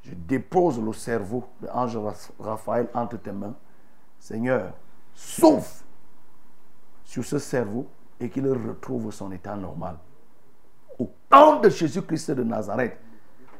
[0.03, 1.99] Je dépose le cerveau de Ange
[2.39, 3.55] Raphaël entre tes mains.
[4.19, 4.73] Seigneur,
[5.13, 5.83] souffle
[7.09, 7.87] sur ce cerveau
[8.19, 9.97] et qu'il retrouve son état normal.
[10.99, 12.99] Au nom de Jésus-Christ de Nazareth,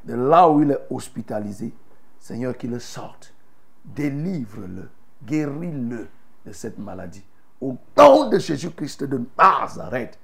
[0.06, 1.74] de là où il est hospitalisé,
[2.20, 3.34] Seigneur, qu'il sorte.
[3.84, 4.92] Délivre-le,
[5.26, 6.08] guéris-le
[6.46, 7.26] de cette maladie.
[7.60, 10.20] Au nom de Jésus-Christ de Nazareth,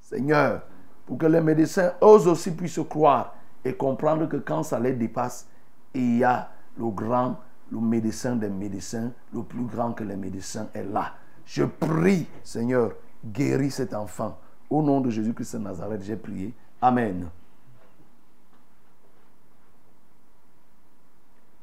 [0.00, 0.62] Seigneur,
[1.04, 5.46] pour que les médecins eux aussi puissent croire et comprendre que quand ça les dépasse,
[5.92, 7.36] il y a le grand,
[7.70, 11.12] le médecin des médecins, le plus grand que les médecins est là.
[11.50, 12.92] Je prie, Seigneur,
[13.24, 14.38] guéris cet enfant.
[14.70, 16.54] Au nom de Jésus-Christ de Nazareth, j'ai prié.
[16.80, 17.28] Amen.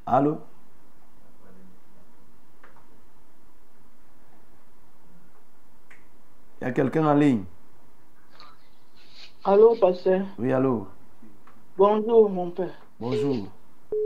[0.05, 0.39] Allô?
[6.59, 7.45] Il y a quelqu'un en ligne?
[9.45, 10.25] Allô, pasteur?
[10.37, 10.89] Oui, allô?
[11.77, 12.75] Bonjour, mon père.
[12.99, 13.47] Bonjour.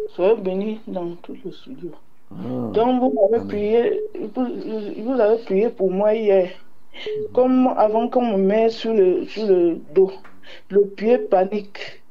[0.09, 1.91] Soyez béni dans tout le studio.
[2.31, 2.73] Ah.
[2.73, 3.47] Donc, vous avez Amen.
[3.47, 4.01] prié,
[4.35, 4.47] vous,
[5.03, 6.51] vous avez prié pour moi hier.
[7.33, 10.11] Comme avant qu'on me mette sur le, sur le dos,
[10.69, 12.03] le pied panique.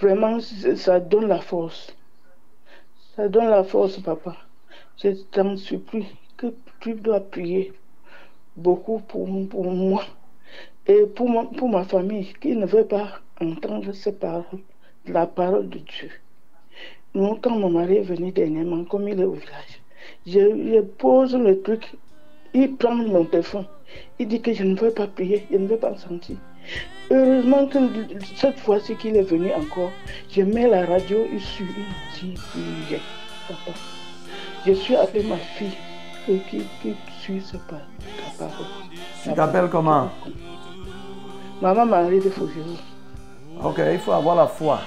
[0.00, 1.96] Vraiment, ça donne la force.
[3.16, 4.36] Ça donne la force, papa.
[4.96, 6.06] Je t'en supplie
[6.36, 7.72] que tu dois prier
[8.56, 10.04] beaucoup pour, pour moi
[10.86, 14.60] et pour ma, pour ma famille qui ne veut pas entendre ces paroles,
[15.06, 16.10] la parole de Dieu.
[17.14, 19.80] Quand mon mari est venu dernièrement, comme il est au village,
[20.26, 21.94] je, je pose le truc,
[22.52, 23.66] il prend mon téléphone,
[24.18, 26.36] il dit que je ne veux pas prier, je ne veux pas sentir.
[27.12, 27.78] Heureusement que
[28.34, 29.92] cette fois-ci qu'il est venu encore,
[30.28, 33.00] je mets la radio sur une dit prière.
[33.46, 33.78] Papa,
[34.66, 35.76] je suis avec ma fille
[36.26, 37.82] qui, qui suit ce pas,
[38.38, 38.66] ta parole?
[39.22, 40.10] Tu t'appelles comment?
[41.62, 42.76] Maman Marie de Fougérou.
[43.62, 44.80] Ok, il faut avoir la foi.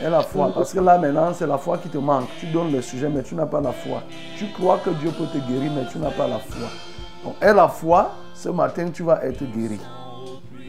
[0.00, 2.28] Et la foi, parce que là maintenant, c'est la foi qui te manque.
[2.38, 4.02] Tu donnes le sujet, mais tu n'as pas la foi.
[4.36, 6.68] Tu crois que Dieu peut te guérir, mais tu n'as pas la foi.
[7.24, 9.80] Donc, et la foi, ce matin, tu vas être guéri.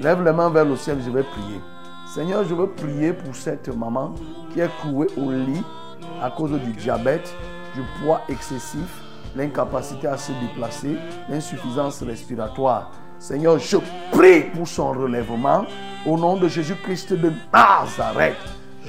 [0.02, 1.62] Lève les mains vers le ciel, je vais prier.
[2.14, 4.16] Seigneur, je veux prier pour cette maman
[4.52, 5.64] qui est clouée au lit
[6.22, 7.32] à cause du diabète,
[7.76, 9.04] du poids excessif,
[9.36, 10.98] l'incapacité à se déplacer,
[11.30, 12.92] l'insuffisance respiratoire.
[13.20, 13.78] Seigneur, je
[14.12, 15.66] prie pour son relèvement
[16.06, 18.38] au nom de Jésus-Christ de Nazareth.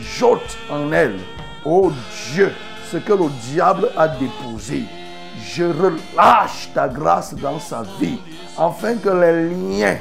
[0.02, 1.18] Jôte en elle,
[1.64, 1.92] oh
[2.32, 2.52] Dieu,
[2.90, 4.84] ce que le diable a déposé.
[5.42, 8.18] Je relâche ta grâce dans sa vie,
[8.58, 9.98] afin que les liens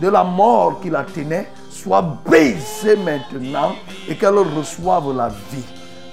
[0.00, 3.74] de la mort qui la tenait soient brisés maintenant
[4.08, 5.64] et qu'elle reçoive la vie.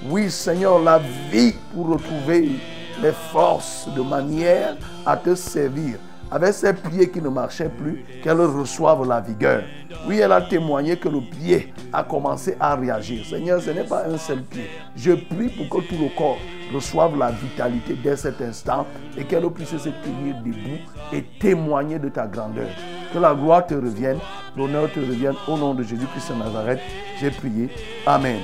[0.07, 0.99] Oui, Seigneur, la
[1.31, 2.59] vie pour retrouver
[3.01, 4.75] les forces de manière
[5.05, 5.97] à te servir.
[6.31, 9.63] Avec ses pieds qui ne marchaient plus, qu'elle reçoive la vigueur.
[10.07, 13.25] Oui, elle a témoigné que le pied a commencé à réagir.
[13.25, 14.69] Seigneur, ce n'est pas un seul pied.
[14.95, 16.37] Je prie pour que tout le corps
[16.73, 18.85] reçoive la vitalité dès cet instant
[19.17, 20.79] et qu'elle puisse se tenir debout
[21.13, 22.69] et témoigner de ta grandeur.
[23.13, 24.17] Que la gloire te revienne,
[24.57, 26.79] l'honneur te revienne au nom de Jésus-Christ de Nazareth.
[27.19, 27.69] J'ai prié.
[28.05, 28.39] Amen.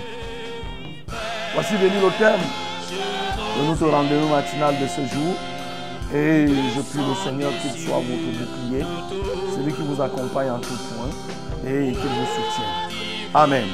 [1.53, 2.39] Voici venu le thème
[3.59, 5.35] de notre rendez-vous matinal de ce jour.
[6.13, 8.83] Et je prie le Seigneur qu'il soit votre bouclier,
[9.55, 11.09] celui qui vous accompagne en tout point
[11.65, 13.29] et qu'il vous soutienne.
[13.33, 13.67] Amen.